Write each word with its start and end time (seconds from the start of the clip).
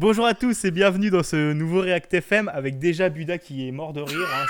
Bonjour 0.00 0.26
à 0.26 0.34
tous 0.34 0.64
et 0.64 0.70
bienvenue 0.70 1.10
dans 1.10 1.24
ce 1.24 1.52
nouveau 1.52 1.80
React 1.80 2.14
FM 2.14 2.48
avec 2.54 2.78
déjà 2.78 3.08
Buda 3.08 3.36
qui 3.36 3.66
est 3.66 3.72
mort 3.72 3.92
de 3.92 4.00
rire. 4.00 4.28
hein, 4.32 4.46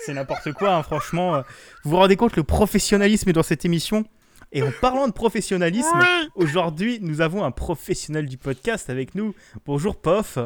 c'est- 0.00 0.14
n'importe 0.14 0.50
quoi, 0.52 0.74
hein, 0.76 0.82
franchement. 0.82 1.42
Vous 1.84 1.90
vous 1.90 1.96
rendez 1.96 2.16
compte, 2.16 2.36
le 2.36 2.42
professionnalisme 2.42 3.28
est 3.28 3.34
dans 3.34 3.42
cette 3.42 3.66
émission? 3.66 4.06
Et 4.52 4.62
en 4.62 4.70
parlant 4.80 5.08
de 5.08 5.12
professionnalisme, 5.12 5.98
aujourd'hui, 6.36 6.98
nous 7.02 7.20
avons 7.20 7.44
un 7.44 7.50
professionnel 7.50 8.26
du 8.26 8.38
podcast 8.38 8.88
avec 8.88 9.14
nous. 9.14 9.34
Bonjour, 9.66 10.00
Pof. 10.00 10.38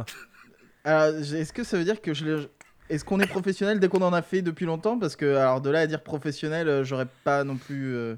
Alors, 0.82 1.14
est-ce 1.16 1.52
que 1.52 1.62
ça 1.62 1.76
veut 1.78 1.84
dire 1.84 2.00
que 2.00 2.12
je 2.12 2.46
Est-ce 2.88 3.04
qu'on 3.04 3.20
est 3.20 3.26
professionnel 3.28 3.78
dès 3.78 3.86
qu'on 3.86 4.02
en 4.02 4.12
a 4.12 4.22
fait 4.22 4.42
depuis 4.42 4.66
longtemps? 4.66 4.98
Parce 4.98 5.14
que, 5.14 5.36
alors, 5.36 5.60
de 5.60 5.70
là 5.70 5.80
à 5.80 5.86
dire 5.86 6.02
professionnel, 6.02 6.68
euh, 6.68 6.82
j'aurais 6.82 7.06
pas 7.22 7.44
non 7.44 7.56
plus 7.56 7.94
euh, 7.94 8.16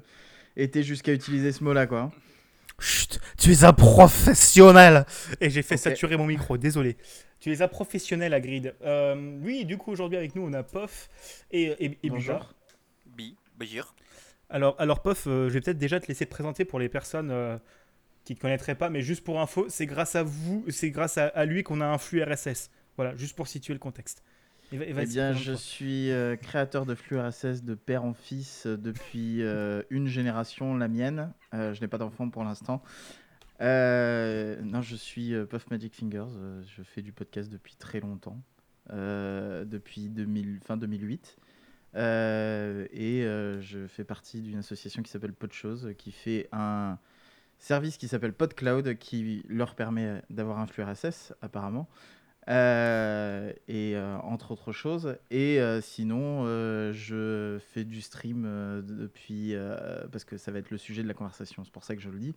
été 0.57 0.81
jusqu'à 0.81 1.13
utiliser 1.13 1.51
ce 1.51 1.63
mot-là, 1.63 1.85
quoi. 1.85 2.11
Chut, 2.79 3.19
tu 3.37 3.51
es 3.51 3.63
un 3.63 3.73
professionnel 3.73 5.05
Et 5.39 5.49
j'ai 5.49 5.61
fait 5.61 5.77
saturer 5.77 6.17
mon 6.17 6.25
micro, 6.25 6.57
désolé. 6.57 6.97
Tu 7.39 7.51
es 7.51 7.61
un 7.61 7.67
professionnel 7.67 8.33
à 8.33 8.39
Grid. 8.39 8.73
Euh, 8.83 9.37
oui, 9.41 9.65
du 9.65 9.77
coup, 9.77 9.91
aujourd'hui 9.91 10.17
avec 10.17 10.35
nous, 10.35 10.45
on 10.45 10.53
a 10.53 10.63
Pof 10.63 11.09
et, 11.51 11.63
et, 11.63 11.99
et. 12.03 12.09
Bonjour. 12.09 12.53
Bi. 13.05 13.35
Alors, 14.49 14.75
alors 14.79 15.01
Pof, 15.01 15.25
euh, 15.27 15.49
je 15.49 15.53
vais 15.53 15.61
peut-être 15.61 15.77
déjà 15.77 15.99
te 15.99 16.07
laisser 16.07 16.25
te 16.25 16.31
présenter 16.31 16.65
pour 16.65 16.79
les 16.79 16.89
personnes 16.89 17.31
euh, 17.31 17.57
qui 18.23 18.33
ne 18.33 18.37
te 18.37 18.41
connaîtraient 18.41 18.75
pas, 18.75 18.89
mais 18.89 19.01
juste 19.01 19.23
pour 19.23 19.39
info, 19.39 19.65
c'est 19.69 19.85
grâce 19.85 20.15
à 20.15 20.23
vous, 20.23 20.65
c'est 20.69 20.89
grâce 20.89 21.17
à, 21.17 21.27
à 21.27 21.45
lui 21.45 21.63
qu'on 21.63 21.81
a 21.81 21.85
un 21.85 21.97
flux 21.97 22.23
RSS. 22.23 22.69
Voilà, 22.95 23.15
juste 23.15 23.35
pour 23.35 23.47
situer 23.47 23.73
le 23.73 23.79
contexte. 23.79 24.23
Et 24.73 24.77
va- 24.77 24.85
et 24.85 24.89
Eh 24.89 25.05
bien, 25.05 25.33
je 25.33 25.53
suis 25.53 26.11
euh, 26.11 26.35
créateur 26.35 26.85
de 26.85 26.95
flux 26.95 27.19
RSS 27.19 27.63
de 27.63 27.75
père 27.75 28.03
en 28.03 28.13
fils 28.13 28.65
euh, 28.65 28.75
depuis 28.75 29.43
euh, 29.43 29.83
une 29.91 30.07
génération, 30.07 30.75
la 30.75 30.87
mienne. 30.87 31.31
Euh, 31.53 31.73
je 31.73 31.81
n'ai 31.81 31.87
pas 31.87 31.97
d'enfant 31.99 32.29
pour 32.29 32.43
l'instant. 32.43 32.81
Non, 33.59 34.81
je 34.81 34.95
suis 34.95 35.33
Puff 35.49 35.69
Magic 35.69 35.93
Fingers. 35.95 36.25
je 36.75 36.81
fais 36.83 37.01
du 37.01 37.11
podcast 37.13 37.49
depuis 37.51 37.75
très 37.75 37.99
longtemps, 37.99 38.41
depuis 38.89 40.09
2000, 40.09 40.59
fin 40.65 40.75
2008. 40.75 41.37
Euh, 41.95 42.87
et 42.91 43.21
je 43.61 43.85
fais 43.87 44.03
partie 44.03 44.41
d'une 44.41 44.57
association 44.57 45.01
qui 45.03 45.11
s'appelle 45.11 45.33
Podchose, 45.33 45.93
qui 45.97 46.11
fait 46.11 46.49
un 46.51 46.97
service 47.59 47.95
qui 47.97 48.07
s'appelle 48.09 48.33
PodCloud, 48.33 48.97
qui 48.97 49.45
leur 49.47 49.75
permet 49.75 50.21
d'avoir 50.29 50.59
un 50.59 50.67
flux 50.67 50.83
RSS, 50.83 51.33
apparemment. 51.41 51.87
Euh, 52.49 53.53
et 53.67 53.95
euh, 53.95 54.17
entre 54.17 54.51
autres 54.51 54.71
choses. 54.71 55.17
Et 55.31 55.61
euh, 55.61 55.81
sinon, 55.81 56.45
je 56.91 57.59
fais 57.71 57.83
du 57.83 58.01
stream 58.01 58.43
depuis, 58.85 59.55
parce 60.11 60.25
que 60.25 60.37
ça 60.37 60.51
va 60.51 60.59
être 60.59 60.71
le 60.71 60.77
sujet 60.77 61.03
de 61.03 61.07
la 61.07 61.13
conversation, 61.13 61.63
c'est 61.63 61.73
pour 61.73 61.83
ça 61.83 61.95
que 61.95 62.01
je 62.01 62.09
le 62.09 62.19
dis, 62.19 62.35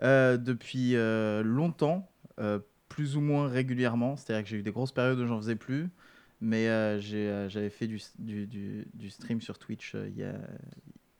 depuis 0.00 0.94
longtemps, 1.44 2.10
plus 2.88 3.16
ou 3.16 3.20
moins 3.20 3.48
régulièrement. 3.48 4.16
C'est-à-dire 4.16 4.44
que 4.44 4.48
j'ai 4.48 4.58
eu 4.58 4.62
des 4.62 4.72
grosses 4.72 4.92
périodes 4.92 5.18
où 5.18 5.26
j'en 5.26 5.38
faisais 5.38 5.56
plus, 5.56 5.90
mais 6.40 6.66
j'avais 7.00 7.70
fait 7.70 7.86
du, 7.86 7.98
stream 9.10 9.40
sur 9.40 9.58
Twitch 9.58 9.94
il 9.94 10.16
y 10.16 10.24
a, 10.24 10.34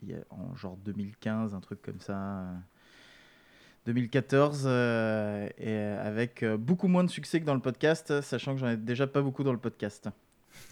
y 0.02 0.14
a- 0.14 0.24
en 0.30 0.54
genre 0.56 0.76
2015, 0.78 1.54
un 1.54 1.60
truc 1.60 1.82
comme 1.82 2.00
ça. 2.00 2.46
Euh, 3.88 3.92
2014 3.92 4.62
euh, 4.66 5.46
et 5.58 5.68
euh, 5.68 6.06
avec 6.06 6.42
euh, 6.42 6.56
beaucoup 6.56 6.88
moins 6.88 7.04
de 7.04 7.10
succès 7.10 7.40
que 7.40 7.44
dans 7.44 7.54
le 7.54 7.60
podcast, 7.60 8.20
sachant 8.20 8.54
que 8.54 8.60
j'en 8.60 8.68
ai 8.68 8.76
déjà 8.76 9.06
pas 9.06 9.20
beaucoup 9.22 9.42
dans 9.44 9.52
le 9.52 9.58
podcast. 9.58 10.08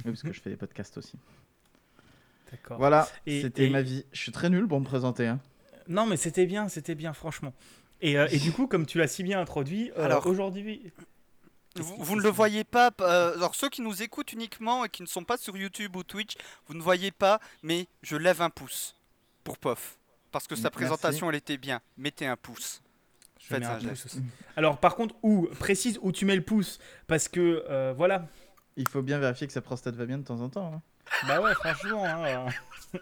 Oui, 0.04 0.12
parce 0.12 0.22
que 0.22 0.32
je 0.32 0.40
fais 0.40 0.50
des 0.50 0.56
podcasts 0.56 0.96
aussi. 0.98 1.14
D'accord. 2.50 2.78
Voilà, 2.78 3.08
Et- 3.26 3.42
c'était 3.42 3.66
et- 3.66 3.70
ma 3.70 3.82
vie. 3.82 4.04
Je 4.12 4.20
suis 4.20 4.32
très 4.32 4.50
nul 4.50 4.66
pour 4.66 4.80
me 4.80 4.84
présenter. 4.84 5.26
hein. 5.26 5.40
Non, 5.88 6.06
mais 6.06 6.16
c'était 6.16 6.46
bien, 6.46 6.68
c'était 6.68 6.94
bien, 6.94 7.12
franchement. 7.12 7.52
Et, 8.00 8.18
euh, 8.18 8.26
et 8.30 8.38
du 8.38 8.52
coup, 8.52 8.66
comme 8.66 8.86
tu 8.86 8.98
l'as 8.98 9.08
si 9.08 9.22
bien 9.22 9.40
introduit, 9.40 9.90
euh, 9.96 10.04
Alors- 10.04 10.26
aujourd'hui. 10.26 10.92
Vous, 11.76 12.16
ne 12.16 12.20
le 12.22 12.28
voyez 12.30 12.64
pas, 12.64 12.90
euh, 13.00 13.34
alors 13.36 13.54
ceux 13.54 13.68
qui 13.68 13.80
nous 13.80 14.02
écoutent 14.02 14.32
uniquement 14.32 14.84
et 14.84 14.88
qui 14.88 15.02
ne 15.02 15.06
sont 15.06 15.22
pas 15.22 15.36
sur 15.36 15.56
YouTube 15.56 15.94
ou 15.94 16.02
Twitch, 16.02 16.34
vous 16.66 16.74
ne 16.74 16.82
voyez 16.82 17.12
pas, 17.12 17.38
mais 17.62 17.86
je 18.02 18.16
lève 18.16 18.42
un 18.42 18.50
pouce 18.50 18.96
pour 19.44 19.56
Pof. 19.56 19.96
Parce 20.32 20.48
que 20.48 20.56
sa 20.56 20.62
Merci. 20.64 20.74
présentation, 20.74 21.30
elle 21.30 21.36
était 21.36 21.56
bien. 21.58 21.80
Mettez 21.96 22.26
un 22.26 22.36
pouce. 22.36 22.82
Je 23.48 23.54
mets 23.56 23.64
un 23.64 23.70
un 23.72 23.78
pouce 23.78 24.06
aussi. 24.06 24.22
Alors, 24.56 24.78
par 24.78 24.94
contre, 24.96 25.14
où 25.22 25.48
Précise 25.58 25.98
où 26.02 26.12
tu 26.12 26.24
mets 26.26 26.36
le 26.36 26.42
pouce. 26.42 26.78
Parce 27.06 27.28
que, 27.28 27.64
euh, 27.68 27.92
voilà. 27.96 28.26
Il 28.76 28.88
faut 28.88 29.02
bien 29.02 29.18
vérifier 29.18 29.46
que 29.46 29.52
sa 29.52 29.60
prostate 29.62 29.96
va 29.96 30.06
bien 30.06 30.18
de 30.18 30.24
temps 30.24 30.40
en 30.40 30.48
temps. 30.48 30.72
hein. 30.74 30.82
Bah 31.26 31.40
ouais, 31.40 31.52
franchement. 31.54 32.04
hein. 32.04 32.46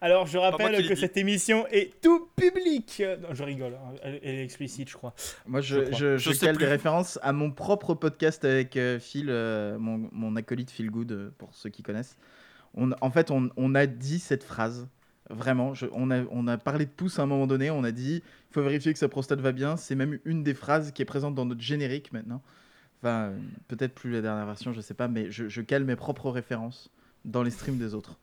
Alors, 0.00 0.26
je 0.26 0.38
rappelle 0.38 0.86
que 0.88 0.94
cette 0.94 1.16
émission 1.16 1.66
est 1.68 2.00
tout 2.00 2.28
public. 2.36 3.02
Non, 3.22 3.28
je 3.32 3.44
rigole. 3.44 3.74
hein, 3.74 3.94
Elle, 4.02 4.20
est 4.22 4.42
explicite, 4.44 4.88
je 4.88 4.96
crois. 4.96 5.14
Moi, 5.46 5.60
Je 5.60 5.76
je, 5.76 5.80
crois. 5.82 5.98
je, 5.98 6.16
Je 6.16 6.30
je 6.30 6.32
sais 6.32 6.46
cale 6.46 6.56
des 6.56 6.66
références 6.66 7.18
à 7.22 7.32
mon 7.32 7.50
propre 7.52 7.94
podcast 7.94 8.44
avec 8.44 8.76
euh, 8.76 8.98
Phil, 8.98 9.26
euh, 9.30 9.78
mon, 9.78 10.08
mon 10.12 10.36
acolyte 10.36 10.70
Phil 10.70 10.90
Good, 10.90 11.32
pour 11.38 11.54
ceux 11.54 11.70
qui 11.70 11.82
connaissent. 11.82 12.16
On, 12.74 12.90
en 13.00 13.10
fait, 13.10 13.30
on, 13.30 13.50
on 13.56 13.74
a 13.74 13.86
dit 13.86 14.18
cette 14.18 14.44
phrase. 14.44 14.88
Vraiment, 15.30 15.72
je- 15.74 15.86
on, 15.92 16.10
a, 16.10 16.22
on 16.30 16.46
a 16.48 16.58
parlé 16.58 16.84
de 16.86 16.90
pouce 16.90 17.18
à 17.18 17.22
un 17.22 17.26
moment 17.26 17.46
donné. 17.46 17.70
On 17.70 17.82
a 17.84 17.92
dit 17.92 18.16
il 18.50 18.52
faut 18.54 18.62
vérifier 18.62 18.92
que 18.92 18.98
sa 18.98 19.08
prostate 19.08 19.40
va 19.40 19.52
bien. 19.52 19.76
C'est 19.76 19.94
même 19.94 20.18
une 20.24 20.42
des 20.42 20.54
phrases 20.54 20.92
qui 20.92 21.02
est 21.02 21.06
présente 21.06 21.34
dans 21.34 21.46
notre 21.46 21.62
générique 21.62 22.12
maintenant. 22.12 22.42
Enfin, 23.02 23.32
peut-être 23.68 23.94
plus 23.94 24.10
la 24.12 24.20
dernière 24.22 24.46
version, 24.46 24.72
je 24.72 24.80
sais 24.80 24.94
pas, 24.94 25.08
mais 25.08 25.30
je, 25.30 25.48
je 25.48 25.60
cale 25.60 25.84
mes 25.84 25.96
propres 25.96 26.30
références 26.30 26.90
dans 27.24 27.42
les 27.42 27.50
streams 27.50 27.78
des 27.78 27.94
autres. 27.94 28.18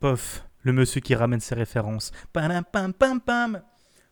Pof, 0.00 0.44
le 0.62 0.72
monsieur 0.72 1.00
qui 1.00 1.14
ramène 1.14 1.40
ses 1.40 1.54
références. 1.54 2.12
Pam, 2.32 2.62
pam, 2.70 2.92
pam, 2.92 3.20
pam. 3.20 3.62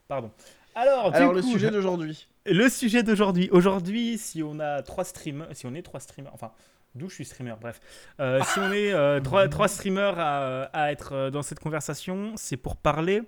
Pardon. 0.08 0.30
Alors, 0.74 1.10
du 1.10 1.16
Alors, 1.18 1.32
le 1.34 1.42
coup, 1.42 1.52
sujet 1.52 1.70
d'aujourd'hui. 1.70 2.28
Le 2.46 2.68
sujet 2.70 3.02
d'aujourd'hui. 3.02 3.48
Aujourd'hui, 3.52 4.16
si 4.18 4.42
on 4.42 4.58
a 4.58 4.82
trois 4.82 5.04
streamers, 5.04 5.48
si 5.52 5.66
on 5.66 5.74
est 5.74 5.82
trois 5.82 6.00
streamers, 6.00 6.32
enfin, 6.32 6.50
d'où 6.94 7.08
je 7.08 7.14
suis 7.14 7.24
streamer, 7.24 7.54
bref. 7.60 7.80
Euh, 8.20 8.40
si 8.44 8.58
on 8.58 8.72
est 8.72 8.92
euh, 8.92 9.20
trois, 9.20 9.48
trois 9.48 9.68
streamers 9.68 10.18
à, 10.18 10.62
à 10.72 10.92
être 10.92 11.12
euh, 11.12 11.30
dans 11.30 11.42
cette 11.42 11.60
conversation, 11.60 12.32
c'est 12.36 12.56
pour 12.56 12.76
parler 12.76 13.22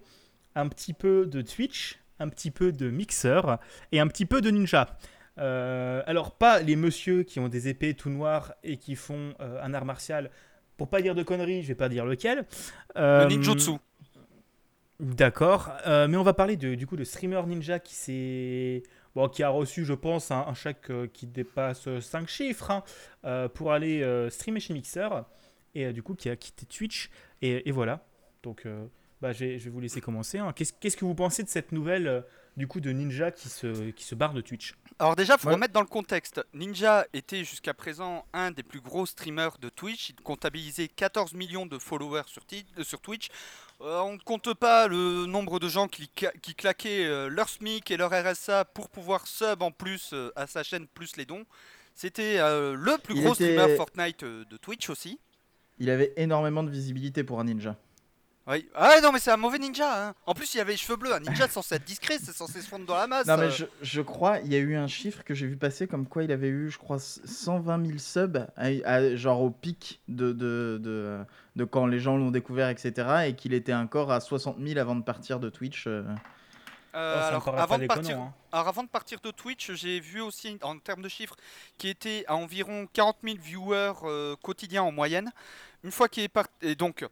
un 0.54 0.68
petit 0.68 0.92
peu 0.92 1.26
de 1.26 1.42
Twitch, 1.42 1.98
un 2.20 2.28
petit 2.28 2.50
peu 2.50 2.72
de 2.72 2.90
Mixer 2.90 3.40
et 3.92 4.00
un 4.00 4.06
petit 4.06 4.26
peu 4.26 4.40
de 4.40 4.50
Ninja. 4.50 4.96
Euh, 5.38 6.02
alors, 6.06 6.30
pas 6.32 6.60
les 6.60 6.76
messieurs 6.76 7.24
qui 7.24 7.40
ont 7.40 7.48
des 7.48 7.66
épées 7.68 7.94
tout 7.94 8.10
noires 8.10 8.52
et 8.62 8.76
qui 8.76 8.94
font 8.94 9.34
euh, 9.40 9.60
un 9.62 9.74
art 9.74 9.84
martial. 9.84 10.30
Pour 10.76 10.88
pas 10.88 11.02
dire 11.02 11.14
de 11.14 11.22
conneries, 11.22 11.62
je 11.62 11.68
vais 11.68 11.74
pas 11.74 11.88
dire 11.88 12.04
lequel. 12.04 12.44
Euh, 12.96 13.24
Le 13.24 13.28
ninjutsu. 13.30 13.72
D'accord, 15.00 15.70
Euh, 15.86 16.06
mais 16.06 16.16
on 16.16 16.22
va 16.22 16.34
parler 16.34 16.56
de, 16.56 16.76
du 16.76 16.86
coup 16.86 16.96
de 16.96 17.02
streamer 17.02 17.42
ninja 17.46 17.80
qui 17.80 17.94
s'est 17.94 18.82
bon, 19.14 19.28
qui 19.28 19.42
a 19.42 19.48
reçu, 19.48 19.84
je 19.84 19.92
pense, 19.94 20.30
un, 20.30 20.40
un 20.46 20.54
chèque 20.54 20.90
euh, 20.90 21.06
qui 21.06 21.26
dépasse 21.26 21.88
5 22.00 22.28
chiffres 22.28 22.70
hein, 22.70 22.82
euh, 23.24 23.48
pour 23.48 23.72
aller 23.72 24.02
euh, 24.02 24.30
streamer 24.30 24.60
chez 24.60 24.74
Mixer 24.74 25.08
et 25.74 25.86
euh, 25.86 25.92
du 25.92 26.02
coup 26.02 26.14
qui 26.14 26.28
a 26.30 26.36
quitté 26.36 26.66
Twitch 26.66 27.10
et, 27.42 27.68
et 27.68 27.72
voilà. 27.72 28.06
Donc, 28.42 28.66
euh, 28.66 28.86
bah, 29.20 29.32
je, 29.32 29.44
vais, 29.44 29.58
vous 29.70 29.80
laisser 29.80 30.00
commencer. 30.00 30.38
hein. 30.38 30.52
Qu'est-ce 30.54 30.72
qu'est-ce 30.72 30.96
que 30.96 31.04
vous 31.04 31.14
pensez 31.14 31.42
de 31.42 31.48
cette 31.48 31.72
nouvelle 31.72 32.06
euh, 32.06 32.20
du 32.56 32.66
coup 32.68 32.80
de 32.80 32.90
ninja 32.90 33.30
qui 33.30 33.48
se 33.48 33.90
qui 33.92 34.04
se 34.04 34.14
barre 34.14 34.34
de 34.34 34.40
Twitch? 34.42 34.74
Alors 34.98 35.16
déjà, 35.16 35.38
faut 35.38 35.48
Ouais. 35.48 35.54
remettre 35.54 35.72
dans 35.72 35.80
le 35.80 35.86
contexte. 35.86 36.44
Ninja 36.52 37.06
était 37.14 37.42
jusqu'à 37.42 37.72
présent 37.74 38.26
un 38.32 38.50
des 38.52 38.62
plus 38.62 38.80
gros 38.80 39.06
streamers 39.06 39.56
de 39.58 39.68
Twitch. 39.70 40.10
Il 40.10 40.16
comptabilisait 40.16 40.86
14 40.88 41.32
millions 41.34 41.66
de 41.66 41.78
followers 41.78 42.22
euh, 42.78 42.84
sur 42.84 43.00
Twitch. 43.00 43.28
Euh, 43.84 44.00
on 44.00 44.14
ne 44.14 44.18
compte 44.18 44.54
pas 44.54 44.88
le 44.88 45.26
nombre 45.26 45.60
de 45.60 45.68
gens 45.68 45.88
qui, 45.88 46.08
claquaient 46.56 47.04
euh, 47.04 47.28
leur 47.28 47.48
SMIC 47.50 47.90
et 47.90 47.96
leur 47.98 48.12
RSA 48.12 48.64
pour 48.64 48.88
pouvoir 48.88 49.26
sub 49.26 49.60
en 49.62 49.70
plus 49.70 50.10
euh, 50.14 50.32
à 50.36 50.46
sa 50.46 50.62
chaîne 50.62 50.86
plus 50.86 51.16
les 51.18 51.26
dons. 51.26 51.44
C'était 51.94 52.38
le 52.38 52.96
plus 52.98 53.14
Il 53.14 53.22
gros 53.22 53.34
était- 53.34 53.54
streamer 53.56 53.76
Fortnite 53.76 54.22
euh, 54.22 54.44
de 54.50 54.56
Twitch 54.56 54.88
aussi. 54.90 55.20
Il 55.78 55.90
avait 55.90 56.12
énormément 56.16 56.62
de 56.62 56.70
visibilité 56.70 57.24
pour 57.24 57.40
un 57.40 57.44
ninja. 57.44 57.76
Oui. 58.46 58.68
Ah 58.74 58.96
non 59.02 59.10
mais 59.10 59.18
c'est 59.20 59.30
un 59.30 59.38
mauvais 59.38 59.58
ninja. 59.58 60.08
hein. 60.08 60.14
En 60.26 60.34
plus 60.34 60.54
il 60.54 60.60
avait 60.60 60.72
les 60.72 60.76
cheveux 60.76 60.96
bleus. 60.96 61.14
Un 61.14 61.20
ninja 61.20 61.46
c'est 61.46 61.54
censé 61.54 61.76
être 61.76 61.84
discret, 61.84 62.18
c'est 62.22 62.34
censé 62.34 62.60
se 62.60 62.68
fondre 62.68 62.84
dans 62.84 62.96
la 62.96 63.06
masse. 63.06 63.26
Non, 63.26 63.38
mais 63.38 63.44
euh. 63.44 63.50
je, 63.50 63.64
je 63.80 64.00
crois, 64.02 64.40
il 64.40 64.52
y 64.52 64.54
a 64.56 64.58
eu 64.58 64.76
un 64.76 64.86
chiffre 64.86 65.24
que 65.24 65.32
j'ai 65.34 65.46
vu 65.46 65.56
passer 65.56 65.86
comme 65.86 66.06
quoi 66.06 66.24
il 66.24 66.30
avait 66.32 66.48
eu, 66.48 66.70
je 66.70 66.76
crois, 66.78 66.98
120 66.98 67.86
000 67.86 67.98
subs, 67.98 68.46
à- 68.56 68.66
à- 68.84 69.16
genre 69.16 69.40
au 69.40 69.48
pic 69.50 70.00
de, 70.08 70.32
de, 70.32 70.78
de, 70.82 71.18
de 71.56 71.64
quand 71.64 71.86
les 71.86 72.00
gens 72.00 72.18
l'ont 72.18 72.30
découvert, 72.30 72.68
etc. 72.68 73.26
Et 73.28 73.34
qu'il 73.34 73.54
était 73.54 73.72
encore 73.72 74.12
à 74.12 74.20
60 74.20 74.58
000 74.60 74.78
avant 74.78 74.96
de 74.96 75.02
partir 75.02 75.40
de 75.40 75.48
Twitch. 75.48 75.86
euh. 75.86 76.04
Euh, 76.96 77.14
Oh, 77.16 77.26
alors, 77.28 77.58
avant 77.58 77.76
de 77.78 77.86
partir, 77.86 78.18
hein. 78.20 78.32
alors 78.52 78.68
avant 78.68 78.84
de 78.84 78.88
partir 78.88 79.18
de 79.20 79.32
Twitch, 79.32 79.72
j'ai 79.72 79.98
vu 79.98 80.20
aussi 80.20 80.58
en 80.62 80.78
termes 80.78 81.02
de 81.02 81.08
chiffres 81.08 81.34
qui 81.76 81.88
était 81.88 82.24
à 82.28 82.36
environ 82.36 82.86
40 82.92 83.16
000 83.24 83.36
viewers 83.42 83.94
euh, 84.04 84.36
quotidiens 84.40 84.84
en 84.84 84.92
moyenne. 84.92 85.32
Une 85.82 85.90
fois 85.90 86.08
qu'il 86.08 86.22
est 86.22 86.28
parti, 86.28 86.52
et 86.62 86.76
donc 86.76 87.04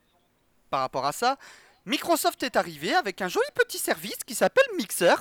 par 0.72 0.80
rapport 0.80 1.04
à 1.06 1.12
ça, 1.12 1.36
Microsoft 1.84 2.42
est 2.42 2.56
arrivé 2.56 2.94
avec 2.94 3.20
un 3.20 3.28
joli 3.28 3.46
petit 3.54 3.78
service 3.78 4.16
qui 4.26 4.34
s'appelle 4.34 4.64
Mixer. 4.78 5.14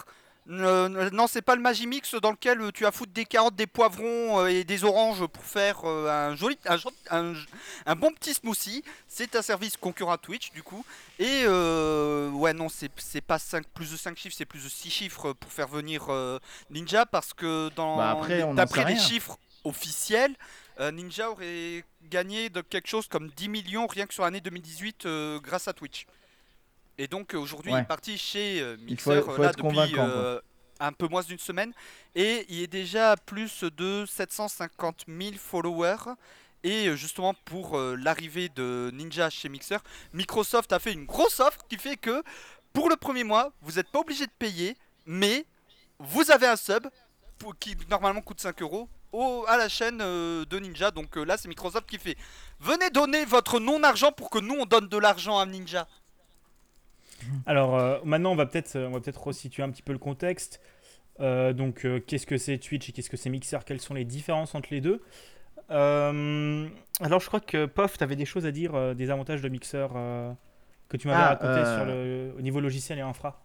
Euh, 0.50 1.10
non, 1.12 1.28
c'est 1.28 1.44
pas 1.44 1.56
le 1.56 1.62
Magimix 1.62 2.16
dans 2.16 2.32
lequel 2.32 2.60
euh, 2.62 2.72
tu 2.72 2.86
as 2.88 2.92
foutre 2.92 3.12
des 3.14 3.26
carottes, 3.26 3.56
des 3.56 3.68
poivrons 3.68 4.40
euh, 4.40 4.48
et 4.48 4.64
des 4.64 4.84
oranges 4.84 5.26
pour 5.28 5.44
faire 5.44 5.82
euh, 5.86 6.10
un 6.32 6.36
joli, 6.36 6.58
un, 6.66 6.78
un- 7.12 7.34
un 7.86 7.96
bon 7.96 8.12
petit 8.12 8.34
smoothie. 8.34 8.84
C'est 9.08 9.36
un 9.36 9.44
service 9.44 9.78
concurrent 9.78 10.14
à 10.14 10.18
Twitch 10.18 10.52
du 10.52 10.64
coup. 10.64 10.84
Et 11.20 11.44
euh, 11.46 12.30
ouais, 12.32 12.54
non, 12.54 12.70
c'est 12.70 13.22
pas 13.22 13.38
5, 13.38 13.66
plus 13.68 13.92
de 13.92 13.98
5 13.98 14.18
chiffres, 14.18 14.36
c'est 14.36 14.46
plus 14.46 14.64
de 14.64 14.70
6 14.70 14.90
chiffres 14.90 15.34
pour 15.34 15.52
faire 15.52 15.68
venir 15.68 16.06
euh, 16.10 16.40
Ninja 16.72 17.06
parce 17.06 17.34
que 17.34 17.70
dans 17.76 17.98
Bah 17.98 18.16
d'après 18.56 18.82
les 18.86 19.00
chiffres 19.00 19.38
officiels, 19.64 20.34
euh, 20.82 20.92
Ninja 20.92 21.30
aurait 21.32 21.84
gagné 22.04 22.50
de 22.50 22.62
quelque 22.62 22.88
chose 22.88 23.08
comme 23.08 23.30
10 23.30 23.50
millions 23.50 23.88
rien 23.88 24.06
que 24.08 24.14
sur 24.14 24.24
l'année 24.24 24.42
2018 24.42 25.06
euh, 25.06 25.40
grâce 25.40 25.68
à 25.68 25.74
Twitch. 25.74 26.06
Et 26.98 27.08
donc 27.08 27.34
euh, 27.34 27.38
aujourd'hui, 27.38 27.72
il 27.72 27.76
est 27.84 27.88
parti 27.88 28.18
chez 28.18 28.62
euh, 28.62 28.76
Il 28.88 29.00
faut- 29.00 29.12
Mixer 29.12 29.22
faut 29.36 29.42
là 29.44 29.50
être 29.50 29.60
depuis 29.84 30.00
un 30.80 30.92
peu 30.94 31.08
moins 31.08 31.22
d'une 31.22 31.38
semaine 31.40 31.74
et 32.16 32.46
il 32.50 32.62
est 32.64 32.68
déjà 32.68 33.12
à 33.12 33.18
plus 33.18 33.64
de 33.64 34.06
750 34.08 35.06
000 35.08 35.34
followers. 35.38 36.16
Et 36.64 36.96
justement 36.96 37.34
pour 37.46 37.80
l'arrivée 37.80 38.50
de 38.50 38.92
Ninja 38.94 39.30
chez 39.32 39.50
Mixer, 39.50 39.78
Microsoft 40.14 40.72
a 40.74 40.80
fait 40.80 40.94
une 40.94 41.06
grosse 41.06 41.40
offre 41.40 41.60
qui 41.68 41.78
fait 41.78 41.98
que 41.98 42.22
pour 42.74 42.88
le 42.90 42.96
premier 42.96 43.24
mois, 43.24 43.52
vous 43.62 43.74
n'êtes 43.74 43.90
pas 43.90 44.00
obligé 44.00 44.26
de 44.28 44.32
payer, 44.38 44.78
mais 45.08 45.46
vous 46.00 46.30
avez 46.32 46.46
un 46.48 46.56
sub 46.56 46.88
pour- 47.40 47.56
qui 47.58 47.76
normalement 47.90 48.22
coûte 48.22 48.40
5 48.40 48.62
euros 48.62 48.88
au- 49.12 49.46
à 49.48 49.58
la 49.58 49.70
chaîne 49.70 50.00
euh, 50.02 50.46
de 50.46 50.60
Ninja. 50.60 50.92
Donc 50.92 51.18
euh, 51.18 51.24
là, 51.24 51.38
c'est 51.38 51.48
Microsoft 51.48 51.88
qui 51.90 51.98
fait 51.98 52.16
Venez 52.60 52.90
donner 52.90 53.26
votre 53.26 53.60
non-argent 53.60 54.12
pour 54.12 54.30
que 54.30 54.40
nous 54.40 54.56
on 54.60 54.66
donne 54.66 54.88
de 54.88 54.98
l'argent 54.98 55.40
à 55.40 55.46
Ninja. 55.46 55.88
Alors 57.46 57.78
euh, 57.78 58.00
maintenant, 58.04 58.32
on 58.32 58.36
va 58.36 58.46
peut-être 58.46 58.78
on 58.78 58.92
va 58.92 59.00
peut-être 59.00 59.22
resituer 59.28 59.64
un 59.64 59.70
petit 59.70 59.84
peu 59.84 59.94
le 59.94 60.00
contexte. 60.00 60.60
Euh, 61.20 61.54
donc, 61.54 61.86
euh, 61.86 62.00
qu'est-ce 62.00 62.26
que 62.26 62.38
c'est 62.38 62.58
Twitch 62.58 62.90
et 62.90 62.94
qu'est-ce 62.94 63.10
que 63.10 63.18
c'est 63.18 63.30
Mixer? 63.30 63.60
Quelles 63.66 63.82
sont 63.82 63.94
les 63.94 64.06
différences 64.06 64.56
entre 64.56 64.70
les 64.72 64.82
deux? 64.82 65.04
Euh, 65.70 66.68
Alors, 67.00 67.20
je 67.20 67.28
crois 67.28 67.40
que 67.40 67.66
Pof, 67.68 67.98
tu 67.98 68.04
avais 68.04 68.16
des 68.16 68.26
choses 68.26 68.46
à 68.48 68.52
dire, 68.52 68.74
euh, 68.74 68.94
des 68.96 69.12
avantages 69.12 69.42
de 69.42 69.50
Mixer 69.50 69.88
euh, 69.96 70.34
que 70.90 70.98
tu 70.98 71.08
m'avais 71.08 71.22
Ah, 71.22 71.28
raconté 71.30 71.60
euh, 71.60 71.76
sur 71.78 71.86
le, 71.86 72.34
au 72.40 72.42
niveau 72.42 72.60
logiciel 72.60 72.98
et 72.98 73.02
infra. 73.02 73.40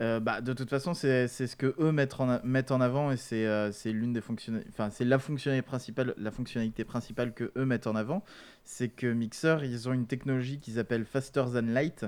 Euh, 0.00 0.20
bah, 0.20 0.40
de 0.40 0.52
toute 0.52 0.70
façon, 0.70 0.94
c'est 0.94 1.26
ce 1.28 1.56
que 1.56 1.74
eux 1.80 1.90
mettent 1.90 2.20
en, 2.20 2.40
mettent 2.44 2.70
en 2.70 2.80
avant 2.80 3.10
et 3.10 3.16
c'est 3.16 3.46
euh, 3.46 3.70
l'une 3.84 4.12
des 4.12 4.20
enfin 4.68 4.90
c'est 4.90 5.04
la 5.04 5.18
fonctionnalité 5.18 5.66
principale, 5.66 6.14
la 6.16 6.30
fonctionnalité 6.30 6.84
principale 6.84 7.34
que 7.34 7.50
eux 7.56 7.64
mettent 7.64 7.88
en 7.88 7.96
avant, 7.96 8.24
c'est 8.64 8.88
que 8.88 9.12
Mixer, 9.12 9.58
ils 9.64 9.88
ont 9.88 9.92
une 9.92 10.06
technologie 10.06 10.60
qu'ils 10.60 10.78
appellent 10.78 11.04
Faster 11.04 11.44
Than 11.52 11.66
Light, 11.66 12.06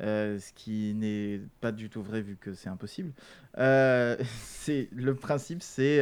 euh, 0.00 0.38
ce 0.38 0.52
qui 0.54 0.94
n'est 0.94 1.40
pas 1.60 1.70
du 1.70 1.90
tout 1.90 2.02
vrai 2.02 2.22
vu 2.22 2.36
que 2.40 2.54
c'est 2.54 2.70
impossible. 2.70 3.12
Euh, 3.58 4.16
c'est 4.44 4.88
le 4.92 5.14
principe, 5.14 5.62
c'est 5.62 6.00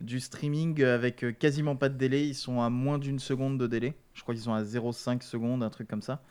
du 0.00 0.20
streaming 0.20 0.80
avec 0.84 1.24
quasiment 1.40 1.74
pas 1.74 1.88
de 1.88 1.98
délai. 1.98 2.28
Ils 2.28 2.34
sont 2.34 2.60
à 2.60 2.70
moins 2.70 2.98
d'une 2.98 3.18
seconde 3.18 3.58
de 3.58 3.66
délai. 3.66 3.94
Je 4.14 4.22
crois 4.22 4.34
qu'ils 4.34 4.44
sont 4.44 4.54
à 4.54 4.62
0,5 4.62 5.22
secondes, 5.22 5.64
un 5.64 5.70
truc 5.70 5.88
comme 5.88 6.02
ça. 6.02 6.22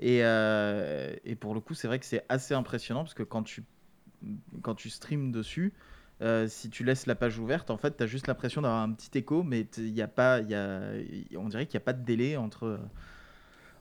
Et, 0.00 0.20
euh, 0.24 1.14
et 1.24 1.36
pour 1.36 1.54
le 1.54 1.60
coup, 1.60 1.74
c'est 1.74 1.86
vrai 1.86 1.98
que 1.98 2.06
c'est 2.06 2.24
assez 2.30 2.54
impressionnant 2.54 3.02
parce 3.04 3.14
que 3.14 3.22
quand 3.22 3.42
tu, 3.42 3.62
quand 4.62 4.74
tu 4.74 4.88
streams 4.88 5.30
dessus, 5.30 5.74
euh, 6.22 6.48
si 6.48 6.70
tu 6.70 6.84
laisses 6.84 7.06
la 7.06 7.14
page 7.14 7.38
ouverte, 7.38 7.70
en 7.70 7.76
fait, 7.76 7.98
tu 7.98 8.02
as 8.02 8.06
juste 8.06 8.26
l'impression 8.26 8.62
d'avoir 8.62 8.80
un 8.80 8.92
petit 8.92 9.16
écho, 9.18 9.42
mais 9.42 9.66
y 9.76 10.00
a 10.00 10.08
pas, 10.08 10.40
y 10.40 10.54
a, 10.54 10.80
on 11.36 11.48
dirait 11.50 11.66
qu'il 11.66 11.78
n'y 11.78 11.82
a 11.82 11.84
pas 11.84 11.92
de 11.92 12.02
délai 12.02 12.38
entre, 12.38 12.80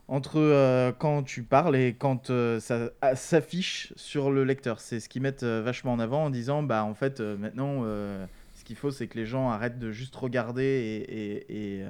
entre 0.09 0.39
euh, 0.39 0.91
quand 0.91 1.23
tu 1.23 1.43
parles 1.43 1.77
et 1.77 1.93
quand 1.93 2.27
ça 2.59 2.89
ah, 3.01 3.15
s'affiche 3.15 3.93
sur 3.95 4.29
le 4.29 4.43
lecteur. 4.43 4.81
C'est 4.81 4.99
ce 4.99 5.07
qu'ils 5.07 5.21
mettent 5.21 5.45
vachement 5.45 5.93
en 5.93 5.99
avant 5.99 6.25
en 6.25 6.29
disant, 6.29 6.63
bah 6.63 6.83
en 6.83 6.95
fait, 6.95 7.21
maintenant, 7.21 7.83
ce 7.83 8.63
qu'il 8.65 8.75
faut, 8.75 8.91
c'est 8.91 9.07
que 9.07 9.17
les 9.17 9.25
gens 9.25 9.49
arrêtent 9.49 9.79
de 9.79 9.91
juste 9.91 10.17
regarder 10.17 11.05
et, 11.47 11.85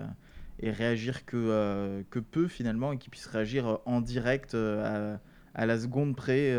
et 0.59 0.71
réagir 0.71 1.25
que, 1.25 1.37
euh, 1.37 2.03
que 2.09 2.19
peu 2.19 2.47
finalement 2.47 2.91
et 2.91 2.97
qu'ils 2.97 3.11
puissent 3.11 3.27
réagir 3.27 3.67
euh, 3.67 3.77
en 3.85 4.01
direct 4.01 4.55
euh, 4.55 5.19
à, 5.55 5.61
à 5.61 5.65
la 5.65 5.79
seconde 5.79 6.15
près 6.15 6.55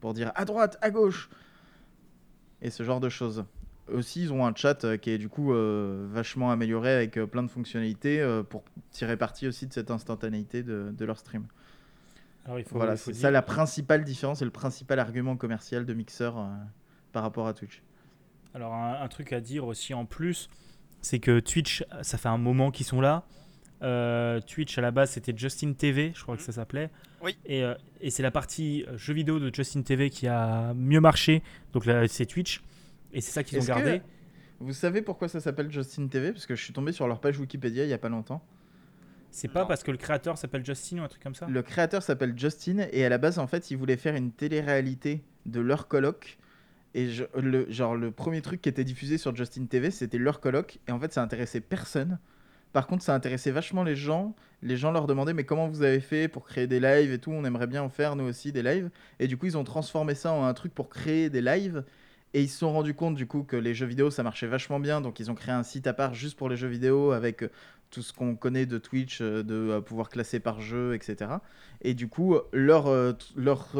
pour 0.00 0.14
dire 0.14 0.32
à 0.34 0.44
droite, 0.44 0.78
à 0.82 0.90
gauche 0.90 1.30
et 2.62 2.70
ce 2.70 2.82
genre 2.82 3.00
de 3.00 3.08
choses. 3.08 3.44
Aussi, 3.92 4.22
ils 4.22 4.32
ont 4.32 4.44
un 4.44 4.54
chat 4.54 4.98
qui 4.98 5.10
est 5.10 5.18
du 5.18 5.28
coup 5.28 5.52
euh, 5.52 6.06
vachement 6.10 6.50
amélioré 6.50 6.92
avec 6.92 7.16
euh, 7.16 7.26
plein 7.26 7.44
de 7.44 7.48
fonctionnalités 7.48 8.20
euh, 8.20 8.42
pour 8.42 8.64
tirer 8.90 9.16
parti 9.16 9.46
aussi 9.46 9.66
de 9.66 9.72
cette 9.72 9.92
instantanéité 9.92 10.64
de, 10.64 10.92
de 10.96 11.04
leur 11.04 11.18
stream. 11.18 11.46
Alors, 12.44 12.58
il 12.58 12.64
faut, 12.64 12.76
Voilà, 12.76 12.96
c'est 12.96 13.12
ça 13.14 13.30
la 13.30 13.42
principale 13.42 14.04
différence 14.04 14.42
et 14.42 14.44
le 14.44 14.50
principal 14.50 14.98
argument 14.98 15.36
commercial 15.36 15.86
de 15.86 15.94
Mixer 15.94 16.30
par 17.12 17.22
rapport 17.22 17.46
à 17.46 17.54
Twitch. 17.54 17.82
Alors 18.54 18.74
un, 18.74 19.00
un 19.00 19.08
truc 19.08 19.32
à 19.32 19.40
dire 19.40 19.66
aussi 19.66 19.94
en 19.94 20.04
plus, 20.04 20.48
c'est 21.02 21.18
que 21.18 21.40
Twitch, 21.40 21.84
ça 22.02 22.18
fait 22.18 22.28
un 22.28 22.38
moment 22.38 22.70
qu'ils 22.70 22.86
sont 22.86 23.00
là. 23.00 23.24
Euh, 23.82 24.40
Twitch 24.40 24.78
à 24.78 24.80
la 24.80 24.90
base 24.90 25.10
c'était 25.10 25.34
Justin 25.36 25.74
TV, 25.74 26.12
je 26.14 26.22
crois 26.22 26.36
que 26.36 26.42
ça 26.42 26.52
s'appelait. 26.52 26.90
Oui. 27.22 27.36
Et, 27.44 27.62
euh, 27.62 27.74
et 28.00 28.08
c'est 28.10 28.22
la 28.22 28.30
partie 28.30 28.84
euh, 28.88 28.96
jeux 28.96 29.12
vidéo 29.12 29.38
de 29.38 29.54
Justin 29.54 29.82
TV 29.82 30.08
qui 30.08 30.26
a 30.28 30.72
mieux 30.74 31.00
marché. 31.00 31.42
Donc 31.72 31.84
là 31.84 32.08
c'est 32.08 32.24
Twitch. 32.26 32.62
Et 33.12 33.20
c'est 33.20 33.32
ça 33.32 33.42
qu'ils 33.44 33.60
ont 33.60 33.64
gardé. 33.64 34.00
Vous 34.60 34.72
savez 34.72 35.02
pourquoi 35.02 35.28
ça 35.28 35.40
s'appelle 35.40 35.70
Justin 35.70 36.06
TV 36.08 36.32
Parce 36.32 36.46
que 36.46 36.54
je 36.54 36.64
suis 36.64 36.72
tombé 36.72 36.92
sur 36.92 37.06
leur 37.06 37.20
page 37.20 37.38
Wikipédia 37.38 37.84
il 37.84 37.90
y 37.90 37.92
a 37.92 37.98
pas 37.98 38.08
longtemps. 38.08 38.42
C'est 39.30 39.48
pas 39.48 39.62
Non. 39.62 39.66
parce 39.66 39.82
que 39.82 39.90
le 39.90 39.98
créateur 39.98 40.38
s'appelle 40.38 40.64
Justin 40.64 41.00
ou 41.00 41.02
un 41.02 41.08
truc 41.08 41.22
comme 41.22 41.34
ça? 41.34 41.46
Le 41.46 41.62
créateur 41.62 42.02
s'appelle 42.02 42.32
Justin 42.38 42.86
et 42.90 43.04
à 43.04 43.10
la 43.10 43.18
base 43.18 43.38
en 43.38 43.46
fait 43.46 43.70
il 43.70 43.76
voulait 43.76 43.98
faire 43.98 44.14
une 44.16 44.32
télé-réalité 44.32 45.22
de 45.44 45.60
leur 45.60 45.88
colloque 45.88 46.38
et 46.96 47.08
le 47.36 47.70
genre 47.70 47.94
le 47.94 48.10
premier 48.10 48.40
truc 48.40 48.62
qui 48.62 48.68
était 48.68 48.82
diffusé 48.82 49.18
sur 49.18 49.36
Justin 49.36 49.66
TV 49.66 49.90
c'était 49.90 50.18
leur 50.18 50.40
colloque 50.40 50.78
et 50.88 50.92
en 50.92 50.98
fait 50.98 51.12
ça 51.12 51.22
intéressait 51.22 51.60
personne. 51.60 52.18
Par 52.72 52.86
contre 52.86 53.04
ça 53.04 53.14
intéressait 53.14 53.50
vachement 53.50 53.84
les 53.84 53.94
gens. 53.94 54.34
Les 54.62 54.76
gens 54.76 54.90
leur 54.90 55.06
demandaient 55.06 55.34
mais 55.34 55.44
comment 55.44 55.68
vous 55.68 55.82
avez 55.82 56.00
fait 56.00 56.26
pour 56.26 56.46
créer 56.46 56.66
des 56.66 56.80
lives 56.80 57.12
et 57.12 57.18
tout? 57.18 57.30
On 57.30 57.44
aimerait 57.44 57.66
bien 57.66 57.82
en 57.82 57.90
faire 57.90 58.16
nous 58.16 58.24
aussi 58.24 58.50
des 58.50 58.62
lives 58.62 58.90
et 59.20 59.28
du 59.28 59.36
coup 59.36 59.46
ils 59.46 59.58
ont 59.58 59.64
transformé 59.64 60.14
ça 60.14 60.32
en 60.32 60.44
un 60.44 60.54
truc 60.54 60.74
pour 60.74 60.88
créer 60.88 61.28
des 61.28 61.42
lives 61.42 61.84
et 62.32 62.42
ils 62.42 62.48
se 62.48 62.58
sont 62.58 62.72
rendus 62.72 62.94
compte 62.94 63.14
du 63.14 63.26
coup 63.26 63.42
que 63.42 63.56
les 63.56 63.74
jeux 63.74 63.86
vidéo 63.86 64.10
ça 64.10 64.22
marchait 64.22 64.46
vachement 64.46 64.80
bien 64.80 65.02
donc 65.02 65.20
ils 65.20 65.30
ont 65.30 65.34
créé 65.34 65.54
un 65.54 65.62
site 65.62 65.86
à 65.86 65.92
part 65.92 66.14
juste 66.14 66.36
pour 66.36 66.48
les 66.48 66.56
jeux 66.56 66.68
vidéo 66.68 67.12
avec 67.12 67.42
euh, 67.42 67.50
tout 67.90 68.02
ce 68.02 68.12
qu'on 68.12 68.36
connaît 68.36 68.66
de 68.66 68.78
Twitch, 68.78 69.20
euh, 69.20 69.42
de 69.42 69.80
pouvoir 69.80 70.08
classer 70.08 70.40
par 70.40 70.60
jeu, 70.60 70.94
etc. 70.94 71.30
Et 71.82 71.94
du 71.94 72.08
coup, 72.08 72.36
leur, 72.52 72.88
euh, 72.88 73.12
leur 73.36 73.74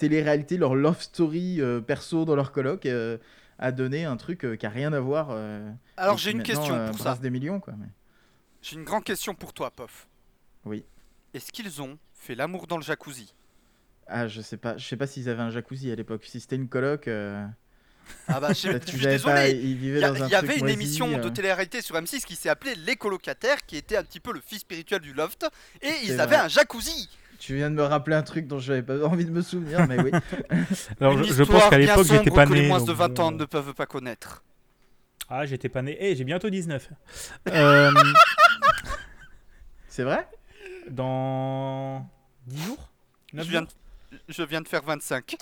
télé-réalité, 0.00 0.56
leur 0.56 0.74
love 0.74 1.00
story 1.00 1.60
euh, 1.60 1.80
perso 1.80 2.24
dans 2.24 2.34
leur 2.34 2.52
colloque 2.52 2.86
euh, 2.86 3.18
a 3.58 3.70
donné 3.72 4.04
un 4.04 4.16
truc 4.16 4.44
euh, 4.44 4.56
qui 4.56 4.66
a 4.66 4.70
rien 4.70 4.92
à 4.92 5.00
voir. 5.00 5.30
Alors 5.96 6.16
j'ai 6.18 6.30
une 6.32 6.42
question 6.42 6.86
pour 6.88 6.98
ça. 6.98 7.16
des 7.20 7.30
millions, 7.30 7.60
quoi. 7.60 7.74
mais- 7.78 7.86
J'ai 8.62 8.76
une 8.76 8.84
grande 8.84 9.04
question 9.04 9.34
pour 9.34 9.52
toi, 9.52 9.70
Pof. 9.70 10.08
Oui. 10.64 10.84
Est-ce 11.34 11.52
qu'ils 11.52 11.80
ont 11.80 11.98
fait 12.14 12.34
l'amour 12.34 12.66
dans 12.66 12.76
le 12.76 12.82
jacuzzi? 12.82 13.34
Ah, 14.06 14.26
je 14.26 14.40
sais 14.40 14.56
pas, 14.56 14.76
je 14.76 14.84
sais 14.86 14.96
pas 14.96 15.06
s'ils 15.06 15.28
avaient 15.28 15.42
un 15.42 15.50
jacuzzi 15.50 15.90
à 15.92 15.94
l'époque. 15.94 16.24
Si 16.24 16.40
c'était 16.40 16.56
une 16.56 16.68
coloc, 16.68 17.08
Ah 18.26 18.40
bah 18.40 18.52
je, 18.52 18.54
je 18.62 18.68
peut-être 18.68 18.88
suis 18.88 18.98
désolé. 18.98 19.50
Il 19.52 19.86
y, 19.98 20.02
a- 20.04 20.08
avait 20.38 20.54
une 20.54 20.60
moisi, 20.60 20.74
émission 20.74 21.18
de 21.18 21.28
télé-réalité 21.28 21.80
sur 21.82 21.94
M6 21.96 22.24
qui 22.24 22.34
s'est 22.34 22.48
appelée 22.48 22.74
Les 22.74 22.96
colocataires, 22.96 23.64
qui 23.66 23.76
était 23.76 23.96
un 23.96 24.02
petit 24.02 24.18
peu 24.20 24.32
le 24.32 24.40
fils 24.40 24.60
spirituel 24.60 25.00
du 25.00 25.12
loft, 25.12 25.46
et 25.80 25.92
ils 26.04 26.20
avaient 26.20 26.36
un 26.36 26.48
jacuzzi. 26.48 27.08
Tu 27.40 27.54
viens 27.56 27.70
de 27.70 27.74
me 27.74 27.82
rappeler 27.82 28.16
un 28.16 28.22
truc 28.22 28.46
dont 28.46 28.58
j'avais 28.58 28.82
pas 28.82 29.02
envie 29.02 29.24
de 29.24 29.30
me 29.30 29.40
souvenir, 29.40 29.88
mais 29.88 29.98
oui. 29.98 30.10
Alors 31.00 31.14
Une 31.14 31.24
je, 31.24 31.32
je 31.32 31.42
pense 31.42 31.68
qu'à 31.70 31.78
l'époque 31.78 32.06
j'étais 32.06 32.30
pas 32.30 32.46
que 32.46 32.52
les 32.52 32.62
né. 32.62 32.68
moins 32.68 32.78
donc 32.78 32.88
de 32.88 32.92
20 32.92 33.08
bon. 33.08 33.22
ans 33.22 33.30
ne 33.32 33.44
peuvent 33.46 33.72
pas 33.72 33.86
connaître. 33.86 34.44
Ah 35.28 35.46
j'étais 35.46 35.70
pas 35.70 35.80
né. 35.80 35.96
Eh 35.98 36.14
j'ai 36.14 36.24
bientôt 36.24 36.50
19. 36.50 36.90
Euh, 37.48 37.90
C'est 39.88 40.02
vrai? 40.04 40.28
Dans 40.90 42.06
10 42.46 42.62
jours? 42.62 42.90
Je 43.32 43.36
9 43.38 43.46
viens, 43.48 43.60
jours? 43.60 43.68
de, 44.12 44.18
je 44.28 44.42
viens 44.42 44.60
de 44.60 44.68
faire 44.68 44.82
25. 44.82 45.36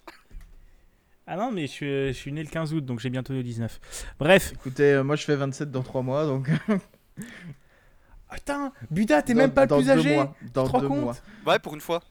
Ah 1.27 1.37
non 1.37 1.51
mais 1.51 1.63
je 1.67 1.73
suis, 1.73 1.87
je 2.09 2.13
suis 2.13 2.33
né 2.33 2.45
le 2.45 2.49
15 2.49 2.75
août 2.75 2.85
donc 2.85 3.01
j'ai 3.01 3.11
bientôt 3.11 3.35
19. 3.35 3.81
Bref. 4.21 4.53
Écoutez, 4.55 4.93
euh, 4.95 5.03
moi 5.03 5.17
je 5.17 5.25
fais 5.25 5.35
27 5.35 5.71
dans 5.73 5.83
3 5.83 6.03
mois, 6.03 6.25
donc. 6.27 6.49
Putain, 8.33 8.73
Buda, 8.91 9.23
t'es 9.23 9.35
même 9.35 9.53
pas 9.53 9.67
le 9.67 9.77
plus 9.77 9.91
âgé. 9.91 10.15
mois, 10.15 10.35
Dans 10.55 10.65
te 10.67 10.71
rends 10.71 10.81
compte 10.81 11.01
mois. 11.01 11.17
Ouais, 11.47 11.59
pour 11.59 11.75
une 11.75 11.81
fois. 11.81 12.03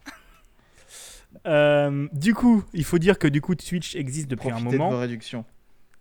Euh, 1.45 2.07
du 2.13 2.33
coup, 2.33 2.63
il 2.73 2.83
faut 2.83 2.97
dire 2.97 3.19
que 3.19 3.27
du 3.27 3.41
coup 3.41 3.53
Twitch 3.55 3.95
existe 3.95 4.27
depuis 4.29 4.49
Profitez 4.49 4.67
un 4.67 4.71
de 4.71 4.77
moment. 4.77 4.89
vos 4.91 4.99
réductions. 4.99 5.45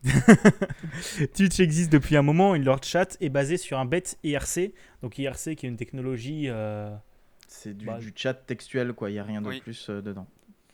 Twitch 1.35 1.61
existe 1.61 1.93
depuis 1.93 2.17
un 2.17 2.23
moment 2.23 2.55
et 2.55 2.59
leur 2.59 2.83
chat 2.83 3.17
est 3.21 3.29
basé 3.29 3.57
sur 3.57 3.79
un 3.79 3.85
bet 3.85 4.03
IRC. 4.25 4.73
Donc 5.03 5.19
IRC 5.19 5.55
qui 5.57 5.67
est 5.67 5.69
une 5.69 5.77
technologie. 5.77 6.45
euh, 6.47 6.95
C'est 7.49 7.77
du, 7.77 7.87
Bah, 7.87 7.99
du 7.99 8.13
chat 8.15 8.35
textuel, 8.35 8.93
quoi. 8.93 9.11
Il 9.11 9.15
n'y 9.15 9.19
a 9.19 9.25
rien 9.25 9.43
de 9.43 9.49
Oui. 9.49 9.61
plus 9.61 9.89
euh, 9.91 10.01
dedans. 10.01 10.27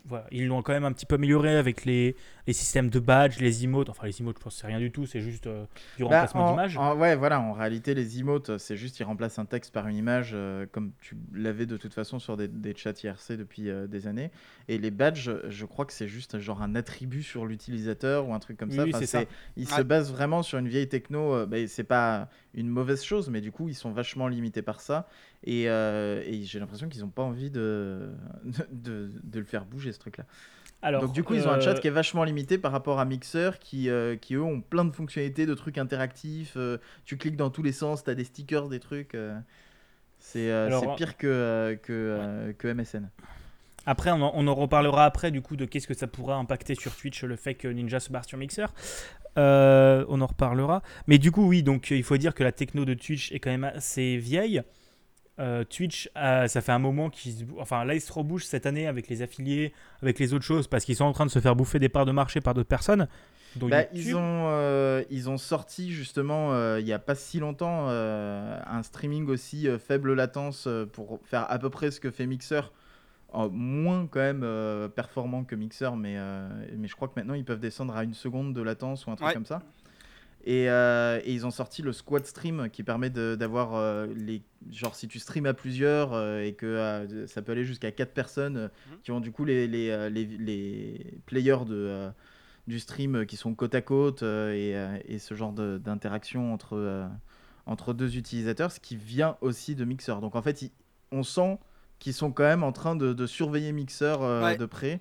voilà, 0.04 0.26
ils 0.30 0.46
l'ont 0.46 0.62
quand 0.62 0.72
même 0.72 0.84
un 0.84 0.92
petit 0.92 1.06
peu 1.06 1.14
amélioré 1.16 1.56
avec 1.56 1.84
les 1.84 2.14
les 2.46 2.52
systèmes 2.52 2.90
de 2.90 2.98
badge, 2.98 3.38
les 3.38 3.64
emotes. 3.64 3.88
Enfin, 3.88 4.06
les 4.06 4.20
emotes, 4.20 4.36
je 4.38 4.42
pense 4.42 4.54
que 4.54 4.60
c'est 4.60 4.66
rien 4.66 4.80
du 4.80 4.90
tout, 4.90 5.06
c'est 5.06 5.20
juste 5.20 5.46
euh, 5.46 5.64
du 5.96 6.04
Bah, 6.04 6.08
remplacement 6.24 6.42
en- 6.42 6.50
d'image. 6.50 6.76
Ouais, 6.96 7.14
voilà, 7.16 7.40
en 7.40 7.52
réalité, 7.52 7.94
les 7.94 8.18
emotes, 8.18 8.58
c'est 8.58 8.76
juste 8.76 8.98
ils 9.00 9.04
remplacent 9.04 9.38
un 9.38 9.44
texte 9.44 9.72
par 9.72 9.86
une 9.88 9.96
image, 9.96 10.30
euh, 10.34 10.66
comme 10.72 10.92
tu 11.00 11.16
l'avais 11.32 11.66
de 11.66 11.76
toute 11.76 11.94
façon 11.94 12.18
sur 12.18 12.36
des, 12.36 12.48
des 12.48 12.74
chats 12.74 12.92
IRC 13.04 13.36
depuis 13.36 13.70
euh, 13.70 13.86
des 13.86 14.06
années. 14.06 14.30
Et 14.68 14.78
les 14.78 14.90
badges, 14.90 15.30
je 15.48 15.64
crois 15.66 15.84
que 15.84 15.92
c'est 15.92 16.08
juste 16.08 16.38
genre 16.38 16.62
un 16.62 16.74
attribut 16.74 17.22
sur 17.22 17.46
l'utilisateur 17.46 18.28
ou 18.28 18.34
un 18.34 18.38
truc 18.40 18.56
comme 18.56 18.70
ça. 18.70 18.82
Oui, 18.82 18.88
Enfin, 18.88 18.98
c'est 19.00 19.06
ça. 19.06 19.24
Ils 19.56 19.68
se 19.68 19.82
basent 19.82 20.10
vraiment 20.12 20.42
sur 20.42 20.58
une 20.58 20.68
vieille 20.68 20.88
techno. 20.88 21.34
euh, 21.34 21.46
bah, 21.46 21.58
c'est 21.68 21.84
pas 21.84 22.28
une 22.54 22.68
mauvaise 22.68 23.02
chose, 23.04 23.28
mais 23.30 23.40
du 23.40 23.52
coup, 23.52 23.68
ils 23.68 23.74
sont 23.74 23.92
vachement 23.92 24.28
limités 24.28 24.62
par 24.62 24.80
ça. 24.80 25.08
Et, 25.44 25.68
euh, 25.68 26.22
et 26.26 26.42
j'ai 26.44 26.58
l'impression 26.60 26.88
qu'ils 26.88 27.02
n'ont 27.02 27.08
pas 27.10 27.22
envie 27.22 27.50
de, 27.50 28.10
de, 28.72 29.10
de 29.22 29.38
le 29.38 29.44
faire 29.44 29.64
bouger, 29.64 29.92
ce 29.92 29.98
truc-là. 29.98 30.24
Alors, 30.84 31.02
Donc 31.02 31.12
du 31.12 31.22
coup, 31.22 31.34
ils 31.34 31.46
ont 31.46 31.52
un 31.52 31.60
chat 31.60 31.70
euh, 31.76 31.80
qui 31.80 31.86
est 31.86 31.90
vachement 31.92 32.24
limité 32.24 32.58
par 32.58 32.72
rapport 32.72 32.98
à 32.98 33.04
Mixer, 33.04 33.58
qui, 33.60 33.88
euh, 33.88 34.16
qui 34.16 34.34
eux 34.34 34.42
ont 34.42 34.60
plein 34.60 34.84
de 34.84 34.90
fonctionnalités, 34.90 35.46
de 35.46 35.54
trucs 35.54 35.78
interactifs. 35.78 36.54
euh, 36.56 36.78
tu 37.04 37.16
cliques 37.16 37.36
dans 37.36 37.50
tous 37.50 37.62
les 37.62 37.70
sens, 37.72 38.02
tu 38.02 38.10
as 38.10 38.14
des 38.16 38.24
stickers, 38.24 38.68
des 38.68 38.80
trucs. 38.80 39.14
euh, 39.14 39.38
c'est 40.18 40.50
pire 40.96 41.16
que, 41.16 41.78
que, 41.82 42.52
que 42.58 42.68
MSN. 42.68 43.08
Après, 43.86 44.10
on 44.10 44.22
en, 44.22 44.32
on 44.34 44.46
en 44.46 44.54
reparlera 44.54 45.04
après 45.04 45.30
du 45.30 45.40
coup 45.40 45.56
de 45.56 45.64
qu'est-ce 45.64 45.86
que 45.86 45.94
ça 45.94 46.06
pourra 46.06 46.36
impacter 46.36 46.74
sur 46.74 46.94
Twitch 46.94 47.22
le 47.24 47.36
fait 47.36 47.54
que 47.54 47.68
Ninja 47.68 48.00
se 48.00 48.10
barre 48.10 48.24
sur 48.24 48.38
Mixer. 48.38 48.66
On 49.36 50.20
en 50.20 50.26
reparlera. 50.26 50.82
Mais 51.06 51.18
du 51.18 51.30
coup, 51.30 51.46
oui, 51.46 51.62
donc 51.62 51.90
il 51.90 52.02
faut 52.02 52.16
dire 52.16 52.34
que 52.34 52.42
la 52.42 52.52
techno 52.52 52.84
de 52.84 52.94
Twitch 52.94 53.30
est 53.32 53.38
quand 53.38 53.50
même 53.50 53.64
assez 53.64 54.16
vieille. 54.16 54.62
Euh, 55.38 55.64
Twitch, 55.64 56.10
euh, 56.16 56.46
ça 56.46 56.60
fait 56.60 56.72
un 56.72 56.78
moment 56.78 57.08
qu'ils. 57.08 57.46
Enfin, 57.58 57.84
là, 57.84 57.94
ils 57.94 58.00
se 58.00 58.12
rebouchent 58.12 58.44
cette 58.44 58.66
année 58.66 58.86
avec 58.86 59.08
les 59.08 59.22
affiliés, 59.22 59.72
avec 60.02 60.18
les 60.18 60.34
autres 60.34 60.44
choses, 60.44 60.66
parce 60.68 60.84
qu'ils 60.84 60.96
sont 60.96 61.04
en 61.06 61.12
train 61.12 61.24
de 61.26 61.30
se 61.30 61.38
faire 61.38 61.56
bouffer 61.56 61.78
des 61.78 61.88
parts 61.88 62.04
de 62.06 62.12
marché 62.12 62.40
par 62.40 62.52
d'autres 62.54 62.68
personnes. 62.68 63.08
Bah, 63.56 63.82
ils, 63.92 64.16
ont, 64.16 64.46
euh, 64.48 65.02
ils 65.10 65.28
ont 65.28 65.36
sorti 65.36 65.92
justement 65.92 66.54
euh, 66.54 66.80
il 66.80 66.86
n'y 66.86 66.92
a 66.94 66.98
pas 66.98 67.14
si 67.14 67.38
longtemps 67.38 67.86
euh, 67.90 68.58
un 68.66 68.82
streaming 68.82 69.26
aussi 69.28 69.68
euh, 69.68 69.78
faible 69.78 70.14
latence 70.14 70.64
euh, 70.66 70.86
pour 70.86 71.20
faire 71.24 71.50
à 71.50 71.58
peu 71.58 71.68
près 71.68 71.90
ce 71.90 72.00
que 72.00 72.10
fait 72.10 72.24
Mixer. 72.26 72.62
En 73.30 73.50
moins 73.50 74.06
quand 74.10 74.20
même 74.20 74.42
euh, 74.42 74.88
performant 74.88 75.44
que 75.44 75.54
Mixer, 75.54 75.90
mais, 75.96 76.14
euh, 76.16 76.48
mais 76.78 76.88
je 76.88 76.94
crois 76.96 77.08
que 77.08 77.14
maintenant 77.16 77.34
ils 77.34 77.44
peuvent 77.44 77.60
descendre 77.60 77.94
à 77.94 78.04
une 78.04 78.14
seconde 78.14 78.54
de 78.54 78.62
latence 78.62 79.06
ou 79.06 79.10
un 79.10 79.16
truc 79.16 79.28
Ouais. 79.28 79.34
comme 79.34 79.46
ça. 79.46 79.60
Et, 80.44 80.68
euh, 80.68 81.20
et 81.24 81.32
ils 81.32 81.46
ont 81.46 81.50
sorti 81.52 81.82
le 81.82 81.92
squad 81.92 82.26
stream 82.26 82.68
qui 82.70 82.82
permet 82.82 83.10
d'avoir 83.10 83.74
euh, 83.76 84.06
les. 84.16 84.42
Genre, 84.70 84.94
si 84.94 85.06
tu 85.08 85.18
streams 85.18 85.46
à 85.46 85.54
plusieurs 85.54 86.12
euh, 86.12 86.42
et 86.42 86.52
que 86.54 87.24
ça 87.28 87.42
peut 87.42 87.52
aller 87.52 87.64
jusqu'à 87.64 87.92
4 87.92 88.12
personnes 88.12 88.70
Mhm. 88.90 88.98
qui 89.04 89.10
ont 89.12 89.20
du 89.20 89.30
coup 89.32 89.44
les, 89.44 89.66
les, 89.68 90.10
les, 90.10 90.24
les 90.24 91.14
players 91.26 91.64
de, 91.66 92.08
du 92.66 92.78
stream 92.80 93.24
qui 93.26 93.36
sont 93.36 93.54
côte 93.54 93.74
à 93.74 93.82
côte 93.82 94.22
et, 94.22 94.74
et 95.06 95.18
ce 95.18 95.34
genre 95.34 95.52
d'interaction 95.52 96.52
entre, 96.52 97.08
entre 97.66 97.92
deux 97.92 98.16
utilisateurs, 98.16 98.72
ce 98.72 98.80
qui 98.80 98.96
vient 98.96 99.36
aussi 99.42 99.74
de 99.74 99.84
Mixer. 99.84 100.14
Donc 100.20 100.34
en 100.36 100.42
fait, 100.42 100.62
ils- 100.62 100.70
on 101.12 101.22
sent 101.22 101.58
qu'ils 101.98 102.14
sont 102.14 102.32
quand 102.32 102.42
même 102.44 102.64
en 102.64 102.72
train 102.72 102.96
de, 102.96 103.12
de 103.12 103.26
surveiller 103.26 103.70
Mixer 103.72 104.16
Ouais. 104.20 104.56
de 104.56 104.66
près. 104.66 105.00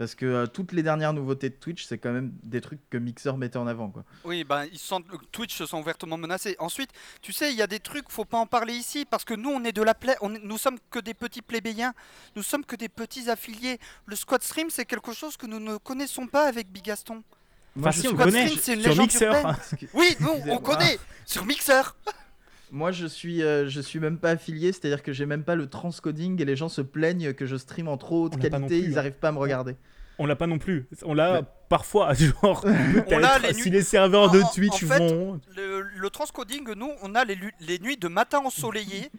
Parce 0.00 0.14
que 0.14 0.24
euh, 0.24 0.46
toutes 0.46 0.72
les 0.72 0.82
dernières 0.82 1.12
nouveautés 1.12 1.50
de 1.50 1.54
Twitch, 1.56 1.84
c'est 1.84 1.98
quand 1.98 2.10
même 2.10 2.32
des 2.42 2.62
trucs 2.62 2.80
que 2.88 2.96
Mixer 2.96 3.36
mettait 3.36 3.58
en 3.58 3.66
avant. 3.66 3.90
Quoi. 3.90 4.02
Oui, 4.24 4.44
ben, 4.44 4.64
ils 4.72 4.78
se 4.78 4.86
sentent, 4.86 5.04
Twitch 5.30 5.54
se 5.54 5.66
sent 5.66 5.76
ouvertement 5.76 6.16
menacé. 6.16 6.56
Ensuite, 6.58 6.88
tu 7.20 7.34
sais, 7.34 7.52
il 7.52 7.58
y 7.58 7.60
a 7.60 7.66
des 7.66 7.80
trucs, 7.80 8.06
faut 8.08 8.24
pas 8.24 8.38
en 8.38 8.46
parler 8.46 8.72
ici, 8.72 9.04
parce 9.04 9.26
que 9.26 9.34
nous, 9.34 9.50
on 9.50 9.62
est 9.62 9.72
de 9.72 9.82
la 9.82 9.92
play, 9.92 10.16
on 10.22 10.34
est- 10.34 10.40
nous 10.42 10.56
sommes 10.56 10.78
que 10.90 11.00
des 11.00 11.12
petits 11.12 11.42
plébéiens, 11.42 11.92
nous 12.34 12.42
sommes 12.42 12.64
que 12.64 12.76
des 12.76 12.88
petits 12.88 13.28
affiliés. 13.28 13.78
Le 14.06 14.16
squad 14.16 14.42
stream, 14.42 14.70
c'est 14.70 14.86
quelque 14.86 15.12
chose 15.12 15.36
que 15.36 15.44
nous 15.44 15.60
ne 15.60 15.76
connaissons 15.76 16.26
pas 16.26 16.46
avec 16.48 16.72
Bigaston. 16.72 17.22
Enfin, 17.78 17.90
je 17.90 18.00
si, 18.00 18.08
on 18.08 18.16
connaît 18.16 18.48
Stream, 18.48 18.80
sur 18.80 18.96
Mixer. 18.96 19.32
Oui, 19.92 20.16
nous, 20.20 20.30
on 20.48 20.56
connaît 20.60 20.98
sur 21.26 21.44
Mixer. 21.44 21.94
Moi, 22.72 22.92
je 22.92 23.06
suis, 23.06 23.42
euh, 23.42 23.68
je 23.68 23.80
suis 23.80 23.98
même 23.98 24.18
pas 24.18 24.30
affilié, 24.30 24.72
c'est-à-dire 24.72 25.02
que 25.02 25.12
j'ai 25.12 25.26
même 25.26 25.42
pas 25.44 25.54
le 25.56 25.66
transcoding 25.68 26.40
et 26.40 26.44
les 26.44 26.56
gens 26.56 26.68
se 26.68 26.80
plaignent 26.82 27.32
que 27.32 27.46
je 27.46 27.56
stream 27.56 27.88
en 27.88 27.96
trop 27.96 28.24
haute 28.24 28.34
On 28.36 28.38
qualité, 28.38 28.66
plus, 28.80 28.90
ils 28.90 28.94
hein. 28.94 28.98
arrivent 28.98 29.18
pas 29.18 29.28
à 29.28 29.32
me 29.32 29.38
regarder. 29.38 29.76
On 30.18 30.26
l'a 30.26 30.36
pas 30.36 30.46
non 30.46 30.58
plus. 30.58 30.86
On 31.04 31.14
l'a 31.14 31.40
Mais- 31.40 31.46
parfois, 31.68 32.12
genre, 32.14 32.60
peut-être, 32.62 33.42
les 33.42 33.54
si 33.54 33.62
nuits- 33.62 33.70
les 33.70 33.82
serveurs 33.82 34.30
de 34.30 34.40
en 34.42 34.48
Twitch 34.48 34.84
fait, 34.84 34.98
vont. 34.98 35.40
Le, 35.56 35.80
le 35.82 36.10
transcoding, 36.10 36.72
nous, 36.74 36.90
on 37.02 37.14
a 37.14 37.24
les, 37.24 37.38
les 37.60 37.78
nuits 37.78 37.96
de 37.96 38.08
matin 38.08 38.38
ensoleillé, 38.44 39.10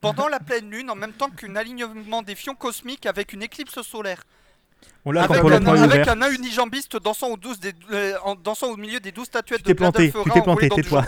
pendant 0.00 0.28
la 0.28 0.40
pleine 0.40 0.70
lune, 0.70 0.90
en 0.90 0.94
même 0.96 1.12
temps 1.12 1.30
qu'un 1.30 1.56
alignement 1.56 2.22
des 2.22 2.34
fions 2.34 2.54
cosmiques 2.54 3.06
avec 3.06 3.32
une 3.32 3.42
éclipse 3.42 3.80
solaire. 3.82 4.24
On 5.04 5.12
l'a 5.12 5.22
avec 5.22 5.40
quand 5.40 5.48
un, 5.50 5.64
avec 5.66 6.02
ouvert. 6.02 6.08
un 6.10 6.30
unijambiste 6.30 7.02
dansant, 7.02 7.28
au 7.30 7.36
12 7.36 7.60
des, 7.60 7.72
euh, 7.92 8.12
en- 8.24 8.34
dansant 8.34 8.72
au 8.72 8.76
milieu 8.76 9.00
des 9.00 9.10
12 9.12 9.26
statuettes 9.26 9.62
Tu 9.62 9.68
de 9.68 9.72
planté, 9.74 10.12
tu 10.12 10.30
t'es 10.30 10.42
planté, 10.42 10.68
tais-toi. 10.68 11.04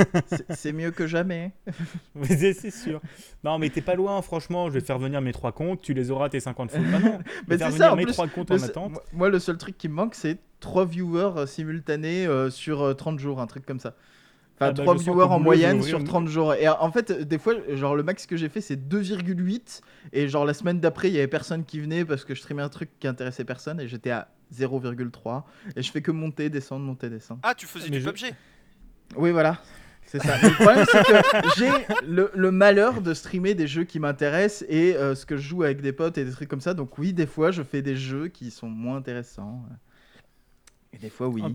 C'est- 0.50 0.72
mieux 0.72 0.90
que 0.90 1.06
jamais. 1.06 1.52
Mais 2.14 2.26
c'est 2.52 2.70
sûr. 2.70 3.00
Non, 3.44 3.58
mais 3.58 3.70
t'es 3.70 3.80
pas 3.82 3.94
loin, 3.94 4.20
franchement. 4.22 4.68
Je 4.68 4.72
vais 4.74 4.80
faire 4.80 4.98
venir 4.98 5.20
mes 5.20 5.32
trois 5.32 5.52
comptes. 5.52 5.82
Tu 5.82 5.94
les 5.94 6.10
auras 6.10 6.28
tes 6.30 6.40
50 6.40 6.70
fois. 6.70 6.80
Ah 6.94 6.98
non, 6.98 7.18
Mais 7.48 7.58
c'est 7.58 7.70
ça, 7.72 7.92
en 7.92 7.96
mes 7.96 8.04
plus, 8.04 8.12
trois 8.12 8.26
comptes 8.28 8.50
en 8.50 8.60
attente. 8.62 8.92
moi- 9.12 9.28
le 9.28 9.38
seul 9.38 9.56
truc 9.58 9.76
qui 9.78 9.88
me 9.88 9.94
manque, 9.94 10.14
c'est 10.14 10.38
3 10.60 10.84
viewers 10.86 11.32
euh, 11.36 11.46
simultanés 11.46 12.26
euh, 12.26 12.50
sur 12.50 12.82
euh, 12.82 12.94
30 12.94 13.18
jours, 13.18 13.40
un 13.40 13.46
truc 13.46 13.64
comme 13.66 13.80
ça. 13.80 13.94
Enfin, 14.56 14.66
Ah 14.68 14.72
bah, 14.72 14.82
3 14.84 14.94
je 14.94 14.98
sens 14.98 15.04
viewers 15.14 15.24
en 15.24 15.40
moyenne 15.40 15.76
ouvrir 15.78 15.88
sur 15.88 15.98
une- 15.98 16.04
30 16.04 16.28
jours. 16.28 16.54
Et 16.54 16.68
euh, 16.68 16.72
en 16.78 16.92
fait, 16.92 17.10
euh, 17.10 17.24
des 17.24 17.38
fois, 17.38 17.54
genre, 17.70 17.96
le 17.96 18.02
max 18.04 18.24
que 18.26 18.36
j'ai 18.36 18.48
fait, 18.48 18.60
c'est 18.60 18.76
2,8. 18.76 19.80
Et 20.12 20.28
genre, 20.28 20.44
la 20.44 20.54
semaine 20.54 20.78
d'après, 20.80 21.08
il 21.08 21.14
y 21.14 21.18
avait 21.18 21.26
personne 21.26 21.64
qui 21.64 21.80
venait 21.80 22.04
parce 22.04 22.24
que 22.24 22.34
je 22.34 22.40
streamais 22.40 22.62
un 22.62 22.68
truc 22.68 22.90
qui 23.00 23.08
intéressait 23.08 23.44
personne. 23.44 23.80
Et 23.80 23.88
j'étais 23.88 24.10
à 24.10 24.28
0,3. 24.52 25.42
Et 25.74 25.82
je 25.82 25.90
fais 25.90 26.02
que 26.02 26.10
monter, 26.12 26.50
descendre, 26.50 26.84
monter, 26.84 27.10
descendre. 27.10 27.40
Ah, 27.42 27.54
tu 27.54 27.66
faisais 27.66 27.88
Mais 27.90 27.98
du 27.98 28.04
je- 28.04 28.30
Oui, 29.16 29.32
voilà. 29.32 29.60
C'est 30.06 30.20
ça. 30.22 30.36
Le 30.42 30.50
problème, 30.54 30.84
c'est 30.90 31.02
que 31.02 31.48
j'ai 31.56 31.70
le, 32.06 32.30
le 32.34 32.50
malheur 32.52 33.00
de 33.00 33.14
streamer 33.14 33.54
des 33.54 33.66
jeux 33.66 33.84
qui 33.84 33.98
m'intéressent 33.98 34.64
et 34.68 34.94
euh, 34.96 35.14
ce 35.14 35.24
que 35.26 35.36
je 35.38 35.48
joue 35.48 35.62
avec 35.62 35.80
des 35.80 35.92
potes 35.92 36.18
et 36.18 36.24
des 36.26 36.30
trucs 36.30 36.48
comme 36.48 36.60
ça. 36.60 36.74
Donc, 36.74 36.98
oui, 36.98 37.12
des 37.14 37.26
fois, 37.26 37.50
je 37.50 37.62
fais 37.62 37.80
des 37.82 37.96
jeux 37.96 38.28
qui 38.28 38.50
sont 38.50 38.68
moins 38.68 38.96
intéressants. 38.98 39.64
Et 40.92 40.98
des 40.98 41.08
fois, 41.10 41.28
oui. 41.28 41.42
Ah, 41.44 41.50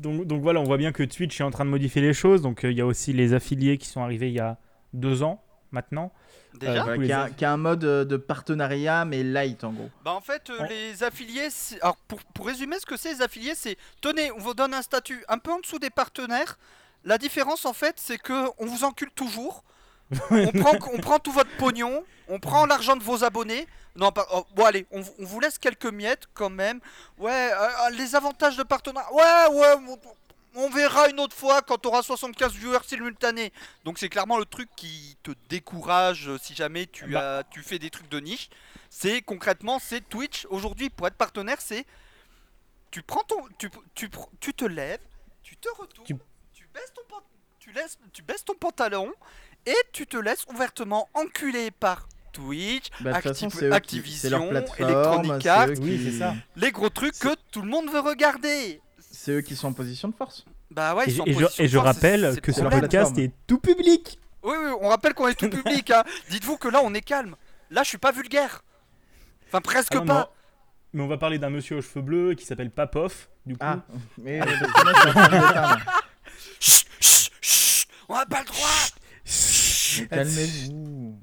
Donc, 0.00 0.26
donc 0.26 0.42
voilà, 0.42 0.60
on 0.60 0.64
voit 0.64 0.76
bien 0.78 0.92
que 0.92 1.02
Twitch 1.02 1.40
est 1.40 1.44
en 1.44 1.50
train 1.50 1.64
de 1.64 1.70
modifier 1.70 2.02
les 2.02 2.12
choses. 2.14 2.42
Donc 2.42 2.64
euh, 2.64 2.70
il 2.70 2.76
y 2.78 2.80
a 2.80 2.86
aussi 2.86 3.12
les 3.12 3.34
affiliés 3.34 3.78
qui 3.78 3.88
sont 3.88 4.02
arrivés 4.02 4.28
il 4.28 4.34
y 4.34 4.40
a 4.40 4.58
deux 4.92 5.22
ans 5.22 5.42
maintenant. 5.70 6.12
Déjà 6.58 6.86
Euh, 6.86 6.96
qui, 7.04 7.12
a, 7.12 7.26
aff- 7.26 7.34
qui 7.36 7.44
a 7.44 7.52
un 7.52 7.56
mode 7.58 7.84
euh, 7.84 8.04
de 8.04 8.16
partenariat, 8.16 9.04
mais 9.04 9.22
light 9.22 9.62
en 9.64 9.72
gros. 9.72 9.90
Bah 10.04 10.12
en 10.14 10.20
fait, 10.20 10.50
euh, 10.50 10.66
les 10.68 11.02
affiliés, 11.04 11.48
alors 11.82 11.96
pour, 12.08 12.20
pour 12.34 12.46
résumer 12.46 12.76
ce 12.80 12.86
que 12.86 12.96
c'est 12.96 13.12
les 13.14 13.22
affiliés, 13.22 13.54
c'est 13.54 13.76
tenez, 14.00 14.32
on 14.32 14.38
vous 14.38 14.54
donne 14.54 14.72
un 14.74 14.82
statut 14.82 15.22
un 15.28 15.38
peu 15.38 15.52
en 15.52 15.60
dessous 15.60 15.78
des 15.78 15.90
partenaires. 15.90 16.58
La 17.04 17.18
différence 17.18 17.64
en 17.66 17.72
fait, 17.74 17.94
c'est 17.96 18.18
que 18.18 18.46
on 18.58 18.66
vous 18.66 18.84
encule 18.84 19.10
toujours. 19.14 19.62
on, 20.30 20.46
prend, 20.52 20.72
on 20.94 20.98
prend 20.98 21.18
tout 21.18 21.32
votre 21.32 21.54
pognon, 21.58 22.02
on 22.28 22.38
prend 22.40 22.64
l'argent 22.64 22.96
de 22.96 23.02
vos 23.02 23.24
abonnés. 23.24 23.66
Non, 23.98 24.12
pas, 24.12 24.26
oh, 24.32 24.46
bon 24.54 24.64
allez, 24.64 24.86
on, 24.92 25.00
on 25.00 25.24
vous 25.24 25.40
laisse 25.40 25.58
quelques 25.58 25.86
miettes 25.86 26.28
quand 26.32 26.48
même. 26.50 26.80
Ouais, 27.18 27.50
euh, 27.52 27.68
euh, 27.86 27.90
les 27.90 28.14
avantages 28.14 28.56
de 28.56 28.62
partenariat. 28.62 29.12
Ouais, 29.12 29.56
ouais, 29.58 29.74
on, 30.54 30.64
on 30.64 30.70
verra 30.70 31.08
une 31.10 31.18
autre 31.20 31.36
fois 31.36 31.60
quand 31.62 31.78
tu 31.78 31.88
auras 31.88 32.02
75 32.02 32.52
viewers 32.54 32.78
simultanés. 32.86 33.52
Donc 33.84 33.98
c'est 33.98 34.08
clairement 34.08 34.38
le 34.38 34.44
truc 34.46 34.68
qui 34.76 35.16
te 35.22 35.32
décourage 35.48 36.28
euh, 36.28 36.38
si 36.40 36.54
jamais 36.54 36.86
tu, 36.86 37.06
Bah. 37.06 37.38
as, 37.38 37.44
tu 37.44 37.60
fais 37.62 37.78
des 37.78 37.90
trucs 37.90 38.08
de 38.08 38.20
niche. 38.20 38.48
C'est 38.88 39.20
concrètement, 39.20 39.78
c'est 39.78 40.00
Twitch. 40.08 40.46
Aujourd'hui, 40.48 40.90
pour 40.90 41.06
être 41.08 41.16
partenaire, 41.16 41.60
c'est 41.60 41.84
tu 42.90 43.02
prends 43.02 43.22
ton, 43.24 43.36
tu, 43.58 43.68
tu, 43.94 44.08
tu 44.40 44.54
te 44.54 44.64
lèves, 44.64 45.00
tu 45.42 45.56
te 45.56 45.68
retournes, 45.76 46.06
tu, 46.06 46.14
Tu- 46.54 46.66
baisses 46.72 46.92
ton 46.94 47.02
pan- 47.08 47.22
tu 47.58 47.72
laisses, 47.72 47.98
tu 48.12 48.22
baisses 48.22 48.44
ton 48.44 48.54
pantalon 48.54 49.12
et 49.66 49.76
tu 49.92 50.06
te 50.06 50.16
laisses 50.16 50.44
ouvertement 50.46 51.08
enculer 51.14 51.70
par 51.70 52.08
Twitch, 52.32 52.86
Bah, 53.00 53.20
façon, 53.20 53.48
Activision, 53.72 54.50
Electronic 54.50 55.46
Arts. 55.46 55.68
Oui, 55.80 56.16
ça. 56.18 56.34
les 56.56 56.70
gros 56.70 56.88
trucs 56.90 57.18
que 57.18 57.34
tout 57.50 57.62
le 57.62 57.68
monde 57.68 57.90
veut 57.90 58.00
regarder. 58.00 58.80
C'est 58.98 59.32
eux 59.32 59.40
qui 59.40 59.56
sont 59.56 59.68
en 59.68 59.72
position 59.72 60.08
de 60.08 60.14
force. 60.14 60.44
Bah 60.70 60.94
ouais, 60.94 61.04
Et, 61.06 61.10
ils 61.10 61.16
sont 61.16 61.22
en 61.22 61.26
et 61.26 61.32
je, 61.32 61.38
position 61.40 61.64
et 61.64 61.68
je 61.68 61.76
force, 61.78 61.86
rappelle 61.86 62.40
que 62.42 62.52
ce 62.52 62.60
podcast 62.60 62.80
plateforme. 63.14 63.18
est 63.20 63.32
tout 63.46 63.58
public. 63.58 64.18
Oui, 64.42 64.54
oui, 64.62 64.70
on 64.80 64.88
rappelle 64.88 65.14
qu'on 65.14 65.28
est 65.28 65.34
tout 65.34 65.48
public. 65.50 65.90
Hein. 65.90 66.04
Dites-vous 66.30 66.56
que 66.58 66.68
là, 66.68 66.80
on 66.84 66.92
est 66.94 67.00
calme. 67.00 67.34
Là, 67.70 67.82
je 67.82 67.88
suis 67.88 67.98
pas 67.98 68.12
vulgaire. 68.12 68.62
Enfin, 69.48 69.60
presque 69.60 69.92
Ah 69.92 69.96
non, 69.96 70.02
mais, 70.02 70.08
pas. 70.08 70.30
on, 70.32 70.96
mais 70.96 71.02
on 71.02 71.08
va 71.08 71.16
parler 71.18 71.38
d'un 71.38 71.50
monsieur 71.50 71.76
aux 71.78 71.82
cheveux 71.82 72.02
bleus 72.02 72.34
qui 72.34 72.44
s'appelle 72.44 72.70
Papov. 72.70 73.28
Du 73.46 73.54
coup, 73.54 73.58
Ah, 73.62 73.78
mais 74.18 74.40
euh. 74.40 74.44
Chut, 76.60 76.86
chut, 77.00 77.30
chut, 77.40 77.88
on 78.08 78.14
a 78.14 78.26
pas 78.26 78.40
le 78.40 78.46
droit. 78.46 80.08
Calmez-vous. 80.10 81.18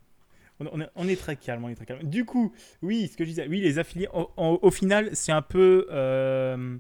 On, 0.60 0.80
est, 0.80 0.90
on 0.96 1.08
est 1.08 1.20
très 1.20 1.36
calme, 1.36 1.66
on 1.66 1.70
est 1.70 1.76
très 1.76 1.86
calme. 1.86 2.04
Du 2.04 2.24
coup, 2.26 2.54
oui, 2.82 3.08
ce 3.12 3.18
que 3.18 3.24
je 3.26 3.30
disais, 3.30 3.48
oui, 3.48 3.60
les 3.60 3.78
affiliés, 3.78 4.08
au, 4.14 4.72
final, 4.72 5.10
c'est 5.14 5.32
un 5.34 5.42
peu. 5.42 5.88
euh, 5.92 6.78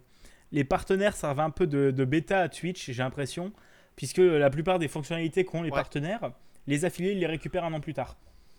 les 0.51 0.63
partenaires 0.63 1.15
servent 1.15 1.41
un 1.41 1.49
peu 1.49 1.67
de, 1.67 1.91
de 1.91 2.05
bêta 2.05 2.39
à 2.39 2.47
Twitch, 2.49 2.85
j'ai 2.91 3.03
l'impression, 3.03 3.51
puisque 3.97 4.19
la 4.19 4.49
plupart 4.49 4.79
des 4.79 4.87
fonctionnalités 4.87 5.43
qu'ont 5.43 5.61
les 5.61 5.71
Ouais. 5.71 5.75
partenaires, 5.75 6.31
les 6.67 6.85
affiliés 6.85 7.11
ils 7.11 7.19
les 7.19 7.25
récupèrent 7.27 7.65
un 7.65 7.73
an 7.73 7.81
plus 7.81 7.93
tard. 7.93 8.15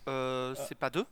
Euh, 0.07 0.53
c'est 0.67 0.75
pas 0.77 0.89
deux? 0.91 1.05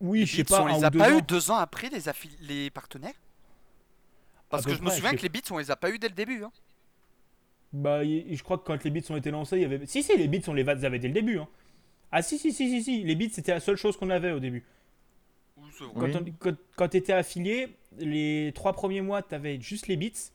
Oui, 0.00 0.20
Les 0.20 0.26
je 0.26 0.36
sais 0.36 0.44
pas, 0.44 0.62
on 0.62 0.66
les 0.66 0.84
a 0.84 0.90
pas 0.90 1.12
ans. 1.12 1.18
eu 1.18 1.22
deux 1.22 1.50
ans 1.50 1.56
après 1.56 1.88
les, 1.88 2.00
les 2.40 2.70
partenaires? 2.70 3.14
Parce 4.50 4.66
que 4.66 4.74
je 4.74 4.82
me 4.82 4.90
souviens 4.90 5.12
que 5.14 5.22
les 5.22 5.28
Beats, 5.30 5.50
on 5.50 5.58
les 5.58 5.70
a 5.70 5.76
pas 5.76 5.90
eu 5.90 5.98
dès 5.98 6.08
le 6.08 6.14
début. 6.14 6.42
hein. 6.44 6.52
Bah, 7.72 8.04
je 8.04 8.42
crois 8.42 8.58
que 8.58 8.64
quand 8.64 8.84
les 8.84 8.90
beats 8.90 9.10
ont 9.10 9.16
été 9.16 9.30
lancés, 9.30 9.56
il 9.56 9.62
y 9.62 9.64
avait. 9.64 9.86
Si, 9.86 10.02
si, 10.02 10.16
les 10.16 10.28
beats, 10.28 10.46
on 10.48 10.52
les 10.54 10.68
avait 10.68 10.98
dès 10.98 11.08
le 11.08 11.14
début. 11.14 11.38
hein. 11.38 11.48
Ah, 12.10 12.20
si, 12.20 12.38
si, 12.38 12.52
si, 12.52 12.68
si, 12.68 12.82
si. 12.82 13.02
Les 13.04 13.14
beats, 13.14 13.30
c'était 13.32 13.52
la 13.52 13.60
seule 13.60 13.76
chose 13.76 13.96
qu'on 13.96 14.10
avait 14.10 14.32
au 14.32 14.40
début. 14.40 14.64
Quand, 15.78 16.06
Oui. 16.22 16.34
quand, 16.76 16.94
affilié, 17.10 17.68
les 17.98 18.52
trois 18.54 18.72
premiers 18.74 19.00
mois, 19.00 19.22
t'avais 19.22 19.58
juste 19.60 19.86
les 19.88 19.96
beats. 19.96 20.30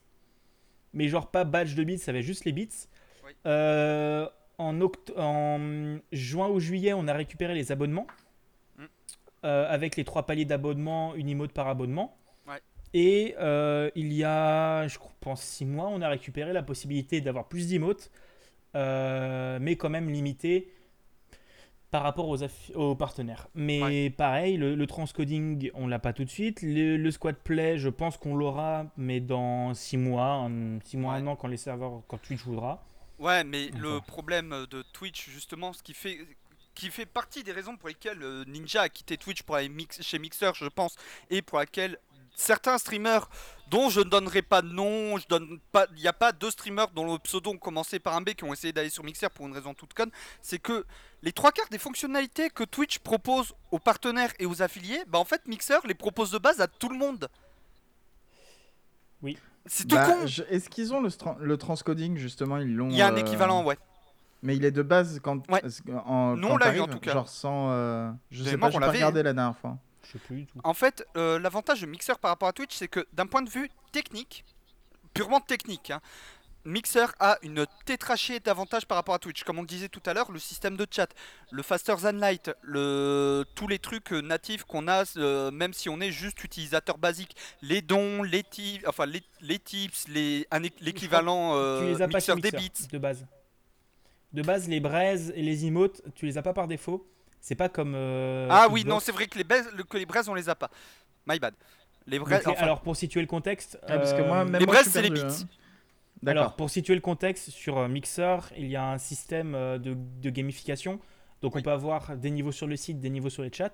Mais 0.94 1.08
genre 1.10 1.30
pas 1.30 1.44
badge 1.44 1.76
de 1.76 1.84
beats, 1.84 2.00
t'avais 2.06 2.24
juste 2.24 2.46
les 2.46 2.52
beats. 2.54 2.88
Oui. 3.26 3.32
Euh, 3.46 4.28
en, 4.58 4.80
oct- 4.80 5.14
en 5.18 6.00
juin 6.12 6.48
ou 6.50 6.60
juillet, 6.60 6.94
on 6.94 7.08
a 7.08 7.14
récupéré 7.14 7.54
les 7.54 7.72
abonnements. 7.72 8.08
Mm. 8.78 8.84
Euh, 9.46 9.70
avec 9.70 9.96
les 9.96 10.04
trois 10.04 10.26
paliers 10.26 10.46
d'abonnement, 10.46 11.14
une 11.14 11.30
emote 11.30 11.52
par 11.52 11.68
abonnement. 11.68 12.18
Et 12.94 13.36
euh, 13.40 13.90
il 13.96 14.14
y 14.14 14.24
a, 14.24 14.88
je 14.88 14.98
pense, 15.20 15.42
six 15.42 15.66
mois, 15.66 15.88
on 15.88 16.02
a 16.02 16.10
récupéré 16.10 16.54
la 16.54 16.64
possibilité 16.64 17.22
d'avoir 17.22 17.48
plus 17.48 17.68
d'emotes, 17.68 18.12
euh, 18.76 19.60
mais 19.62 19.76
quand 19.76 19.90
même 19.90 20.10
limité 20.10 20.72
par 21.92 22.04
rapport 22.04 22.28
aux, 22.28 22.96
partenaires. 22.96 23.48
Mais 23.56 24.10
pareil, 24.10 24.58
le, 24.58 24.76
le 24.76 24.88
transcoding, 24.88 25.72
on 25.74 25.88
l'a 25.88 26.00
pas 26.00 26.12
tout 26.12 26.26
de 26.26 26.30
suite. 26.30 26.62
Le, 26.62 26.98
le 26.98 27.12
squad 27.12 27.36
play, 27.38 27.78
je 27.78 27.90
pense 27.90 28.18
qu'on 28.18 28.36
l'aura, 28.36 28.88
mais 28.98 29.22
dans 29.22 29.74
6 29.74 29.98
mois, 29.98 30.50
6 30.84 30.98
mois, 30.98 31.14
Ouais. 31.14 31.20
un 31.20 31.28
an, 31.28 31.36
quand 31.36 31.48
les 31.48 31.58
serveurs, 31.58 32.02
quand 32.08 32.18
Twitch 32.18 32.44
voudra. 32.44 32.84
Ouais, 33.20 33.44
mais 33.44 33.70
le 33.80 34.00
problème 34.02 34.68
de 34.70 34.84
Twitch, 34.94 35.30
justement, 35.30 35.74
ce 35.74 35.82
qui 35.82 35.94
fait, 35.94 36.20
qui 36.76 36.92
fait 36.92 37.08
partie 37.08 37.44
des 37.44 37.52
raisons 37.52 37.76
pour 37.76 37.88
lesquelles 37.90 38.22
euh, 38.22 38.46
Ninja 38.46 38.84
a 38.84 38.90
quitté 38.90 39.18
Twitch 39.18 39.42
pour 39.42 39.56
aller 39.56 39.68
mix, 39.70 40.00
chez 40.02 40.20
Mixer, 40.20 40.54
je 40.54 40.68
pense, 40.68 40.96
et 41.32 41.42
pour 41.42 41.58
laquelle 41.58 41.98
certains 42.38 42.78
streamers, 42.78 43.28
dont 43.70 43.90
je 43.90 44.00
ne 44.00 44.06
donnerai 44.06 44.42
pas 44.44 44.62
de 44.62 44.70
nom, 44.70 45.18
je 45.18 45.28
donne 45.28 45.60
pas, 45.74 45.88
il 45.98 46.02
n'y 46.02 46.08
a 46.08 46.14
pas 46.14 46.32
deux 46.32 46.52
streamers 46.52 46.88
dont 46.92 47.12
le 47.12 47.20
pseudo 47.20 47.50
ont 47.52 47.58
commencé 47.58 48.00
par 48.00 48.16
un 48.16 48.22
B 48.22 48.30
qui 48.30 48.46
ont 48.46 48.54
essayé 48.54 48.72
d'aller 48.72 48.90
sur 48.92 49.04
Mixer 49.04 49.30
pour 49.32 49.46
une 49.48 49.54
raison 49.54 49.74
toute 49.74 49.94
conne, 49.94 50.12
c'est 50.42 50.60
que 50.60 50.86
les 51.24 51.34
trois 51.34 51.52
quarts 51.52 51.68
des 51.70 51.80
fonctionnalités 51.80 52.50
que 52.50 52.64
Twitch 52.64 53.00
propose 53.00 53.54
aux 53.72 53.80
partenaires 53.80 54.32
et 54.40 54.46
aux 54.46 54.62
affiliés, 54.62 55.02
bah 55.08 55.20
en 55.20 55.26
fait 55.26 55.46
Mixer 55.48 55.80
les 55.86 55.96
propose 55.96 56.32
de 56.32 56.38
base 56.38 56.62
à 56.62 56.68
tout 56.68 56.88
le 56.90 56.98
monde. 56.98 57.28
Oui. 59.22 59.38
C'est 59.66 59.86
tout 59.88 59.96
Bah, 59.96 60.06
con. 60.06 60.28
je- 60.28 60.44
Est-ce 60.44 60.70
qu'ils 60.70 60.94
ont 60.94 61.02
le, 61.02 61.58
transcoding 61.58 62.18
justement 62.18 62.58
Ils 62.58 62.74
l'ont. 62.74 62.90
Il 62.90 62.96
y 62.96 63.02
a 63.02 63.08
un 63.08 63.14
euh, 63.14 63.18
équivalent, 63.18 63.64
ouais. 63.66 63.78
Mais 64.44 64.56
il 64.56 64.64
est 64.64 64.72
de 64.72 64.84
base 64.84 65.20
quand. 65.22 65.50
Ouais. 65.52 65.62
En, 66.06 66.38
Nous, 66.38 66.48
on 66.48 66.56
l'a 66.58 66.74
eu, 66.74 66.80
en 66.80 66.88
tout 66.88 67.00
cas. 67.00 67.12
Genre 67.14 67.28
sans. 67.28 67.72
euh, 67.72 68.10
Je 68.32 68.44
sais 68.44 68.58
pas, 68.58 68.70
j'ai 68.70 68.78
on 68.78 68.80
pas 68.80 68.92
regardé 68.92 69.24
la 69.24 69.34
dernière 69.34 69.58
fois. 69.58 69.78
Je 70.08 70.14
sais 70.14 70.20
plus 70.20 70.36
du 70.38 70.46
tout. 70.46 70.60
En 70.64 70.74
fait, 70.74 71.06
euh, 71.18 71.40
l'avantage 71.40 71.82
de 71.82 71.86
Mixer 71.86 72.18
par 72.20 72.30
rapport 72.30 72.48
à 72.48 72.54
Twitch, 72.54 72.76
c'est 72.76 72.88
que 72.88 73.06
d'un 73.14 73.28
point 73.28 73.42
de 73.42 73.50
vue 73.50 73.70
technique, 73.92 74.46
purement 75.14 75.42
technique, 75.42 75.92
hein, 75.92 76.02
Mixer 76.66 77.08
a 77.20 77.38
une 77.44 77.66
tétrachée 77.86 78.42
d'avantages 78.42 78.86
par 78.86 78.98
rapport 78.98 79.16
à 79.16 79.20
Twitch. 79.20 79.44
Comme 79.44 79.58
on 79.58 79.62
le 79.62 79.68
disait 79.68 79.88
tout 79.88 80.02
à 80.06 80.14
l'heure, 80.14 80.32
le 80.32 80.40
système 80.40 80.76
de 80.76 80.86
chat, 80.90 81.08
le 81.52 81.64
faster 81.64 81.96
than 82.02 82.14
light, 82.14 82.52
le... 82.62 83.46
tous 83.56 83.68
les 83.70 83.80
trucs 83.80 84.12
euh, 84.12 84.22
natifs 84.22 84.64
qu'on 84.64 84.88
a, 84.90 85.04
euh, 85.18 85.50
même 85.52 85.72
si 85.72 85.88
on 85.88 86.02
est 86.02 86.12
juste 86.12 86.44
utilisateur 86.44 86.98
basique, 86.98 87.36
les 87.62 87.82
dons, 87.82 88.22
les 88.22 88.44
tips, 88.44 88.86
enfin 88.86 89.06
les, 89.06 89.60
tips, 89.60 90.08
l'équivalent 90.10 91.56
les 91.82 92.08
Mixer 92.08 92.36
des 92.36 92.52
bits. 92.52 92.72
de 92.92 92.98
base. 92.98 93.26
De 94.34 94.42
base, 94.42 94.68
les 94.68 94.82
braises 94.82 95.32
et 95.36 95.42
les 95.42 95.66
emotes, 95.66 96.02
tu 96.16 96.26
les 96.26 96.38
as 96.38 96.42
pas 96.42 96.54
par 96.54 96.68
défaut. 96.68 97.10
C'est 97.42 97.56
pas 97.56 97.70
comme. 97.70 97.94
euh, 97.96 98.48
Ah 98.52 98.68
oui, 98.72 98.84
non, 98.86 99.00
c'est 99.00 99.12
vrai 99.12 99.28
que 99.28 99.38
les, 99.38 99.44
que 99.86 99.98
les 99.98 100.06
braises, 100.06 100.28
on 100.30 100.34
les 100.34 100.50
a 100.50 100.56
pas. 100.56 100.70
My 101.28 101.40
bad. 101.40 101.54
Les 102.06 102.20
braises, 102.20 102.44
Donc, 102.44 102.54
enfin, 102.56 102.64
alors 102.64 102.82
pour 102.82 102.96
situer 102.96 103.22
le 103.22 103.28
contexte, 103.28 103.78
Ah, 103.84 103.98
parce 103.98 104.14
que 104.14 104.22
moi, 104.22 104.38
euh, 104.38 104.46
même 104.46 104.60
les 104.60 104.66
moi, 104.66 104.76
braises, 104.76 104.88
c'est 104.90 105.02
les 105.02 105.10
bits. 105.10 105.20
hein. 105.22 105.28
Alors, 106.26 106.44
D'accord. 106.44 106.56
pour 106.56 106.70
situer 106.70 106.96
le 106.96 107.02
contexte, 107.02 107.50
sur 107.50 107.78
euh, 107.78 107.88
Mixer, 107.88 108.38
il 108.58 108.68
y 108.68 108.76
a 108.76 108.84
un 108.92 108.98
système 108.98 109.52
de, 109.54 109.96
de 109.96 110.30
gamification. 110.30 111.00
Donc, 111.42 111.56
on 111.56 111.62
peut 111.62 111.72
avoir 111.72 112.18
des 112.18 112.32
niveaux 112.32 112.52
sur 112.52 112.66
le 112.66 112.76
site, 112.76 113.00
des 113.00 113.10
niveaux 113.12 113.30
sur 113.30 113.44
les 113.44 113.52
chats, 113.54 113.72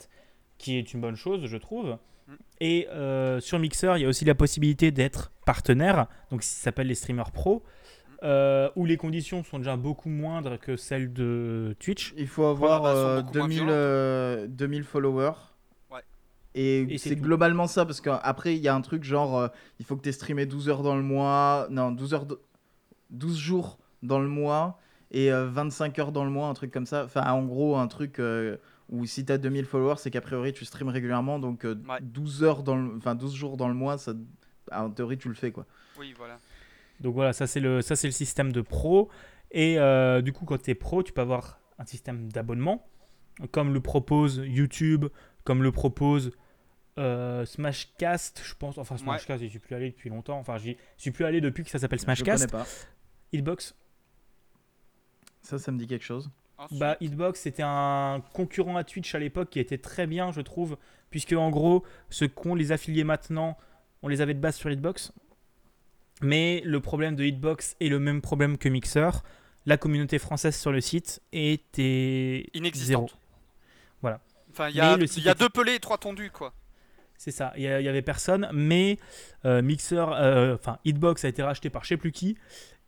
qui 0.58 0.78
est 0.78 0.94
une 0.94 1.00
bonne 1.00 1.16
chose, 1.16 1.46
je 1.46 1.58
trouve. 1.58 1.98
Mm. 2.28 2.34
Et 2.60 2.88
euh, 2.90 3.40
sur 3.40 3.60
Mixer, 3.60 3.94
il 3.98 4.02
y 4.02 4.06
a 4.06 4.10
aussi 4.10 4.26
la 4.26 4.36
possibilité 4.36 4.92
d'être 4.92 5.32
partenaire, 5.46 6.08
donc 6.32 6.44
ça 6.44 6.64
s'appelle 6.64 6.88
les 6.88 6.96
streamers 6.96 7.32
pro, 7.32 7.64
euh, 8.24 8.70
où 8.76 8.86
les 8.86 8.98
conditions 8.98 9.44
sont 9.44 9.58
déjà 9.60 9.76
beaucoup 9.76 10.10
moindres 10.10 10.58
que 10.60 10.76
celles 10.78 11.12
de 11.12 11.76
Twitch. 11.80 12.14
Il 12.18 12.28
faut 12.28 12.46
avoir 12.46 12.86
euh, 12.86 13.22
beaucoup 13.22 13.38
moins 13.38 13.48
2000, 13.48 13.58
violentes. 13.58 13.72
euh, 13.74 14.48
2000 14.48 14.84
followers. 14.84 15.32
Ouais. 15.92 16.00
Et, 16.56 16.82
Et 16.94 16.98
c'est 16.98 17.16
globalement 17.16 17.68
ça, 17.68 17.86
parce 17.86 18.00
qu'après, 18.02 18.56
il 18.56 18.62
y 18.62 18.68
a 18.68 18.76
un 18.76 18.82
truc 18.82 19.04
genre, 19.04 19.38
euh, 19.38 19.48
il 19.80 19.86
faut 19.86 19.96
que 19.98 20.02
tu 20.04 20.10
aies 20.10 20.14
streamé 20.14 20.46
12 20.46 20.70
heures 20.70 20.84
dans 20.84 20.96
le 20.96 21.04
mois, 21.04 21.68
non, 21.70 21.92
12, 21.92 22.14
heures 22.14 22.26
de- 22.26 22.40
12 23.10 23.38
jours 23.38 23.78
dans 24.02 24.20
le 24.20 24.28
mois, 24.28 24.80
et 25.12 25.32
euh, 25.32 25.48
25 25.50 26.00
heures 26.00 26.12
dans 26.12 26.24
le 26.24 26.32
mois, 26.32 26.48
un 26.48 26.54
truc 26.54 26.72
comme 26.72 26.86
ça. 26.86 27.04
Enfin, 27.06 27.30
en 27.32 27.44
gros, 27.44 27.76
un 27.78 27.88
truc 27.88 28.20
euh, 28.20 28.58
où 28.90 29.06
si 29.06 29.26
tu 29.26 29.32
as 29.34 29.38
2000 29.38 29.66
followers, 29.66 29.96
c'est 29.98 30.12
qu'a 30.12 30.22
priori, 30.22 30.54
tu 30.54 30.66
streams 30.66 30.90
régulièrement, 30.90 31.40
donc 31.40 31.66
euh, 31.66 31.76
Ouais. 31.90 32.00
12, 32.02 32.44
heures 32.44 32.64
dans 32.64 32.76
le... 32.76 32.96
enfin, 32.98 33.16
12 33.16 33.34
jours 33.36 33.58
dans 33.58 33.68
le 33.68 33.74
mois, 33.74 33.98
ça... 33.98 34.14
en 34.72 34.90
théorie, 34.90 35.18
tu 35.18 35.28
le 35.30 35.36
fais, 35.36 35.52
quoi. 35.52 35.66
Oui, 36.00 36.14
voilà. 36.18 36.40
Donc 37.00 37.14
voilà, 37.16 37.34
ça 37.34 37.48
c'est 37.48 37.60
le, 37.60 37.82
ça, 37.82 37.96
c'est 37.96 38.08
le 38.08 38.12
système 38.12 38.52
de 38.52 38.62
pro. 38.62 39.10
Et 39.52 39.78
euh, 39.78 40.22
du 40.22 40.34
coup, 40.34 40.46
quand 40.46 40.62
tu 40.62 40.72
es 40.72 40.76
pro, 40.76 41.04
tu 41.04 41.14
peux 41.14 41.22
avoir 41.22 41.60
un 41.80 41.86
système 41.86 42.32
d'abonnement, 42.32 42.88
comme 43.52 43.74
le 43.74 43.82
propose 43.82 44.42
YouTube, 44.46 45.06
comme 45.44 45.64
le 45.64 45.72
propose 45.72 46.32
euh, 46.98 47.46
Smashcast, 47.46 48.42
je 48.46 48.54
pense. 48.56 48.78
Enfin, 48.78 48.98
Smashcast, 48.98 49.44
j'y 49.44 49.50
suis 49.50 49.60
plus 49.60 49.76
allé 49.76 49.90
depuis 49.92 50.10
longtemps. 50.10 50.38
Enfin, 50.40 50.58
j'y 50.58 50.78
suis 50.98 51.12
plus 51.12 51.26
allé 51.26 51.42
depuis 51.42 51.64
que 51.64 51.70
ça 51.70 51.80
s'appelle 51.80 52.00
Je 52.00 52.06
connais 52.06 52.16
Smashcast. 52.38 52.52
pas. 52.52 52.66
Hitbox. 53.32 53.76
Ça, 55.42 55.58
ça 55.60 55.72
me 55.72 55.78
dit 55.78 55.88
quelque 55.88 56.06
chose. 56.06 56.30
Ensuite, 56.58 56.80
Bah, 56.80 56.98
Hitbox, 57.02 57.40
c'était 57.42 57.64
un 57.66 58.22
concurrent 58.34 58.78
à 58.78 58.84
Twitch 58.84 59.14
à 59.16 59.20
l'époque 59.20 59.50
qui 59.50 59.60
était 59.60 59.78
très 59.80 60.08
bien, 60.08 60.32
je 60.32 60.42
trouve, 60.42 60.78
puisque 61.10 61.34
en 61.34 61.50
gros, 61.50 61.84
ceux 62.10 62.28
qu'ont 62.28 62.56
les 62.56 62.72
affiliés 62.72 63.04
maintenant, 63.04 63.58
on 64.04 64.08
les 64.08 64.22
avait 64.22 64.34
de 64.36 64.40
base 64.40 64.56
sur 64.56 64.70
Hitbox. 64.72 65.12
Mais 66.24 66.62
le 66.66 66.80
problème 66.80 67.16
de 67.16 67.24
Hitbox 67.24 67.76
est 67.80 67.90
le 67.90 68.00
même 68.00 68.22
problème 68.22 68.58
que 68.58 68.70
Mixer. 68.70 69.10
La 69.66 69.78
communauté 69.78 70.20
française 70.20 70.56
sur 70.58 70.72
le 70.72 70.82
site 70.82 71.22
était 71.32 72.48
inexistante. 72.54 73.10
zéro. 73.10 73.20
Voilà. 74.02 74.20
Enfin, 74.52 74.70
il 74.70 74.76
y 74.76 74.82
a, 74.82 74.98
y 74.98 75.36
deux 75.36 75.50
pelés 75.50 75.76
et 75.76 75.80
trois 75.80 75.98
tondus, 75.98 76.32
quoi. 76.32 76.54
C'est 77.18 77.32
ça, 77.32 77.54
il 77.56 77.64
y, 77.64 77.68
a- 77.68 77.80
il 77.80 77.86
y 77.86 77.88
avait 77.88 78.02
personne, 78.02 78.50
mais 78.52 78.98
euh, 79.46 79.62
Mixer, 79.62 79.96
euh, 80.14 80.56
enfin 80.56 80.80
Hitbox 80.84 81.24
a 81.24 81.30
été 81.30 81.42
racheté 81.42 81.70
par 81.70 81.84
je 81.84 81.90
sais 81.90 81.98
plus 81.98 82.12
qui, 82.12 82.38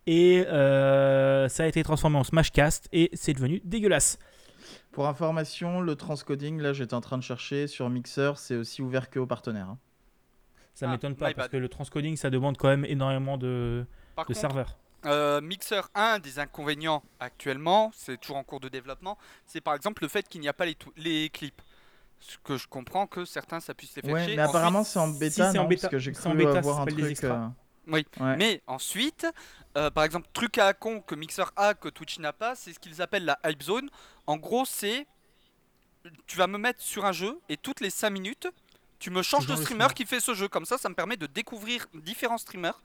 et 0.08 0.44
euh, 0.48 1.48
ça 1.48 1.64
a 1.64 1.68
été 1.68 1.82
transformé 1.84 2.18
en 2.18 2.24
Smashcast, 2.26 2.90
et 2.92 3.10
c'est 3.14 3.34
devenu 3.34 3.62
dégueulasse. 3.64 4.20
Pour 4.92 5.08
information, 5.08 5.80
le 5.80 5.96
transcoding, 5.96 6.60
là, 6.60 6.74
j'étais 6.74 6.96
en 6.96 7.02
train 7.02 7.18
de 7.18 7.24
chercher 7.24 7.68
sur 7.68 7.90
Mixer, 7.90 8.34
c'est 8.38 8.56
aussi 8.56 8.82
ouvert 8.82 9.10
que 9.10 9.20
aux 9.20 9.28
partenaires. 9.28 9.70
hein. 9.70 9.78
Ça 10.76 10.88
Ah, 10.88 10.92
m'étonne 10.92 11.16
pas, 11.16 11.26
parce 11.34 11.36
bad. 11.48 11.52
que 11.52 11.58
le 11.58 11.70
transcoding, 11.70 12.18
ça 12.18 12.30
demande 12.30 12.58
quand 12.58 12.68
même 12.68 12.86
énormément 12.86 13.38
de, 13.38 13.86
Par 14.16 14.26
de 14.26 14.28
contre, 14.28 14.40
serveurs. 14.40 14.78
euh, 15.06 15.40
Mixer, 15.42 15.82
un 15.96 16.20
des 16.20 16.38
inconvénients 16.38 17.02
actuellement, 17.20 17.92
c'est 17.96 18.18
toujours 18.20 18.38
en 18.38 18.44
cours 18.44 18.60
de 18.60 18.68
développement, 18.70 19.18
c'est 19.48 19.62
par 19.62 19.74
exemple 19.74 20.04
le 20.04 20.10
fait 20.10 20.28
qu'il 20.28 20.42
n'y 20.42 20.50
a 20.50 20.54
pas 20.54 20.66
les, 20.98 21.30
clips. 21.30 21.62
Ce 22.20 22.38
que 22.44 22.58
je 22.58 22.68
comprends 22.68 23.08
que 23.08 23.24
certains 23.26 23.60
ça 23.62 23.74
puisse 23.74 23.96
les 23.96 24.02
faire 24.02 24.12
Ouais, 24.14 24.26
chier. 24.26 24.36
mais 24.36 24.42
Ensuite- 24.44 24.56
apparemment 24.56 24.84
c'est 24.84 25.00
en 25.00 25.08
bêta, 25.10 25.52
c'est 25.52 25.58
en 25.60 25.64
non 25.64 25.70
bêta. 25.70 25.82
Parce 25.84 25.92
que 25.92 26.00
j'ai 26.00 26.12
cru 26.12 26.30
en 26.30 26.36
bêta, 26.36 26.52
ça 26.54 26.58
avoir 26.60 26.82
un 26.82 26.86
truc. 26.86 27.24
euh, 27.24 27.48
Oui, 27.88 28.06
ouais. 28.20 28.36
Mais 28.38 28.62
ensuite, 28.68 29.28
euh, 29.78 29.90
par 29.92 30.04
exemple, 30.06 30.28
truc 30.34 30.58
à 30.58 30.74
con 30.74 31.02
que 31.02 31.14
Mixer 31.16 31.44
a, 31.56 31.74
que 31.74 31.88
Twitch 31.88 32.18
n'a 32.20 32.34
pas, 32.34 32.56
c'est 32.56 32.74
ce 32.74 32.80
qu'ils 32.80 33.02
appellent 33.02 33.26
la 33.26 33.38
hype 33.46 33.62
zone. 33.64 33.90
En 34.28 34.38
gros, 34.38 34.66
c'est. 34.66 35.06
Tu 36.28 36.38
vas 36.38 36.48
me 36.48 36.58
mettre 36.58 36.82
sur 36.82 37.06
un 37.06 37.12
jeu 37.12 37.40
et 37.50 37.58
toutes 37.58 37.80
les 37.82 37.90
5 37.90 38.10
minutes, 38.12 38.48
tu 39.00 39.10
me 39.12 39.22
changes 39.22 39.46
de 39.48 39.56
streamer 39.56 39.88
qui 39.96 40.06
fait 40.06 40.20
ce 40.20 40.34
jeu. 40.34 40.48
Comme 40.48 40.66
ça, 40.66 40.78
ça 40.78 40.90
me 40.90 40.96
permet 40.96 41.18
de 41.18 41.28
découvrir 41.28 41.86
différents 41.94 42.38
streamers. 42.38 42.82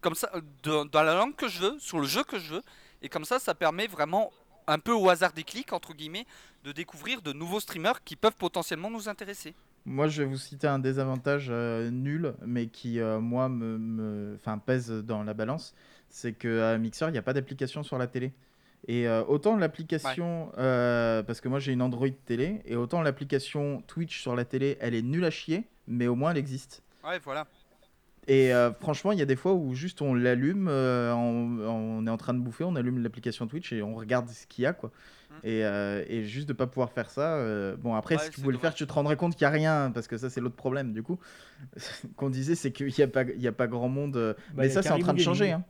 Comme 0.00 0.14
ça, 0.14 0.30
euh, 0.34 0.40
de- 0.62 0.88
dans 0.88 1.02
la 1.02 1.14
langue 1.14 1.34
que 1.34 1.48
je 1.48 1.60
veux, 1.60 1.78
sur 1.78 1.98
le 1.98 2.06
jeu 2.06 2.22
que 2.24 2.38
je 2.38 2.54
veux. 2.54 2.62
Et 3.02 3.08
comme 3.08 3.24
ça, 3.24 3.38
ça 3.38 3.54
permet 3.54 3.86
vraiment, 3.86 4.30
un 4.66 4.78
peu 4.78 4.92
au 4.92 5.08
hasard 5.08 5.32
des 5.32 5.44
clics, 5.44 5.72
entre 5.72 5.94
guillemets, 5.94 6.26
de 6.64 6.72
découvrir 6.72 7.22
de 7.22 7.32
nouveaux 7.32 7.60
streamers 7.60 8.02
qui 8.04 8.16
peuvent 8.16 8.36
potentiellement 8.36 8.90
nous 8.90 9.08
intéresser. 9.08 9.54
Moi, 9.86 10.08
je 10.08 10.22
vais 10.22 10.28
vous 10.28 10.38
citer 10.38 10.66
un 10.66 10.78
désavantage 10.78 11.48
euh, 11.50 11.90
nul, 11.90 12.34
mais 12.46 12.68
qui, 12.68 13.00
euh, 13.00 13.20
moi, 13.20 13.50
me, 13.50 14.38
pèse 14.64 14.90
dans 14.90 15.22
la 15.22 15.34
balance. 15.34 15.74
C'est 16.08 16.32
qu'à 16.32 16.78
Mixer, 16.78 17.08
il 17.08 17.12
n'y 17.12 17.18
a 17.18 17.22
pas 17.22 17.34
d'application 17.34 17.82
sur 17.82 17.98
la 17.98 18.06
télé. 18.06 18.32
Et 18.86 19.08
euh, 19.08 19.24
autant 19.24 19.56
l'application, 19.56 20.52
euh, 20.58 21.22
parce 21.22 21.40
que 21.40 21.48
moi 21.48 21.58
j'ai 21.58 21.72
une 21.72 21.80
Android 21.82 22.08
télé, 22.26 22.60
et 22.66 22.76
autant 22.76 23.00
l'application 23.02 23.82
Twitch 23.86 24.20
sur 24.20 24.36
la 24.36 24.44
télé, 24.44 24.76
elle 24.80 24.94
est 24.94 25.02
nulle 25.02 25.24
à 25.24 25.30
chier, 25.30 25.64
mais 25.88 26.06
au 26.06 26.14
moins 26.14 26.32
elle 26.32 26.36
existe. 26.38 26.82
Ouais, 27.02 27.18
voilà. 27.24 27.46
Et 28.26 28.54
euh, 28.54 28.72
franchement, 28.72 29.12
il 29.12 29.18
y 29.18 29.22
a 29.22 29.26
des 29.26 29.36
fois 29.36 29.52
où 29.52 29.74
juste 29.74 30.00
on 30.00 30.14
l'allume, 30.14 30.68
euh, 30.68 31.12
on, 31.14 31.58
on 31.60 32.06
est 32.06 32.10
en 32.10 32.16
train 32.16 32.32
de 32.32 32.38
bouffer, 32.38 32.64
on 32.64 32.74
allume 32.74 33.02
l'application 33.02 33.46
Twitch 33.46 33.72
et 33.72 33.82
on 33.82 33.94
regarde 33.94 34.28
ce 34.30 34.46
qu'il 34.46 34.64
y 34.64 34.66
a, 34.66 34.72
quoi. 34.72 34.90
Mm. 35.30 35.34
Et, 35.44 35.64
euh, 35.64 36.04
et 36.08 36.24
juste 36.24 36.48
de 36.48 36.54
pas 36.54 36.66
pouvoir 36.66 36.90
faire 36.92 37.10
ça. 37.10 37.34
euh, 37.36 37.76
bon, 37.76 37.94
après, 37.94 38.16
Ouais, 38.16 38.22
si 38.24 38.30
tu 38.30 38.40
voulais 38.40 38.56
le 38.56 38.60
faire, 38.62 38.72
tu 38.72 38.86
te 38.86 38.92
rendrais 38.94 39.16
compte 39.16 39.36
qu'il 39.36 39.46
n'y 39.46 39.52
a 39.52 39.56
rien, 39.56 39.90
parce 39.92 40.08
que 40.08 40.16
ça, 40.16 40.30
c'est 40.30 40.40
l'autre 40.40 40.56
problème, 40.56 40.94
du 40.94 41.02
coup. 41.02 41.18
Qu'on 42.16 42.30
disait, 42.30 42.54
c'est 42.54 42.72
qu'il 42.72 42.86
n'y 42.96 43.02
a, 43.04 43.08
pas- 43.08 43.24
il 43.24 43.42
y 43.42 43.48
a 43.48 43.52
pas 43.52 43.66
grand 43.66 43.88
monde. 43.90 44.14
Bah, 44.14 44.42
mais 44.62 44.68
ça, 44.70 44.82
c'est 44.82 44.90
en 44.90 44.98
train 44.98 45.12
de 45.12 45.20
changer. 45.20 45.52
Hein. 45.52 45.64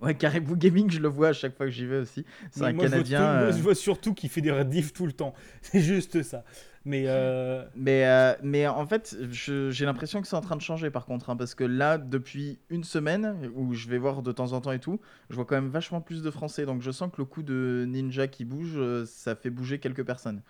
Ouais, 0.00 0.14
Caribou 0.14 0.56
Gaming, 0.56 0.90
je 0.90 1.00
le 1.00 1.08
vois 1.08 1.28
à 1.28 1.32
chaque 1.32 1.56
fois 1.56 1.66
que 1.66 1.72
j'y 1.72 1.86
vais 1.86 1.98
aussi. 1.98 2.24
C'est 2.50 2.64
un 2.64 2.72
moi, 2.72 2.84
je 2.86 2.90
vois 2.92 3.02
Canadien. 3.02 3.18
tout- 3.18 3.38
moi, 3.38 3.48
euh, 3.48 3.52
je 3.52 3.62
vois 3.62 3.74
surtout 3.74 4.12
qu'il 4.12 4.28
fait 4.28 4.42
des 4.42 4.50
rediffs 4.50 4.92
tout 4.92 5.06
le 5.06 5.12
temps. 5.12 5.32
C'est 5.62 5.80
juste 5.80 6.22
ça. 6.22 6.44
Mais 6.84 7.04
euh, 7.08 7.64
Mais, 7.74 8.06
euh, 8.06 8.34
mais 8.42 8.66
en 8.68 8.86
fait, 8.86 9.16
j'ai 9.30 9.86
l'impression 9.86 10.20
que 10.22 10.28
c'est 10.28 10.36
en 10.36 10.40
train 10.40 10.54
de 10.54 10.60
changer 10.60 10.90
par 10.90 11.04
contre. 11.06 11.30
hein, 11.30 11.36
parce 11.36 11.54
que 11.56 11.64
là, 11.64 11.98
depuis 11.98 12.60
une 12.70 12.84
semaine, 12.84 13.50
où 13.56 13.72
je 13.74 13.88
vais 13.88 13.98
voir 13.98 14.22
de 14.22 14.30
temps 14.32 14.52
en 14.52 14.60
temps 14.60 14.70
et 14.70 14.78
tout, 14.78 15.00
je 15.30 15.34
vois 15.34 15.44
quand 15.46 15.56
même 15.56 15.68
vachement 15.68 16.00
plus 16.00 16.22
de 16.22 16.30
Français. 16.30 16.64
Donc 16.66 16.82
je 16.82 16.90
sens 16.92 17.10
que 17.10 17.16
le 17.18 17.24
coup 17.24 17.42
de 17.42 17.84
Ninja 17.88 18.28
qui 18.28 18.44
bouge, 18.44 18.78
ça 19.06 19.34
fait 19.34 19.50
bouger 19.50 19.78
quelques 19.80 20.04
personnes. 20.04 20.42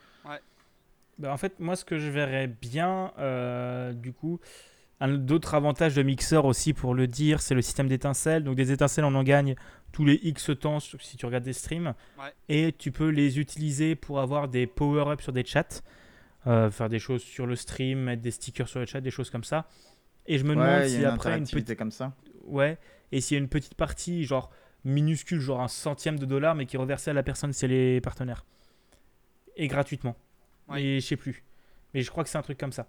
bah, 1.18 1.32
en 1.32 1.36
fait, 1.38 1.58
moi, 1.60 1.76
ce 1.76 1.84
que 1.84 1.98
je 1.98 2.10
verrais 2.10 2.46
bien, 2.48 3.12
euh, 3.18 3.92
du 3.94 4.12
coup, 4.12 4.38
un 5.00 5.08
d'autres 5.18 5.54
avantages 5.54 5.94
de 5.94 6.02
Mixer 6.02 6.44
aussi, 6.44 6.72
pour 6.72 6.94
le 6.94 7.06
dire, 7.06 7.40
c'est 7.40 7.54
le 7.54 7.62
système 7.62 7.88
d'étincelles. 7.88 8.44
Donc, 8.44 8.56
des 8.56 8.72
étincelles, 8.72 9.04
on 9.04 9.14
en 9.14 9.22
gagne 9.22 9.54
tous 9.92 10.04
les 10.04 10.14
X 10.22 10.50
temps 10.60 10.80
sur- 10.80 11.00
si 11.02 11.16
tu 11.16 11.26
regardes 11.26 11.44
des 11.44 11.52
streams. 11.52 11.94
Ouais. 12.18 12.32
Et 12.48 12.72
tu 12.72 12.92
peux 12.92 13.08
les 13.08 13.38
utiliser 13.38 13.94
pour 13.94 14.20
avoir 14.20 14.48
des 14.48 14.66
power-ups 14.66 15.22
sur 15.22 15.32
des 15.32 15.44
chats, 15.44 15.82
euh, 16.46 16.70
faire 16.70 16.88
des 16.88 16.98
choses 16.98 17.22
sur 17.22 17.46
le 17.46 17.56
stream, 17.56 18.00
mettre 18.04 18.22
des 18.22 18.30
stickers 18.30 18.68
sur 18.68 18.80
le 18.80 18.86
chat, 18.86 19.00
des 19.00 19.10
choses 19.10 19.30
comme 19.30 19.44
ça. 19.44 19.68
Et 20.26 20.38
je 20.38 20.44
me 20.44 20.50
demande 20.50 20.66
Ouais, 20.68 20.90
il 20.90 20.94
y 20.94 20.98
si 20.98 21.04
a 21.04 21.08
une 21.08 21.14
après 21.14 21.36
une 21.38 21.46
petite 21.46 21.76
comme 21.76 21.90
ça. 21.90 22.12
Ouais, 22.44 22.78
et 23.12 23.20
s'il 23.20 23.36
y 23.36 23.40
a 23.40 23.42
une 23.42 23.48
petite 23.48 23.74
partie, 23.74 24.24
genre 24.24 24.50
minuscule, 24.84 25.40
genre 25.40 25.60
un 25.60 25.68
centième 25.68 26.18
de 26.18 26.24
dollar, 26.26 26.54
mais 26.54 26.64
qui 26.66 26.76
est 26.76 26.78
reversée 26.78 27.10
à 27.10 27.14
la 27.14 27.22
personne 27.22 27.52
si 27.52 27.64
elle 27.64 27.72
est 27.72 28.00
partenaire. 28.00 28.44
Et 29.56 29.68
gratuitement. 29.68 30.16
Ouais. 30.68 30.82
Et 30.82 31.00
je 31.00 31.06
sais 31.06 31.16
plus. 31.16 31.44
Mais 31.94 32.02
je 32.02 32.10
crois 32.10 32.24
que 32.24 32.30
c'est 32.30 32.38
un 32.38 32.42
truc 32.42 32.58
comme 32.58 32.72
ça. 32.72 32.86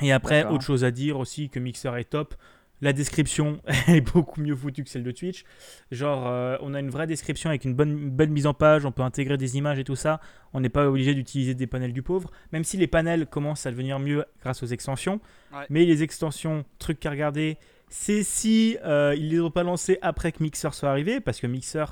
Et 0.00 0.12
après, 0.12 0.44
autre 0.46 0.64
chose 0.64 0.84
à 0.84 0.90
dire 0.90 1.18
aussi, 1.18 1.50
que 1.50 1.58
Mixer 1.58 1.94
est 1.96 2.04
top. 2.04 2.34
La 2.80 2.92
description 2.92 3.60
elle 3.66 3.96
est 3.96 4.00
beaucoup 4.00 4.40
mieux 4.40 4.56
foutue 4.56 4.82
que 4.82 4.90
celle 4.90 5.04
de 5.04 5.12
Twitch. 5.12 5.44
Genre, 5.92 6.26
euh, 6.26 6.56
on 6.62 6.74
a 6.74 6.80
une 6.80 6.90
vraie 6.90 7.06
description 7.06 7.50
avec 7.50 7.64
une 7.64 7.74
bonne, 7.74 8.10
belle 8.10 8.30
mise 8.30 8.46
en 8.46 8.54
page, 8.54 8.84
on 8.84 8.90
peut 8.90 9.02
intégrer 9.02 9.36
des 9.36 9.56
images 9.56 9.78
et 9.78 9.84
tout 9.84 9.94
ça. 9.94 10.20
On 10.52 10.60
n'est 10.60 10.68
pas 10.68 10.88
obligé 10.88 11.14
d'utiliser 11.14 11.54
des 11.54 11.68
panels 11.68 11.92
du 11.92 12.02
pauvre, 12.02 12.30
même 12.50 12.64
si 12.64 12.76
les 12.76 12.88
panels 12.88 13.26
commencent 13.26 13.66
à 13.66 13.70
devenir 13.70 14.00
mieux 14.00 14.24
grâce 14.40 14.64
aux 14.64 14.66
extensions. 14.66 15.20
Ouais. 15.52 15.64
Mais 15.70 15.84
les 15.84 16.02
extensions, 16.02 16.64
truc 16.80 17.06
à 17.06 17.10
regarder, 17.10 17.56
c'est 17.88 18.24
si 18.24 18.78
euh, 18.84 19.14
ils 19.16 19.28
les 19.28 19.40
ont 19.40 19.52
pas 19.52 19.62
lancés 19.62 19.98
après 20.02 20.32
que 20.32 20.42
Mixer 20.42 20.72
soit 20.72 20.90
arrivé, 20.90 21.20
parce 21.20 21.38
que 21.38 21.46
Mixer 21.46 21.84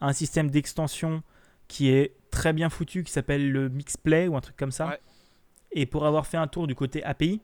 a 0.00 0.06
un 0.06 0.12
système 0.14 0.50
d'extension 0.50 1.22
qui 1.66 1.90
est 1.90 2.14
très 2.30 2.54
bien 2.54 2.70
foutu, 2.70 3.04
qui 3.04 3.12
s'appelle 3.12 3.52
le 3.52 3.68
Mixplay 3.68 4.28
ou 4.28 4.36
un 4.36 4.40
truc 4.40 4.56
comme 4.56 4.72
ça. 4.72 4.86
Ouais. 4.86 5.00
Et 5.72 5.84
pour 5.84 6.06
avoir 6.06 6.26
fait 6.26 6.38
un 6.38 6.46
tour 6.46 6.66
du 6.66 6.74
côté 6.74 7.04
API, 7.04 7.42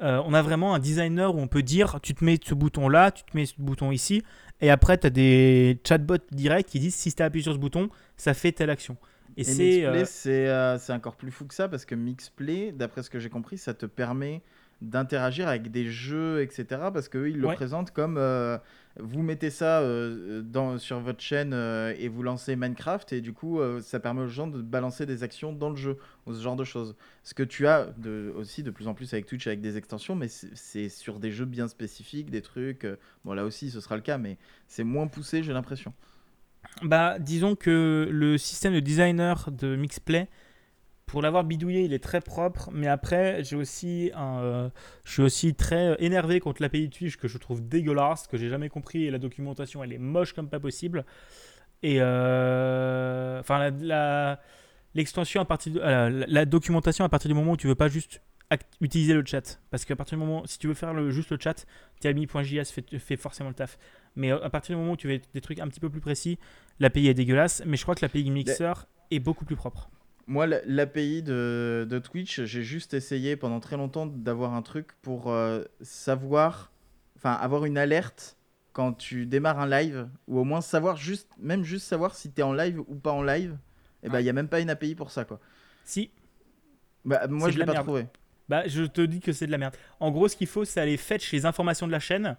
euh, 0.00 0.20
on 0.24 0.34
a 0.34 0.42
vraiment 0.42 0.74
un 0.74 0.78
designer 0.78 1.34
où 1.34 1.38
on 1.38 1.46
peut 1.46 1.62
dire 1.62 2.00
tu 2.02 2.14
te 2.14 2.24
mets 2.24 2.38
ce 2.42 2.54
bouton 2.54 2.88
là, 2.88 3.10
tu 3.10 3.24
te 3.24 3.36
mets 3.36 3.46
ce 3.46 3.54
bouton 3.58 3.92
ici, 3.92 4.22
et 4.60 4.70
après 4.70 4.98
tu 4.98 5.06
as 5.06 5.10
des 5.10 5.80
chatbots 5.86 6.16
directs 6.32 6.66
qui 6.66 6.80
disent 6.80 6.94
si 6.94 7.12
tu 7.12 7.22
appuié 7.22 7.42
sur 7.42 7.52
ce 7.52 7.58
bouton, 7.58 7.88
ça 8.16 8.34
fait 8.34 8.52
telle 8.52 8.70
action. 8.70 8.96
Et, 9.36 9.40
Et 9.40 9.44
c'est. 9.44 9.84
Euh, 9.84 10.04
c'est 10.06 10.48
euh, 10.48 10.78
c'est 10.78 10.92
encore 10.92 11.16
plus 11.16 11.30
fou 11.30 11.44
que 11.46 11.54
ça 11.54 11.68
parce 11.68 11.84
que 11.84 11.94
Mixplay, 11.94 12.72
d'après 12.72 13.02
ce 13.02 13.10
que 13.10 13.18
j'ai 13.18 13.30
compris, 13.30 13.58
ça 13.58 13.74
te 13.74 13.86
permet 13.86 14.42
d'interagir 14.84 15.48
avec 15.48 15.70
des 15.70 15.86
jeux, 15.90 16.42
etc. 16.42 16.64
Parce 16.92 17.08
qu'eux, 17.08 17.28
ils 17.30 17.38
le 17.38 17.46
Ouais. 17.46 17.54
présentent 17.54 17.90
comme 17.90 18.16
euh, 18.18 18.58
vous 19.00 19.22
mettez 19.22 19.50
ça 19.50 19.80
euh, 19.80 20.42
dans, 20.42 20.78
sur 20.78 21.00
votre 21.00 21.20
chaîne 21.20 21.52
euh, 21.52 21.94
et 21.98 22.08
vous 22.08 22.22
lancez 22.22 22.54
Minecraft, 22.56 23.12
et 23.12 23.20
du 23.20 23.32
coup, 23.32 23.60
ça 23.80 23.98
permet 24.00 24.22
aux 24.22 24.28
gens 24.28 24.46
de 24.46 24.62
balancer 24.62 25.06
des 25.06 25.22
actions 25.22 25.52
dans 25.52 25.70
le 25.70 25.76
jeu, 25.76 25.96
ou 26.26 26.34
ce 26.34 26.40
genre 26.42 26.56
de 26.56 26.64
choses. 26.64 26.94
Ce 27.22 27.34
que 27.34 27.42
tu 27.42 27.66
as 27.66 27.86
de, 27.98 28.32
aussi 28.36 28.62
de 28.62 28.70
plus 28.70 28.86
en 28.86 28.94
plus 28.94 29.12
avec 29.12 29.26
Twitch, 29.26 29.46
avec 29.46 29.60
des 29.60 29.76
extensions, 29.76 30.14
mais 30.14 30.28
c'est 30.28 30.88
sur 30.88 31.18
des 31.18 31.30
jeux 31.32 31.46
bien 31.46 31.66
spécifiques, 31.68 32.30
des 32.30 32.42
trucs. 32.42 32.86
bon, 33.24 33.32
là 33.34 33.44
aussi, 33.44 33.70
ce 33.70 33.80
sera 33.80 33.96
le 33.96 34.02
cas, 34.02 34.18
mais 34.18 34.38
c'est 34.68 34.84
moins 34.84 35.06
poussé, 35.08 35.42
j'ai 35.42 35.52
l'impression. 35.52 35.92
Bah, 36.82 37.18
disons 37.18 37.54
que 37.56 38.08
le 38.10 38.38
système 38.38 38.74
de 38.74 38.80
designer 38.80 39.50
de 39.52 39.76
Mixplay, 39.76 40.28
pour 41.06 41.22
l'avoir 41.22 41.44
bidouillé, 41.44 41.82
il 41.84 41.92
est 41.92 42.02
très 42.02 42.20
propre. 42.20 42.70
Mais 42.72 42.88
après, 42.88 43.44
j'ai 43.44 43.56
aussi 43.56 44.10
un, 44.14 44.38
euh, 44.40 44.68
je 45.04 45.12
suis 45.12 45.22
aussi 45.22 45.54
très 45.54 45.90
euh, 45.90 45.96
énervé 45.98 46.40
contre 46.40 46.62
l'API 46.62 46.90
Twitch 46.90 47.16
que 47.16 47.28
je 47.28 47.38
trouve 47.38 47.66
dégueulasse, 47.66 48.26
que 48.26 48.36
j'ai 48.36 48.48
jamais 48.48 48.68
compris. 48.68 49.04
Et 49.04 49.10
la 49.10 49.18
documentation, 49.18 49.84
elle 49.84 49.92
est 49.92 49.98
moche 49.98 50.32
comme 50.32 50.48
pas 50.48 50.60
possible. 50.60 51.04
Et 51.82 51.96
euh, 52.00 53.40
enfin, 53.40 53.58
la, 53.58 53.70
la- 53.70 54.40
l'extension 54.94 55.40
à 55.40 55.44
partir 55.44 55.72
de, 55.74 55.80
euh, 55.80 56.08
la, 56.10 56.26
la 56.28 56.44
documentation 56.44 57.04
à 57.04 57.08
partir 57.08 57.28
du 57.28 57.34
moment 57.34 57.52
où 57.52 57.56
tu 57.56 57.66
veux 57.66 57.74
pas 57.74 57.88
juste 57.88 58.20
utiliser 58.80 59.14
le 59.14 59.24
chat. 59.26 59.60
Parce 59.70 59.84
qu'à 59.84 59.96
partir 59.96 60.16
du 60.16 60.24
moment, 60.24 60.42
si 60.46 60.58
tu 60.58 60.68
veux 60.68 60.74
faire 60.74 60.94
le, 60.94 61.10
juste 61.10 61.30
le 61.30 61.38
chat, 61.40 61.66
TLMI.js 62.00 62.66
fait, 62.72 62.98
fait 62.98 63.16
forcément 63.16 63.48
le 63.48 63.54
taf. 63.54 63.78
Mais 64.16 64.30
à 64.30 64.48
partir 64.48 64.76
du 64.76 64.80
moment 64.80 64.92
où 64.92 64.96
tu 64.96 65.08
veux 65.08 65.20
des 65.34 65.40
trucs 65.40 65.58
un 65.58 65.66
petit 65.68 65.80
peu 65.80 65.90
plus 65.90 66.00
précis, 66.00 66.38
l'API 66.78 67.08
est 67.08 67.14
dégueulasse. 67.14 67.62
Mais 67.66 67.76
je 67.76 67.82
crois 67.82 67.94
que 67.96 68.04
l'API 68.04 68.30
Mixer 68.30 68.72
est 69.10 69.18
beaucoup 69.18 69.44
plus 69.44 69.56
propre. 69.56 69.90
Moi, 70.26 70.46
l'API 70.46 71.22
de, 71.22 71.86
de 71.88 71.98
Twitch, 71.98 72.42
j'ai 72.44 72.62
juste 72.62 72.94
essayé 72.94 73.36
pendant 73.36 73.60
très 73.60 73.76
longtemps 73.76 74.06
d'avoir 74.06 74.54
un 74.54 74.62
truc 74.62 74.92
pour 75.02 75.30
euh, 75.30 75.62
savoir, 75.82 76.72
enfin, 77.16 77.32
avoir 77.32 77.66
une 77.66 77.76
alerte 77.76 78.36
quand 78.72 78.94
tu 78.94 79.26
démarres 79.26 79.60
un 79.60 79.68
live, 79.68 80.08
ou 80.26 80.38
au 80.38 80.44
moins 80.44 80.60
savoir 80.60 80.96
juste, 80.96 81.28
même 81.38 81.62
juste 81.62 81.86
savoir 81.86 82.14
si 82.14 82.32
tu 82.32 82.40
es 82.40 82.42
en 82.42 82.52
live 82.54 82.80
ou 82.88 82.94
pas 82.96 83.12
en 83.12 83.22
live. 83.22 83.56
Et 84.02 84.08
ben, 84.08 84.14
il 84.14 84.16
Ouais. 84.16 84.22
n'y 84.24 84.28
a 84.30 84.32
même 84.32 84.48
pas 84.48 84.60
une 84.60 84.70
API 84.70 84.94
pour 84.94 85.10
ça, 85.10 85.24
quoi. 85.24 85.38
Si, 85.84 86.10
Bah, 87.04 87.26
moi, 87.28 87.50
je 87.50 87.54
l'ai 87.54 87.60
la 87.60 87.66
pas 87.66 87.72
merde. 87.72 87.84
trouvé. 87.84 88.06
Bah, 88.48 88.66
je 88.66 88.82
te 88.84 89.00
dis 89.02 89.20
que 89.20 89.32
c'est 89.32 89.46
de 89.46 89.52
la 89.52 89.58
merde. 89.58 89.76
En 90.00 90.10
gros, 90.10 90.26
ce 90.28 90.36
qu'il 90.36 90.46
faut, 90.46 90.64
c'est 90.64 90.80
aller 90.80 90.96
fetch 90.96 91.32
les 91.32 91.44
informations 91.46 91.86
de 91.86 91.92
la 91.92 92.00
chaîne. 92.00 92.36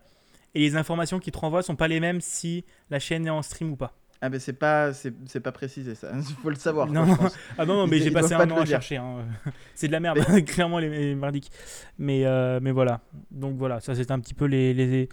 Et 0.55 0.59
les 0.59 0.75
informations 0.75 1.19
qui 1.19 1.31
te 1.31 1.37
renvoient 1.37 1.63
sont 1.63 1.75
pas 1.75 1.87
les 1.87 1.99
mêmes 1.99 2.21
si 2.21 2.63
la 2.89 2.99
chaîne 2.99 3.27
est 3.27 3.31
en 3.31 3.41
stream 3.41 3.71
ou 3.71 3.75
pas. 3.75 3.93
Ah, 4.25 4.29
mais 4.29 4.39
c'est 4.39 4.53
pas, 4.53 4.91
c'est 4.91 5.13
c'est 5.27 5.39
pas 5.39 5.51
précisé, 5.51 5.93
ça. 5.93 6.09
Il 6.15 6.23
faut 6.41 6.49
le 6.49 6.55
savoir. 6.55 6.87
Non, 6.87 7.15
quoi. 7.15 7.29
Ah 7.57 7.65
non, 7.65 7.75
non, 7.75 7.85
mais 7.87 7.99
j'ai 7.99 8.09
passé 8.09 8.33
un 8.33 8.49
an 8.49 8.57
à 8.61 8.65
chercher. 8.65 8.97
hein. 8.97 9.17
c'est 9.75 9.85
de 9.87 9.91
la 9.91 9.99
merde, 9.99 10.17
clairement, 10.45 10.79
les, 10.79 10.89
les 10.89 11.15
merdiques. 11.15 11.51
Mais, 11.99 12.25
euh, 12.25 12.59
mais 12.61 12.71
voilà. 12.71 13.01
Donc 13.29 13.55
voilà, 13.57 13.79
ça 13.79 13.93
c'est 13.93 14.09
un 14.11 14.19
petit 14.19 14.33
peu 14.33 14.45
les. 14.45 14.73
les- 14.73 15.09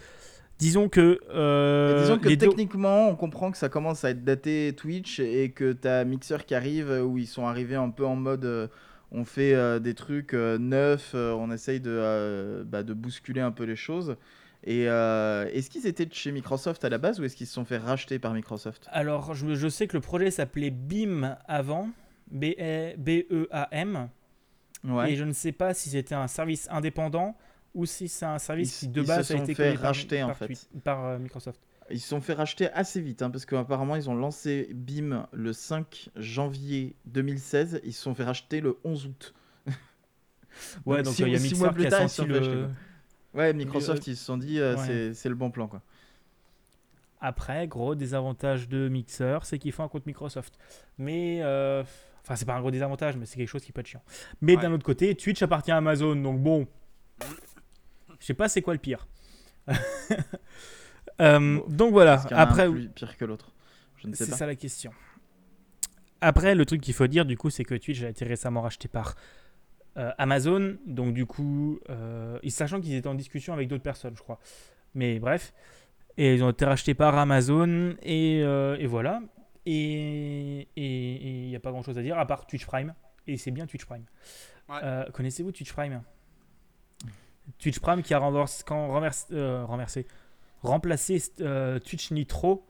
Disons 0.59 0.88
que. 0.88 1.18
euh, 1.35 2.01
disons 2.01 2.18
que 2.18 2.29
les 2.29 2.38
techniquement, 2.38 3.09
on 3.09 3.16
comprend 3.16 3.51
que 3.51 3.59
ça 3.59 3.68
commence 3.68 4.05
à 4.05 4.11
être 4.11 4.22
daté 4.25 4.72
Twitch 4.77 5.18
et 5.18 5.51
que 5.51 5.72
t'as 5.72 6.05
Mixer 6.05 6.44
qui 6.46 6.55
arrive 6.55 6.90
euh, 6.90 7.03
où 7.03 7.18
ils 7.18 7.27
sont 7.27 7.46
arrivés 7.46 7.75
un 7.75 7.90
peu 7.90 8.07
en 8.07 8.14
mode 8.16 8.44
euh, 8.44 8.68
on 9.11 9.25
fait 9.27 9.55
des 9.81 9.92
trucs 9.92 10.33
neufs, 10.33 11.14
on 11.14 11.51
essaye 11.53 11.81
de, 11.81 12.64
bah, 12.64 12.83
de 12.83 12.94
bousculer 12.94 13.42
un 13.42 13.51
peu 13.51 13.64
les 13.64 13.77
choses. 13.77 14.16
Et 14.64 14.88
euh, 14.88 15.48
est-ce 15.53 15.70
qu'ils 15.70 15.87
étaient 15.87 16.07
de 16.07 16.14
chez 16.14 16.31
Microsoft 16.31 16.85
à 16.85 16.88
la 16.88 16.98
base 16.98 17.18
ou 17.18 17.25
est-ce 17.25 17.35
qu'ils 17.37 17.46
se 17.48 17.55
sont 17.55 17.64
fait 17.64 17.79
racheter 17.79 18.18
par 18.18 18.33
Microsoft? 18.33 18.87
Alors, 18.92 19.35
je, 19.35 19.55
je 19.55 19.68
sais 19.68 19.87
que 19.88 19.96
le 19.96 20.01
projet 20.01 20.31
s'appelait 20.31 20.70
BIM 20.70 21.37
avant. 21.46 21.90
B-E- 22.31 22.94
B-E-A-M. 22.96 24.09
Ouais. 24.85 25.12
Et 25.12 25.16
je 25.16 25.25
ne 25.25 25.33
sais 25.33 25.53
pas 25.53 25.75
si 25.75 25.90
c'était 25.90 26.14
un 26.14 26.29
service 26.29 26.66
indépendant 26.70 27.37
ou 27.75 27.85
si 27.87 28.09
c'est 28.09 28.25
un 28.25 28.38
service 28.38 28.83
Ils- 28.83 28.87
qui 28.87 28.92
de 28.92 29.03
base 29.03 29.27
se 29.29 29.35
a 29.35 29.37
été 29.37 29.46
fait 29.48 29.55
créé 29.55 29.72
par- 29.75 29.83
racheter, 29.83 30.22
en 30.22 30.29
par, 30.29 30.37
fait. 30.38 30.68
Par, 30.85 31.05
euh, 31.05 31.18
Microsoft. 31.18 31.61
Ils 31.90 32.01
se 32.01 32.09
sont 32.09 32.20
fait 32.20 32.33
racheter 32.33 32.70
assez 32.70 33.01
vite 33.03 33.20
hein, 33.22 33.31
parce 33.31 33.44
qu'apparemment 33.44 33.96
ils 33.96 34.09
ont 34.09 34.14
lancé 34.14 34.70
BIM 34.72 35.27
le 35.33 35.53
5 35.53 36.09
janvier 36.16 36.94
2016. 37.07 37.81
Ils 37.85 37.92
se 37.92 38.01
sont 38.03 38.14
fait 38.14 38.25
racheter 38.25 38.61
le 38.61 38.79
11 38.85 39.07
août. 39.07 39.35
Ouais, 40.87 41.03
donc 41.03 41.18
il 41.18 41.29
y 41.29 41.35
a 41.35 41.38
six 41.38 41.44
Mixer 41.48 41.59
mois 41.59 41.72
plus 41.72 41.83
qui 41.83 41.87
a 41.88 41.90
tard, 41.90 42.03
ils 42.03 42.09
se 42.09 42.14
senti 42.16 42.29
sont 42.33 42.35
fait 42.40 42.40
le. 42.55 42.68
Ouais, 43.34 43.52
Microsoft 43.52 44.06
ils 44.06 44.16
se 44.16 44.24
sont 44.24 44.36
dit 44.36 44.58
euh, 44.60 44.76
Ouais. 44.76 45.12
c'est- 45.14 45.28
le 45.28 45.34
bon 45.34 45.50
plan 45.50 45.66
quoi. 45.68 45.80
Après, 47.20 47.68
gros 47.68 47.94
désavantage 47.94 48.68
de 48.68 48.88
Mixer, 48.88 49.38
c'est 49.44 49.58
qu'il 49.58 49.70
faut 49.72 49.82
un 49.82 49.88
compte 49.88 50.06
Microsoft. 50.06 50.58
Mais. 50.98 51.38
euh, 51.42 51.82
Enfin, 52.24 52.36
c'est 52.36 52.44
pas 52.44 52.54
un 52.54 52.60
gros 52.60 52.70
désavantage, 52.70 53.16
mais 53.16 53.26
c'est 53.26 53.36
quelque 53.36 53.48
chose 53.48 53.64
qui 53.64 53.72
peut 53.72 53.80
être 53.80 53.86
chiant. 53.88 54.02
Mais 54.40 54.54
Ouais. 54.54 54.62
d'un 54.62 54.70
autre 54.72 54.84
côté, 54.84 55.12
Twitch 55.16 55.42
appartient 55.42 55.72
à 55.72 55.78
Amazon, 55.78 56.14
donc 56.14 56.40
bon. 56.40 56.68
Je 58.20 58.24
sais 58.26 58.34
pas 58.34 58.48
c'est 58.48 58.62
quoi 58.62 58.74
le 58.74 58.78
pire. 58.78 59.08
Euh, 61.20 61.38
Bon, 61.58 61.64
donc 61.68 61.92
voilà, 61.92 62.14
Est-ce 62.14 62.22
qu'il 62.28 62.32
y 62.32 62.34
en 62.34 62.38
a 62.38 62.42
un 62.42 62.48
après, 62.48 62.70
plus 62.70 62.88
pire 62.88 63.16
que 63.16 63.24
l'autre 63.24 63.52
C'est 64.14 64.24
ça 64.24 64.46
la 64.46 64.54
question. 64.54 64.92
Après, 66.20 66.54
le 66.54 66.64
truc 66.64 66.80
qu'il 66.80 66.94
faut 66.94 67.06
dire, 67.06 67.24
du 67.26 67.36
coup, 67.36 67.50
c'est 67.50 67.64
que 67.64 67.74
Twitch 67.74 68.02
a 68.02 68.08
été 68.08 68.24
récemment 68.24 68.62
racheté 68.62 68.88
par 68.88 69.08
euh, 69.10 69.14
Amazon. 69.96 70.76
Donc, 70.87 71.14
du 71.14 71.26
coup, 71.26 71.78
euh, 71.90 72.38
sachant 72.48 72.81
qu'ils 72.81 72.94
étaient 72.94 73.09
en 73.09 73.14
discussion 73.14 73.52
avec 73.52 73.68
d'autres 73.68 73.83
personnes, 73.83 74.16
je 74.16 74.22
crois. 74.22 74.38
Mais 74.94 75.18
bref. 75.18 75.52
Et 76.16 76.35
ils 76.35 76.44
ont 76.44 76.50
été 76.50 76.64
rachetés 76.64 76.94
par 76.94 77.16
Amazon. 77.16 77.94
Et, 78.02 78.42
euh, 78.42 78.76
et 78.78 78.87
voilà. 78.87 79.22
Et 79.64 80.68
il 80.76 81.48
n'y 81.48 81.57
a 81.57 81.61
pas 81.61 81.70
grand 81.70 81.83
chose 81.83 81.98
à 81.98 82.02
dire 82.02 82.18
à 82.18 82.26
part 82.26 82.46
Twitch 82.46 82.66
Prime. 82.66 82.94
Et 83.26 83.37
c'est 83.37 83.50
bien 83.50 83.66
Twitch 83.66 83.85
Prime. 83.85 84.05
Ouais. 84.68 84.76
Euh, 84.83 85.05
Connaissez-vous 85.12 85.52
Twitch 85.52 85.72
Prime? 85.72 86.02
Twitch 87.59 87.81
Prime 87.81 88.02
qui 88.02 88.14
a 88.14 88.18
renversé, 88.18 88.62
quand 88.66 88.88
renversé, 88.88 89.26
euh, 89.33 89.64
renversé- 89.64 90.07
remplacé 90.62 91.20
euh, 91.40 91.78
Twitch 91.81 92.11
Nitro, 92.12 92.64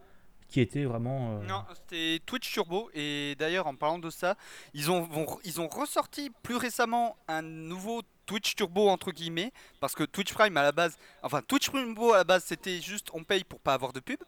qui 0.53 0.61
était 0.61 0.85
vraiment. 0.85 1.39
euh, 1.41 1.47
Non, 1.47 1.65
c'était 1.75 2.21
Twitch 2.25 2.53
Turbo. 2.53 2.91
Et 2.95 3.35
d'ailleurs, 3.39 3.67
en 3.67 3.75
parlant 3.75 3.99
de 3.99 4.11
ça, 4.11 4.37
ils 4.75 4.91
ont, 4.91 5.03
vont- 5.03 5.39
ils 5.45 5.61
ont 5.61 5.69
ressorti 5.69 6.31
plus 6.43 6.57
récemment 6.57 7.17
un 7.27 7.43
nouveau 7.43 8.03
Twitch 8.27 8.55
Turbo 8.55 8.89
entre 8.89 9.11
guillemets. 9.11 9.53
Parce 9.81 9.95
que 9.95 10.05
Twitch 10.05 10.33
Prime 10.33 10.57
à 10.57 10.63
la 10.63 10.73
base, 10.73 10.97
enfin 11.23 11.43
Twitch 11.43 11.71
Turbo 11.71 12.13
à 12.13 12.19
la 12.19 12.25
base, 12.25 12.45
c'était 12.45 12.81
juste 12.81 13.09
on 13.15 13.25
paye 13.25 13.43
pour 13.45 13.59
pas 13.61 13.75
avoir 13.75 13.93
de 13.93 14.01
pub. 14.01 14.21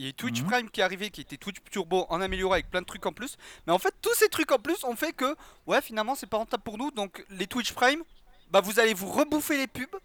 Il 0.00 0.06
y 0.06 0.08
a 0.10 0.12
Twitch 0.12 0.42
Mhm. 0.42 0.46
Prime 0.48 0.70
qui 0.70 0.80
est 0.80 0.84
arrivé, 0.84 1.10
qui 1.10 1.22
était 1.22 1.36
Twitch 1.36 1.56
Turbo 1.72 2.06
en 2.08 2.20
amélioré 2.20 2.54
avec 2.58 2.70
plein 2.70 2.80
de 2.82 2.86
trucs 2.86 3.04
en 3.06 3.12
plus. 3.12 3.36
Mais 3.66 3.72
en 3.72 3.78
fait, 3.78 3.92
tous 4.00 4.14
ces 4.14 4.28
trucs 4.28 4.52
en 4.52 4.58
plus 4.58 4.84
ont 4.84 4.94
fait 4.94 5.12
que, 5.12 5.34
ouais, 5.66 5.80
finalement, 5.82 6.14
c'est 6.14 6.28
pas 6.28 6.36
rentable 6.36 6.62
pour 6.62 6.78
nous. 6.78 6.90
Donc, 6.92 7.24
les 7.30 7.48
Twitch 7.48 7.72
Prime, 7.72 8.02
bah, 8.50 8.60
vous 8.60 8.78
allez 8.78 8.94
vous 8.94 9.10
rebouffer 9.10 9.56
les 9.56 9.66
pubs. 9.66 9.96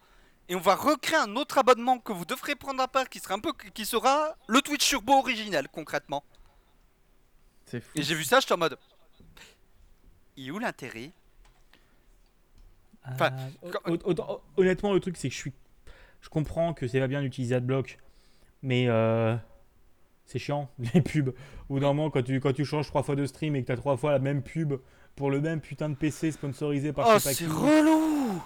Et 0.49 0.55
on 0.55 0.59
va 0.59 0.75
recréer 0.75 1.19
un 1.19 1.35
autre 1.35 1.57
abonnement 1.57 1.99
que 1.99 2.11
vous 2.11 2.25
devrez 2.25 2.55
prendre 2.55 2.81
à 2.83 2.87
part 2.87 3.07
qui 3.09 3.19
sera 3.19 3.35
un 3.35 3.39
peu 3.39 3.53
qui 3.73 3.85
sera 3.85 4.35
le 4.47 4.61
Twitch 4.61 4.87
Turbo 4.89 5.13
original 5.13 5.67
concrètement. 5.69 6.23
C'est 7.65 7.79
fou. 7.79 7.91
Et 7.95 8.03
j'ai 8.03 8.13
vu 8.15 8.23
ça, 8.23 8.39
j'étais 8.39 8.53
en 8.53 8.57
mode. 8.57 8.77
Et 10.37 10.51
où 10.51 10.59
l'intérêt? 10.59 11.11
Enfin, 13.05 13.31
quand- 13.61 13.91
hon- 14.05 14.39
honnêtement, 14.57 14.93
le 14.93 14.99
truc, 14.99 15.17
c'est 15.17 15.27
que 15.29 15.33
je 15.35 15.39
suis. 15.39 15.53
Je 16.21 16.29
comprends 16.29 16.73
que 16.73 16.87
c'est 16.87 16.99
pas 16.99 17.07
bien 17.07 17.21
d'utiliser 17.21 17.55
AdBlock, 17.55 17.97
mais 18.61 18.87
euh, 18.87 19.35
c'est 20.25 20.39
chiant, 20.39 20.69
les 20.93 21.01
pubs. 21.01 21.29
Au 21.69 21.73
bout 21.75 21.79
d'un 21.79 21.87
moment, 21.93 22.09
quand 22.09 22.23
tu, 22.23 22.39
quand 22.39 22.53
tu 22.53 22.63
changes 22.65 22.87
trois 22.87 23.03
fois 23.03 23.15
de 23.15 23.25
stream 23.25 23.55
et 23.55 23.61
que 23.61 23.67
t'as 23.67 23.75
trois 23.75 23.97
fois 23.97 24.11
la 24.11 24.19
même 24.19 24.41
pub 24.41 24.75
pour 25.15 25.31
le 25.31 25.41
même 25.41 25.59
putain 25.61 25.89
de 25.89 25.95
PC 25.95 26.31
sponsorisé 26.31 26.93
par 26.93 27.07
Oh, 27.09 27.19
c'est 27.19 27.45
relou 27.45 28.41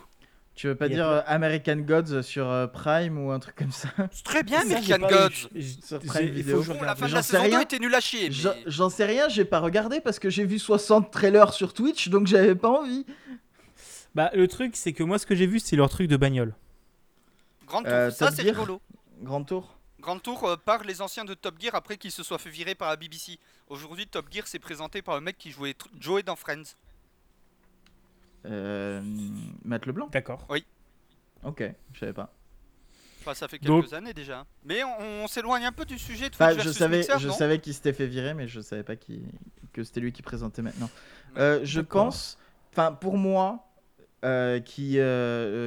Tu 0.58 0.66
veux 0.68 0.76
pas 0.76 0.90
dire 0.90 1.08
euh, 1.08 1.22
American 1.28 1.76
Gods 1.78 2.24
sur 2.24 2.50
euh, 2.50 2.66
Prime 2.66 3.18
ou 3.24 3.32
un 3.32 3.40
truc 3.40 3.56
comme 3.56 3.72
ça? 3.72 3.90
C'est 4.12 4.24
très 4.24 4.42
bien, 4.44 4.60
Ça, 4.62 4.66
American 4.78 5.08
Gods 5.08 5.30
eu- 5.56 5.62
Sur 5.64 6.02
j'ai- 6.02 6.08
Prime 6.08 6.64
Bon, 6.64 6.82
la 6.84 6.96
fin 6.96 7.06
de 7.06 7.10
J'en 7.12 7.16
la 7.18 7.22
sais 7.24 7.32
saison 7.34 7.44
2 7.44 7.50
rien. 7.50 7.60
était 7.62 7.78
nul 7.80 7.94
à 7.94 8.00
chier. 8.02 8.32
J'en 8.32 8.50
mais- 8.56 8.64
j'en 8.66 8.90
sais 8.90 9.06
rien, 9.06 9.30
j'ai 9.30 9.46
pas 9.46 9.60
regardé 9.60 10.02
parce 10.02 10.18
que 10.20 10.30
j'ai 10.32 10.46
vu 10.46 10.58
60 10.60 11.12
trailers 11.12 11.54
sur 11.54 11.74
Twitch 11.74 12.10
donc 12.10 12.26
j'avais 12.28 12.56
pas 12.56 12.70
envie. 12.70 13.06
Bah, 14.16 14.32
le 14.34 14.48
truc, 14.48 14.76
c'est 14.76 14.94
que 14.94 15.04
moi, 15.04 15.20
ce 15.20 15.28
que 15.28 15.36
j'ai 15.36 15.46
vu, 15.46 15.60
c'est 15.60 15.76
leur 15.76 15.90
truc 15.90 16.08
de 16.08 16.18
bagnole. 16.18 16.56
Grand 17.68 17.84
Tour, 17.84 17.92
Euh, 17.94 18.10
ça 18.10 18.26
Top 18.28 18.36
c'est 18.36 18.42
rigolo. 18.42 18.82
Grand 19.22 19.44
tour? 19.44 19.78
Grand 20.00 20.18
Tour 20.20 20.44
euh, 20.46 20.56
par 20.58 20.84
les 20.84 21.02
anciens 21.02 21.26
de 21.26 21.34
Top 21.36 21.56
Gear 21.62 21.76
après 21.76 21.98
qu'ils 21.98 22.12
se 22.12 22.24
soient 22.24 22.38
fait 22.40 22.50
virer 22.50 22.74
par 22.76 22.90
la 22.90 22.96
BBC. 22.96 23.38
Aujourd'hui, 23.70 24.08
Top 24.08 24.26
Gear 24.32 24.48
s'est 24.48 24.58
présenté 24.60 25.02
par 25.04 25.16
le 25.16 25.22
mec 25.22 25.38
qui 25.38 25.52
jouait 25.52 25.76
Joey 26.00 26.24
dans 26.24 26.36
Friends. 26.36 26.64
Euh, 28.46 29.02
Matt 29.66 29.86
Leblanc 29.86 30.08
D'accord. 30.12 30.48
Ok, 31.44 31.64
je 31.94 32.00
savais 32.00 32.14
pas. 32.14 32.34
Enfin, 33.22 33.34
ça 33.34 33.48
fait 33.48 33.60
quelques 33.60 33.68
Donc- 33.68 33.94
années 33.94 34.14
déjà. 34.14 34.46
Mais 34.64 34.84
on, 34.84 35.24
on 35.24 35.28
s'éloigne 35.28 35.66
un 35.66 35.72
peu 35.72 35.86
du 35.86 36.00
sujet 36.00 36.30
de 36.30 36.36
Enfin, 36.36 36.54
Twitch 36.54 36.64
je 36.66 36.72
savais, 36.72 36.98
Mixer, 37.00 37.20
je 37.20 37.30
savais 37.30 37.60
qu'il 37.60 37.74
s'était 37.74 37.94
fait 37.94 38.08
virer, 38.08 38.34
mais 38.34 38.48
je 38.48 38.62
savais 38.62 38.84
pas 38.84 38.96
qui, 38.96 39.22
que 39.74 39.84
c'était 39.84 40.00
lui 40.00 40.12
qui 40.14 40.22
présentait 40.22 40.62
maintenant. 40.62 40.90
Ouais, 41.36 41.42
Euh, 41.42 41.60
je 41.64 41.82
pense, 41.82 42.38
enfin 42.72 42.94
pour 42.94 43.18
moi, 43.18 43.68
euh, 44.24 44.60
qui, 44.62 44.98
euh, 45.00 45.04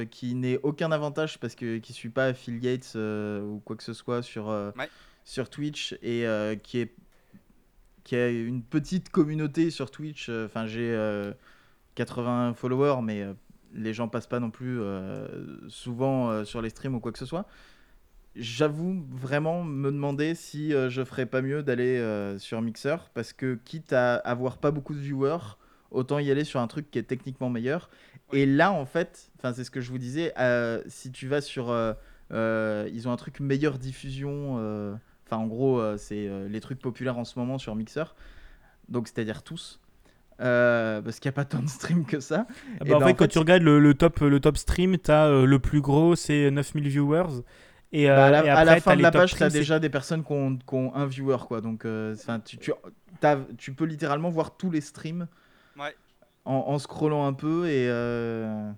euh, 0.01 0.05
qui 0.05 0.35
aucun 0.63 0.91
avantage 0.91 1.39
parce 1.39 1.55
que 1.55 1.77
qui 1.77 1.93
suis 1.93 2.09
pas 2.09 2.25
affiliate 2.25 2.91
euh, 2.95 3.41
ou 3.43 3.59
quoi 3.59 3.75
que 3.75 3.83
ce 3.83 3.93
soit 3.93 4.21
sur 4.23 4.49
euh, 4.49 4.71
Ouais. 4.77 4.89
sur 5.23 5.49
Twitch 5.49 5.93
et 6.01 6.25
euh, 6.27 6.55
qui 6.55 6.79
est 6.79 6.93
qui 8.03 8.15
a 8.15 8.27
une 8.29 8.63
petite 8.63 9.09
communauté 9.09 9.69
sur 9.69 9.91
Twitch. 9.91 10.27
euh, 10.29 10.47
Enfin, 10.47 10.65
j'ai 10.65 10.91
euh, 10.91 11.31
80 11.95 12.53
followers, 12.55 13.01
mais 13.01 13.21
euh, 13.21 13.33
les 13.73 13.93
gens 13.93 14.07
passent 14.07 14.27
pas 14.27 14.39
non 14.39 14.51
plus 14.51 14.79
euh, 14.79 15.67
souvent 15.69 16.29
euh, 16.29 16.43
sur 16.43 16.61
les 16.61 16.69
streams 16.69 16.95
ou 16.95 16.99
quoi 16.99 17.11
que 17.11 17.19
ce 17.19 17.25
soit. 17.25 17.45
J'avoue 18.35 19.03
vraiment 19.09 19.63
me 19.63 19.91
demander 19.91 20.35
si 20.35 20.71
je 20.71 21.03
ferais 21.03 21.25
pas 21.25 21.41
mieux 21.41 21.63
d'aller 21.63 22.01
sur 22.37 22.61
Mixer 22.61 22.95
parce 23.13 23.33
que 23.33 23.59
quitte 23.65 23.91
à 23.91 24.15
avoir 24.15 24.57
pas 24.57 24.71
beaucoup 24.71 24.93
de 24.93 24.99
viewers, 24.99 25.57
autant 25.91 26.17
y 26.17 26.31
aller 26.31 26.45
sur 26.45 26.61
un 26.61 26.67
truc 26.67 26.89
qui 26.89 26.97
est 26.97 27.03
techniquement 27.03 27.49
meilleur. 27.49 27.89
Et 28.33 28.45
là, 28.45 28.71
en 28.71 28.85
fait, 28.85 29.31
c'est 29.53 29.63
ce 29.63 29.71
que 29.71 29.81
je 29.81 29.91
vous 29.91 29.97
disais, 29.97 30.33
euh, 30.39 30.81
si 30.87 31.11
tu 31.11 31.27
vas 31.27 31.41
sur, 31.41 31.69
euh, 31.69 31.93
euh, 32.31 32.89
ils 32.93 33.07
ont 33.07 33.11
un 33.11 33.17
truc 33.17 33.39
meilleure 33.41 33.77
diffusion. 33.77 34.55
Enfin, 35.25 35.37
en 35.37 35.47
gros, 35.47 35.97
c'est 35.97 36.29
les 36.47 36.61
trucs 36.61 36.79
populaires 36.79 37.17
en 37.17 37.25
ce 37.25 37.37
moment 37.37 37.57
sur 37.57 37.75
Mixer. 37.75 38.15
Donc, 38.87 39.07
c'est-à-dire 39.07 39.43
tous. 39.43 39.80
Euh, 40.41 41.01
parce 41.01 41.19
qu'il 41.19 41.29
n'y 41.29 41.33
a 41.33 41.35
pas 41.35 41.45
tant 41.45 41.59
de 41.61 41.69
streams 41.69 42.05
que 42.05 42.19
ça. 42.19 42.47
Ah 42.79 42.83
bah, 42.85 42.95
en 42.95 42.99
ben, 42.99 43.05
fait, 43.07 43.11
en 43.11 43.15
quand 43.15 43.27
tu 43.27 43.37
regardes 43.39 43.61
le, 43.63 43.79
le 43.79 43.93
top, 43.93 44.19
le 44.21 44.39
top 44.39 44.57
stream, 44.57 44.97
t'as 44.97 45.27
euh, 45.27 45.45
le 45.45 45.59
plus 45.59 45.81
gros, 45.81 46.15
c'est 46.15 46.49
9000 46.49 46.87
viewers. 46.89 47.43
Et, 47.93 48.07
Bah, 48.07 48.25
à, 48.25 48.27
euh, 48.27 48.31
la, 48.31 48.45
et 48.45 48.49
à 48.49 48.63
la 48.65 48.79
fin 48.81 48.95
de 48.95 49.01
la 49.01 49.11
page, 49.11 49.35
tu 49.35 49.43
as 49.43 49.49
déjà 49.49 49.77
des 49.79 49.89
personnes 49.89 50.23
qui 50.23 50.31
ont, 50.31 50.55
qui 50.57 50.73
ont 50.73 50.95
un 50.95 51.05
viewer. 51.05 51.37
Quoi. 51.47 51.61
Donc, 51.61 51.85
euh, 51.85 52.15
tu, 52.45 52.57
tu, 52.57 52.71
tu 53.57 53.73
peux 53.73 53.85
littéralement 53.85 54.29
voir 54.29 54.57
tous 54.57 54.71
les 54.71 54.81
streams 54.81 55.27
Ouais. 55.77 55.95
en, 56.45 56.53
en 56.67 56.79
scrollant 56.79 57.25
un 57.27 57.33
peu. 57.33 57.67
Et, 57.67 57.87
euh, 57.89 58.71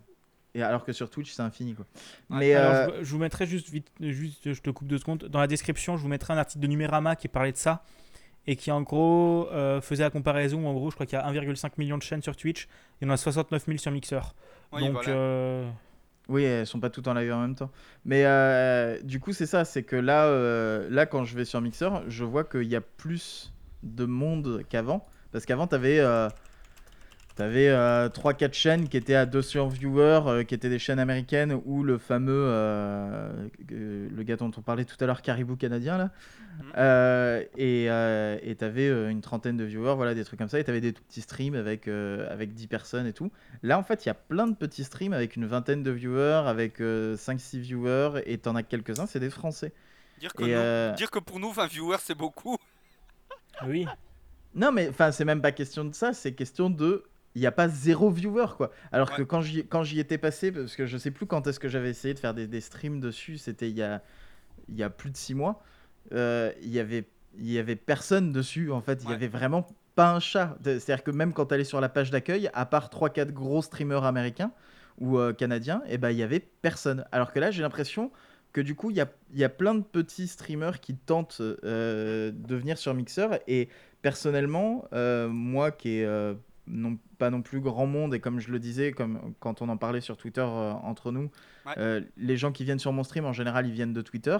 et 0.56 0.62
alors 0.63 0.84
que 0.84 0.91
sur 0.93 1.10
Twitch, 1.10 1.32
c'est 1.32 1.41
infini. 1.43 1.76
Quoi. 1.76 1.86
Ouais, 2.30 2.38
Mais 2.39 2.54
Alors, 2.56 2.73
euh, 2.73 2.97
je, 2.99 3.06
je 3.06 3.12
vous 3.12 3.19
mettrai 3.19 3.45
juste 3.45 3.69
vite, 3.69 3.88
juste, 4.02 4.52
je 4.54 4.62
te 4.62 4.69
coupe 4.69 4.88
deux 4.88 4.97
secondes. 4.97 5.26
Dans 5.30 5.39
la 5.39 5.47
description, 5.47 5.95
je 5.95 6.02
vous 6.02 6.10
mettrai 6.10 6.34
un 6.34 6.38
article 6.38 6.62
de 6.62 6.67
Numérama 6.67 7.15
qui 7.15 7.28
parlait 7.28 7.52
de 7.52 7.58
ça 7.58 7.84
et 8.47 8.56
qui 8.56 8.71
en 8.71 8.82
gros 8.82 9.47
euh, 9.51 9.79
faisait 9.82 10.03
la 10.03 10.10
comparaison. 10.10 10.67
En 10.67 10.73
gros, 10.73 10.89
je 10.89 10.95
crois 10.95 11.06
qu'il 11.06 11.17
y 11.17 11.21
a 11.21 11.32
1,5 11.32 11.71
million 11.77 11.97
de 11.97 12.03
chaînes 12.03 12.21
sur 12.21 12.36
Twitch. 12.36 12.67
Il 13.01 13.08
y 13.08 13.10
en 13.10 13.13
a 13.13 13.17
69 13.17 13.65
000 13.65 13.77
sur 13.77 13.91
Mixer. 13.91 14.19
Oui, 14.71 14.82
Donc, 14.82 14.93
voilà. 14.93 15.10
euh, 15.10 15.69
Oui, 16.27 16.43
elles 16.43 16.67
sont 16.67 16.79
pas 16.79 16.89
toutes 16.89 17.08
en 17.08 17.13
live 17.13 17.32
en 17.34 17.39
même 17.41 17.56
temps. 17.56 17.71
Mais 18.06 18.23
euh, 18.25 18.99
du 19.03 19.19
coup, 19.19 19.34
c'est 19.34 19.45
ça, 19.45 19.65
c'est 19.65 19.84
que 19.84 19.95
là, 19.95 20.25
euh, 20.25 20.88
là, 20.89 21.06
quand 21.06 21.23
je 21.23 21.36
vais 21.36 21.45
sur 21.45 21.62
Mixer, 21.62 21.89
je 22.08 22.23
vois 22.23 22.43
qu'il 22.43 22.63
y 22.63 22.75
a 22.75 22.82
plus 22.82 23.53
de 23.84 24.06
monde 24.06 24.63
qu'avant. 24.69 25.08
Parce 25.32 25.45
qu'avant, 25.45 25.67
tu 25.67 25.75
avais, 25.75 25.99
3-4 27.38 28.54
chaînes 28.54 28.88
qui 28.89 28.98
étaient 28.98 29.15
à 29.15 29.26
200 29.26 29.67
viewers, 29.67 30.22
euh, 30.28 30.43
qui 30.43 30.54
étaient 30.56 30.69
des 30.69 30.80
chaînes 30.80 31.00
américaines, 31.00 31.60
ou 31.65 31.84
le 31.84 31.98
fameux, 31.98 32.32
euh, 32.34 33.32
euh, 33.72 34.08
le 34.15 34.24
gars 34.24 34.36
dont 34.36 34.52
on 34.56 34.62
parlait 34.62 34.86
tout 34.86 34.96
à 35.00 35.06
l'heure, 35.06 35.22
Caribou 35.22 35.56
canadien, 35.56 35.98
là. 35.98 36.10
Mhm. 36.60 36.72
Euh, 36.78 37.43
et 37.58 38.56
tu 38.56 38.63
avais 38.65 38.88
une 39.12 39.22
trentaine 39.22 39.58
de 39.58 39.63
viewers, 39.63 39.96
voilà, 39.96 40.13
des 40.13 40.24
trucs 40.24 40.38
comme 40.38 40.50
ça. 40.50 40.60
Et 40.60 40.63
tu 40.63 40.69
avais 40.69 40.82
des 40.82 40.93
tout 40.93 41.02
petits 41.04 41.22
streams 41.22 41.56
avec, 41.56 41.88
euh, 41.88 42.32
avec 42.32 42.54
10 42.54 42.67
personnes 42.67 43.08
et 43.08 43.13
tout. 43.13 43.32
Là, 43.63 43.80
en 43.80 43.84
fait, 43.84 44.06
il 44.06 44.10
y 44.10 44.12
a 44.12 44.15
plein 44.15 44.48
de 44.48 44.56
petits 44.56 44.84
streams 44.84 45.13
avec 45.13 45.36
une 45.36 45.46
vingtaine 45.48 45.82
de 45.82 45.91
viewers, 45.91 46.43
avec 46.46 46.80
5-6 46.80 47.60
viewers, 47.60 48.22
et 48.26 48.38
t'en 48.38 48.56
as 48.56 48.63
quelques-uns, 48.63 49.08
c'est 49.08 49.19
des 49.19 49.32
Français. 49.32 49.74
Dire, 50.19 50.34
que 50.34 50.43
et, 50.43 50.48
nous- 50.48 50.54
euh, 50.54 50.91
dire 50.93 51.10
que 51.10 51.19
pour 51.19 51.39
nous, 51.39 51.52
20 51.52 51.65
viewers, 51.67 51.98
c'est 52.00 52.15
beaucoup. 52.17 52.56
oui. 53.67 53.86
Non, 54.56 54.72
mais 54.72 54.88
enfin, 54.89 55.12
c'est 55.12 55.26
même 55.26 55.41
pas 55.41 55.52
question 55.52 55.84
de 55.84 55.96
ça, 55.96 56.13
c'est 56.13 56.34
question 56.34 56.69
de. 56.69 57.04
Il 57.36 57.41
n'y 57.41 57.48
a 57.48 57.52
pas 57.52 57.67
zéro 57.67 58.10
viewer, 58.12 58.46
quoi. 58.58 58.72
Alors 58.91 59.12
que 59.15 59.24
quand 59.24 59.41
j'y, 59.41 59.65
quand 59.65 59.84
j'y 59.84 60.00
étais 60.00 60.17
passé, 60.19 60.52
parce 60.52 60.76
que 60.76 60.86
je 60.86 60.98
sais 60.98 61.12
plus 61.12 61.26
quand 61.26 61.48
est-ce 61.48 61.60
que 61.60 61.67
j'avais 61.69 61.89
essayé 61.89 62.13
de 62.13 62.19
faire 62.19 62.34
des, 62.34 62.48
des 62.48 62.62
streams 62.62 63.00
dessus, 63.00 63.38
c'était 63.39 63.69
il 63.69 63.76
y 63.78 63.82
a, 63.84 64.02
il 64.69 64.76
y 64.78 64.84
a 64.84 64.89
plus 64.89 65.10
de 65.12 65.17
6 65.17 65.34
mois, 65.36 65.63
euh, 66.13 66.52
il 66.62 66.69
y 66.69 66.80
avait, 66.80 67.06
il 67.38 67.52
y 67.52 67.58
avait 67.60 67.76
personne 67.76 68.32
dessus, 68.32 68.72
en 68.72 68.82
fait. 68.82 69.00
Il 69.04 69.06
y 69.06 69.08
Ouais. 69.10 69.15
avait 69.15 69.28
vraiment 69.28 69.65
pas 69.96 70.12
un 70.13 70.19
chat. 70.19 70.58
C'est-à-dire 70.63 71.04
que 71.04 71.12
même 71.12 71.34
quand 71.34 71.48
tu 71.48 71.54
allais 71.56 71.63
sur 71.63 71.82
la 71.82 71.89
page 71.89 72.12
d'accueil, 72.12 72.50
à 72.54 72.65
part 72.65 72.89
3-4 72.89 73.32
gros 73.32 73.62
streamers 73.62 74.04
américains 74.04 74.52
ou 75.00 75.17
euh, 75.17 75.34
canadiens, 75.34 75.82
et 75.88 75.98
ben 75.98 76.12
il 76.12 76.17
y 76.17 76.24
avait 76.24 76.39
personne. 76.39 77.06
Alors 77.12 77.32
que 77.34 77.39
là, 77.39 77.50
j'ai 77.52 77.63
l'impression 77.63 78.12
que 78.54 78.62
du 78.62 78.76
coup, 78.76 78.91
il 78.91 78.98
y 78.98 79.02
a, 79.02 79.08
y 79.34 79.43
a 79.43 79.50
plein 79.50 79.74
de 79.76 79.84
petits 79.84 80.28
streamers 80.28 80.80
qui 80.80 80.96
tentent 80.96 81.41
euh, 81.41 82.32
de 82.32 82.56
venir 82.56 82.78
sur 82.78 82.93
Mixer. 82.93 83.28
Et 83.48 83.69
personnellement, 84.04 84.86
moi 85.30 85.72
qui 85.72 86.04
euh, 86.04 86.36
non, 86.67 86.97
pas 87.17 87.30
non 87.30 87.41
plus 87.41 87.60
grand 87.60 87.86
monde, 87.88 88.13
et 88.13 88.19
comme 88.19 88.39
je 88.39 88.52
le 88.52 88.60
disais, 88.60 88.91
comme 88.93 89.34
quand 89.39 89.62
on 89.62 89.69
en 89.69 89.78
parlait 89.78 90.02
sur 90.02 90.17
Twitter 90.17 90.41
euh, 90.45 90.71
entre 90.71 91.12
nous, 91.12 91.30
Ouais. 91.65 91.73
euh, 91.78 92.02
les 92.17 92.38
gens 92.38 92.52
qui 92.52 92.63
viennent 92.63 92.80
sur 92.80 92.93
mon 92.93 93.04
stream, 93.04 93.26
en 93.26 93.34
général, 93.34 93.67
ils 93.67 93.73
viennent 93.73 93.93
de 93.93 94.02
Twitter. 94.02 94.38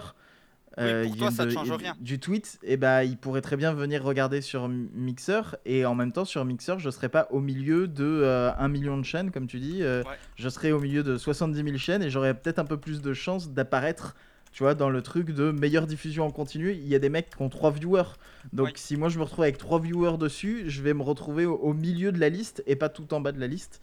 Oui, 0.76 0.82
Euh, 0.84 1.04
pour 1.04 1.12
ils 1.14 1.18
toi, 1.18 1.28
viennent 1.28 1.36
ça 1.36 1.44
ne 1.44 1.48
de- 1.50 1.54
change 1.54 1.70
rien. 1.72 1.94
Du 2.00 2.18
tweet, 2.18 2.58
et 2.64 2.76
bah, 2.76 3.04
ils 3.04 3.16
pourraient 3.16 3.40
très 3.42 3.56
bien 3.56 3.72
venir 3.74 4.02
regarder 4.02 4.40
sur 4.40 4.68
Mixer, 4.68 5.54
et 5.64 5.86
en 5.86 5.94
même 5.94 6.10
temps, 6.12 6.24
sur 6.24 6.44
Mixer, 6.44 6.78
je 6.78 6.90
serais 6.90 7.08
pas 7.08 7.28
au 7.30 7.40
milieu 7.40 7.86
de 7.86 8.02
euh, 8.04 8.50
1 8.58 8.68
million 8.68 8.96
de 8.98 9.04
chaînes, 9.04 9.30
comme 9.30 9.46
tu 9.46 9.60
dis. 9.60 9.82
euh, 9.82 10.02
Ouais. 10.02 10.16
Je 10.36 10.48
serais 10.48 10.72
au 10.72 10.80
milieu 10.80 11.02
de 11.04 11.16
70 11.16 11.62
000 11.62 11.76
chaînes, 11.76 12.02
et 12.02 12.10
j'aurais 12.10 12.34
peut-être 12.34 12.58
un 12.58 12.64
peu 12.64 12.76
plus 12.76 13.00
de 13.02 13.12
chances 13.14 13.50
d'apparaître 13.50 14.16
tu 14.54 14.62
vois, 14.62 14.74
dans 14.74 14.88
le 14.88 15.02
truc 15.02 15.32
de 15.32 15.50
meilleure 15.50 15.86
diffusion 15.86 16.24
en 16.24 16.30
continu, 16.30 16.72
il 16.72 16.88
y 16.88 16.94
a 16.94 16.98
des 16.98 17.10
mecs 17.10 17.28
qui 17.28 17.42
ont 17.42 17.50
3 17.50 17.72
viewers. 17.72 18.04
Donc 18.52 18.68
Oui. 18.68 18.72
si 18.76 18.96
moi 18.96 19.08
je 19.10 19.18
me 19.18 19.24
retrouve 19.24 19.42
avec 19.42 19.58
3 19.58 19.80
viewers 19.80 20.16
dessus, 20.16 20.64
je 20.68 20.80
vais 20.80 20.94
me 20.94 21.02
retrouver 21.02 21.44
au, 21.44 21.56
au 21.56 21.74
milieu 21.74 22.12
de 22.12 22.18
la 22.20 22.30
liste 22.30 22.62
et 22.66 22.76
pas 22.76 22.88
tout 22.88 23.12
en 23.14 23.20
bas 23.20 23.32
de 23.32 23.40
la 23.40 23.48
liste. 23.48 23.82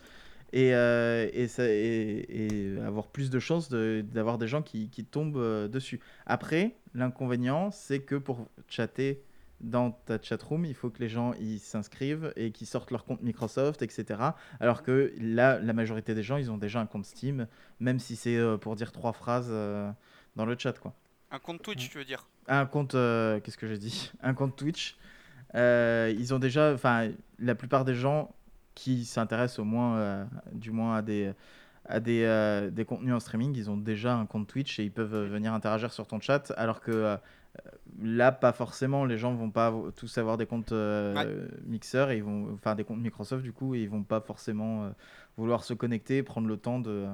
Et, 0.54 0.74
euh, 0.76 1.30
et, 1.34 1.48
ça, 1.48 1.64
et, 1.68 2.26
et 2.30 2.80
avoir 2.86 3.08
plus 3.08 3.30
de 3.30 3.40
chances 3.40 3.70
de- 3.70 4.04
d'avoir 4.14 4.38
des 4.38 4.48
gens 4.48 4.62
qui, 4.62 4.90
qui 4.90 5.06
tombent 5.06 5.38
euh, 5.38 5.68
dessus. 5.70 6.00
Après, 6.26 6.76
l'inconvénient, 6.94 7.72
c'est 7.72 8.00
que 8.00 8.16
pour 8.16 8.48
chatter 8.68 9.24
dans 9.62 9.92
ta 9.92 10.20
chatroom, 10.22 10.66
il 10.66 10.74
faut 10.74 10.90
que 10.90 11.00
les 11.00 11.08
gens 11.10 11.34
ils 11.40 11.60
s'inscrivent 11.60 12.34
et 12.36 12.52
qu'ils 12.52 12.68
sortent 12.68 12.92
leur 12.92 13.06
compte 13.06 13.22
Microsoft, 13.22 13.82
etc. 13.84 14.20
Alors 14.60 14.84
que 14.84 15.14
là, 15.22 15.60
la 15.60 15.74
majorité 15.74 16.16
des 16.16 16.24
gens, 16.24 16.38
ils 16.38 16.50
ont 16.52 16.58
déjà 16.58 16.82
un 16.82 16.86
compte 16.88 17.06
Steam, 17.06 17.48
même 17.80 18.00
si 18.00 18.16
c'est 18.16 18.36
euh, 18.38 18.58
pour 18.58 18.76
dire 18.76 18.92
trois 18.92 19.14
phrases 19.14 19.52
dans 20.36 20.46
le 20.46 20.56
chat, 20.58 20.74
quoi. 20.80 20.94
Un 21.32 21.40
compte 21.40 21.62
Twitch, 21.62 21.90
tu 21.90 21.98
veux 21.98 22.06
dire? 22.06 22.28
Un 22.48 22.66
compte, 22.66 22.96
euh, 22.96 23.40
qu'est-ce 23.40 23.58
que 23.58 23.68
j'ai 23.68 23.78
dit? 23.78 24.12
Un 24.22 24.34
compte 24.34 24.56
Twitch. 24.58 24.98
Euh, 25.56 26.14
ils 26.18 26.34
ont 26.34 26.40
déjà, 26.40 26.74
enfin, 26.74 27.10
la 27.40 27.56
plupart 27.56 27.86
des 27.86 27.96
gens 27.96 28.34
qui 28.76 29.06
s'intéressent 29.06 29.60
au 29.60 29.64
moins, 29.64 29.98
euh, 29.98 30.26
du 30.54 30.72
moins 30.72 30.96
à 30.98 31.02
des 31.02 31.34
à 31.86 32.00
des, 32.00 32.70
des 32.72 32.86
contenus 32.86 33.14
en 33.14 33.20
streaming, 33.20 33.54
ils 33.58 33.70
ont 33.70 33.76
déjà 33.76 34.14
un 34.14 34.28
compte 34.28 34.48
Twitch 34.48 34.80
et 34.80 34.84
ils 34.84 34.92
peuvent 34.92 35.26
venir 35.26 35.52
interagir 35.52 35.92
sur 35.92 36.06
ton 36.06 36.20
chat, 36.22 36.54
alors 36.56 36.80
que 36.80 37.18
là, 38.00 38.32
pas 38.32 38.54
forcément, 38.54 39.04
les 39.04 39.18
gens 39.18 39.34
vont 39.34 39.50
pas 39.50 39.74
tous 39.96 40.16
avoir 40.20 40.38
des 40.38 40.46
comptes 40.46 40.74
Mixer, 41.66 42.12
et 42.12 42.18
ils 42.18 42.24
vont, 42.24 42.54
enfin 42.54 42.76
des 42.76 42.84
comptes 42.84 43.00
Microsoft 43.00 43.42
du 43.44 43.52
coup, 43.52 43.74
et 43.74 43.82
ils 43.82 43.90
vont 43.90 44.04
pas 44.04 44.22
forcément 44.22 44.94
vouloir 45.38 45.64
se 45.64 45.74
connecter, 45.74 46.22
prendre 46.22 46.48
le 46.48 46.56
temps 46.56 46.80
de, 46.80 47.08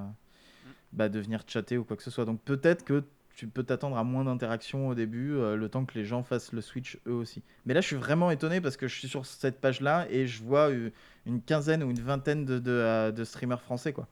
bah, 0.98 1.10
de 1.10 1.20
venir 1.20 1.44
chatter 1.48 1.78
ou 1.78 1.84
quoi 1.86 1.96
que 1.96 2.04
ce 2.04 2.12
soit. 2.12 2.26
Donc 2.26 2.42
peut-être 2.42 2.84
que 2.84 3.04
tu 3.36 3.48
peux 3.48 3.62
t'attendre 3.64 3.98
à 3.98 4.04
moins 4.04 4.26
d'interactions 4.26 4.88
au 4.88 4.96
début, 4.96 5.36
euh, 5.36 5.56
le 5.56 5.70
temps 5.70 5.86
que 5.86 5.94
les 5.94 6.04
gens 6.06 6.24
fassent 6.24 6.52
le 6.54 6.62
switch 6.62 6.98
eux 7.08 7.12
aussi. 7.14 7.44
Mais 7.66 7.76
là, 7.76 7.82
je 7.82 7.88
suis 7.88 7.96
vraiment 7.96 8.32
étonné 8.32 8.60
parce 8.62 8.78
que 8.78 8.88
je 8.88 8.98
suis 8.98 9.08
sur 9.08 9.26
cette 9.28 9.62
page-là 9.62 10.08
et 10.10 10.26
je 10.26 10.42
vois 10.44 10.70
euh, 10.72 10.90
une 11.28 11.42
quinzaine 11.44 11.84
ou 11.84 11.92
une 11.92 12.02
vingtaine 12.02 12.46
de, 12.46 12.58
de, 12.58 12.72
euh, 12.72 13.12
de 13.12 13.24
streamers 13.24 13.62
français, 13.62 13.94
quoi. 13.94 14.08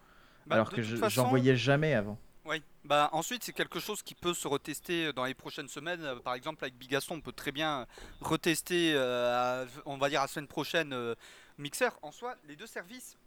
Bah, 0.45 0.55
Alors 0.57 0.69
que 0.69 0.75
toute 0.75 0.83
je- 0.85 0.95
façon- 0.97 1.23
j'en 1.23 1.29
voyais 1.29 1.55
jamais 1.55 1.95
avant. 1.95 2.19
Oui. 2.47 2.61
Bah 2.83 3.09
ensuite 3.13 3.43
c'est 3.43 3.53
quelque 3.53 3.79
chose 3.79 4.03
qui 4.03 4.13
peut 4.13 4.35
se 4.35 4.47
retester 4.47 5.11
dans 5.13 5.25
les 5.25 5.33
prochaines 5.33 5.67
semaines. 5.67 6.03
Par 6.23 6.35
exemple 6.35 6.63
avec 6.63 6.77
Bigaston 6.77 7.15
on 7.15 7.21
peut 7.21 7.31
très 7.31 7.51
bien 7.51 7.87
retester, 8.21 8.93
euh, 8.93 9.63
à- 9.63 9.65
on 9.87 9.97
va 9.97 10.09
dire 10.09 10.21
la 10.21 10.27
semaine 10.27 10.47
prochaine, 10.47 10.93
euh, 10.93 11.15
Mixer. 11.57 11.89
En 12.03 12.11
soi 12.11 12.35
les 12.47 12.55
deux 12.55 12.67
services, 12.67 13.17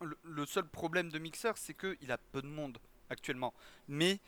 le, 0.00 0.16
le 0.24 0.46
seul 0.46 0.66
problème 0.66 1.10
de 1.10 1.18
Mixer 1.18 1.52
c'est 1.56 1.74
qu'il 1.74 2.10
a 2.12 2.18
peu 2.18 2.42
de 2.42 2.46
monde 2.48 2.78
actuellement. 3.10 3.54
Mais 3.88 4.20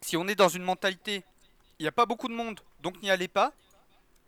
si 0.00 0.16
on 0.16 0.28
est 0.28 0.34
dans 0.34 0.48
une 0.48 0.62
mentalité, 0.62 1.24
il 1.78 1.82
n'y 1.82 1.88
a 1.88 1.92
pas 1.92 2.06
beaucoup 2.06 2.28
de 2.28 2.34
monde, 2.34 2.60
donc 2.80 3.00
n'y 3.02 3.10
allez 3.10 3.28
pas, 3.28 3.52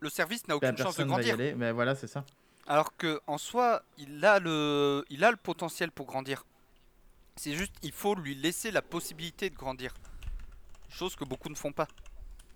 le 0.00 0.09
service 0.11 0.46
n'a 0.48 0.56
Bah, 0.61 0.70
aucune 0.70 0.76
chance 0.76 0.96
de 0.96 1.04
personne 1.04 1.09
va 1.12 1.22
y 1.22 1.26
grandir. 1.26 1.35
aller, 1.35 1.54
mais 1.54 1.72
voilà, 1.72 1.94
c'est 1.94 2.06
ça. 2.06 2.24
Alors 2.66 2.96
que 2.96 3.20
en 3.26 3.38
soi, 3.38 3.83
il 3.98 4.24
a 4.24 4.38
le, 4.38 5.04
il 5.11 5.24
a 5.24 5.30
le 5.30 5.37
potentiel 5.37 5.90
pour 5.90 6.06
grandir. 6.06 6.44
C'est 7.37 7.54
juste, 7.54 7.74
il 7.83 7.92
faut 7.92 8.14
lui 8.14 8.35
laisser 8.35 8.70
la 8.70 8.83
possibilité 8.83 9.50
de 9.50 9.56
grandir. 9.56 9.94
Chose 10.88 11.16
que 11.16 11.24
beaucoup 11.24 11.48
ne 11.48 11.54
font 11.54 11.72
pas. 11.72 11.88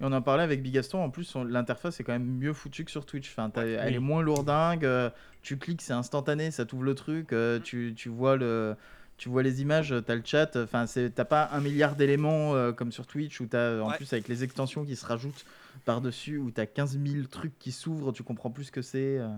Et 0.04 0.06
on 0.06 0.12
en 0.12 0.20
parlait 0.20 0.42
avec 0.42 0.62
Bigaston, 0.62 0.98
en 1.02 1.08
plus 1.08 1.34
l'interface 1.34 1.98
est 1.98 2.04
quand 2.04 2.12
même 2.12 2.26
mieux 2.26 2.52
foutue 2.52 2.84
que 2.84 2.90
sur 2.90 3.06
Twitch. 3.06 3.30
Enfin, 3.30 3.50
elle 3.56 3.88
Oui. 3.88 3.94
est 3.94 3.98
moins 3.98 4.20
lourdingue, 4.22 4.84
euh, 4.84 5.08
tu 5.40 5.56
cliques, 5.56 5.80
c'est 5.80 5.94
instantané, 5.94 6.50
ça 6.50 6.66
t'ouvre 6.66 6.82
le 6.84 6.94
truc, 6.94 7.32
euh, 7.32 7.58
tu, 7.58 7.94
tu 7.96 8.10
vois 8.10 8.36
le... 8.36 8.76
Tu 9.16 9.28
vois 9.28 9.44
les 9.44 9.62
images, 9.62 9.94
t'as 10.04 10.16
le 10.16 10.22
chat, 10.24 10.56
enfin 10.56 10.86
t'as 10.86 11.24
pas 11.24 11.48
un 11.52 11.60
milliard 11.60 11.94
d'éléments 11.94 12.56
euh, 12.56 12.72
comme 12.72 12.90
sur 12.90 13.06
Twitch 13.06 13.40
où 13.40 13.46
t'as 13.46 13.80
en 13.80 13.90
Ouais. 13.90 13.96
plus 13.96 14.12
avec 14.12 14.26
les 14.26 14.42
extensions 14.42 14.84
qui 14.84 14.96
se 14.96 15.06
rajoutent 15.06 15.46
par-dessus, 15.84 16.36
où 16.38 16.50
t'as 16.50 16.66
15 16.66 16.98
000 16.98 17.26
trucs 17.28 17.56
qui 17.60 17.70
s'ouvrent, 17.70 18.10
tu 18.12 18.24
comprends 18.24 18.50
plus 18.50 18.64
ce 18.64 18.72
que 18.72 18.82
c'est. 18.82 19.18
euh. 19.18 19.28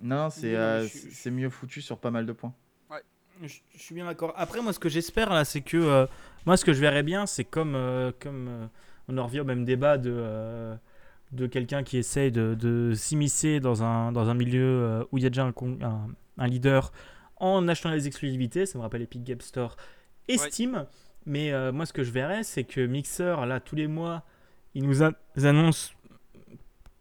Non, 0.00 0.30
c'est 0.30 0.54
euh, 0.54 0.86
mieux 1.26 1.50
foutu 1.50 1.82
sur 1.82 1.98
pas 1.98 2.12
mal 2.12 2.24
de 2.24 2.32
points. 2.32 2.54
Je, 3.42 3.48
je 3.76 3.82
suis 3.82 3.96
bien 3.96 4.06
d'accord. 4.06 4.32
Après, 4.36 4.62
moi, 4.62 4.72
ce 4.72 4.78
que 4.78 4.88
j'espère 4.88 5.30
là, 5.30 5.44
c'est 5.44 5.60
que 5.60 5.76
euh, 5.76 6.06
moi, 6.46 6.56
ce 6.56 6.64
que 6.64 6.72
je 6.72 6.80
verrais 6.80 7.02
bien, 7.02 7.26
c'est 7.26 7.44
comme, 7.44 7.74
euh, 7.74 8.12
comme 8.20 8.48
euh, 8.48 8.66
on 9.08 9.18
en 9.18 9.24
revient 9.26 9.40
au 9.40 9.44
même 9.44 9.64
débat 9.64 9.98
de, 9.98 10.10
euh, 10.14 10.74
de 11.32 11.46
quelqu'un 11.46 11.82
qui 11.82 11.98
essaye 11.98 12.30
de, 12.32 12.54
de 12.54 12.92
s'immiscer 12.94 13.60
dans 13.60 13.82
un, 13.82 14.12
dans 14.12 14.28
un 14.28 14.34
milieu 14.34 15.06
où 15.12 15.18
il 15.18 15.24
y 15.24 15.26
a 15.26 15.30
déjà 15.30 15.44
un, 15.44 15.54
un, 15.82 16.08
un 16.38 16.46
leader 16.46 16.92
en 17.36 17.66
achetant 17.68 17.90
les 17.90 18.06
exclusivités. 18.06 18.66
Ça 18.66 18.78
me 18.78 18.82
rappelle 18.82 19.02
Epic 19.02 19.22
Game 19.24 19.40
Store 19.40 19.76
et 20.28 20.38
Ouais. 20.38 20.50
Steam. 20.50 20.86
Mais 21.26 21.52
moi, 21.72 21.86
ce 21.86 21.92
que 21.94 22.02
je 22.02 22.10
verrais, 22.10 22.42
c'est 22.44 22.64
que 22.64 22.84
Mixer, 22.86 23.46
là, 23.46 23.58
tous 23.58 23.76
les 23.76 23.86
mois, 23.86 24.24
il 24.74 24.84
nous 24.86 25.02
a- 25.02 25.12
annonce, 25.42 25.94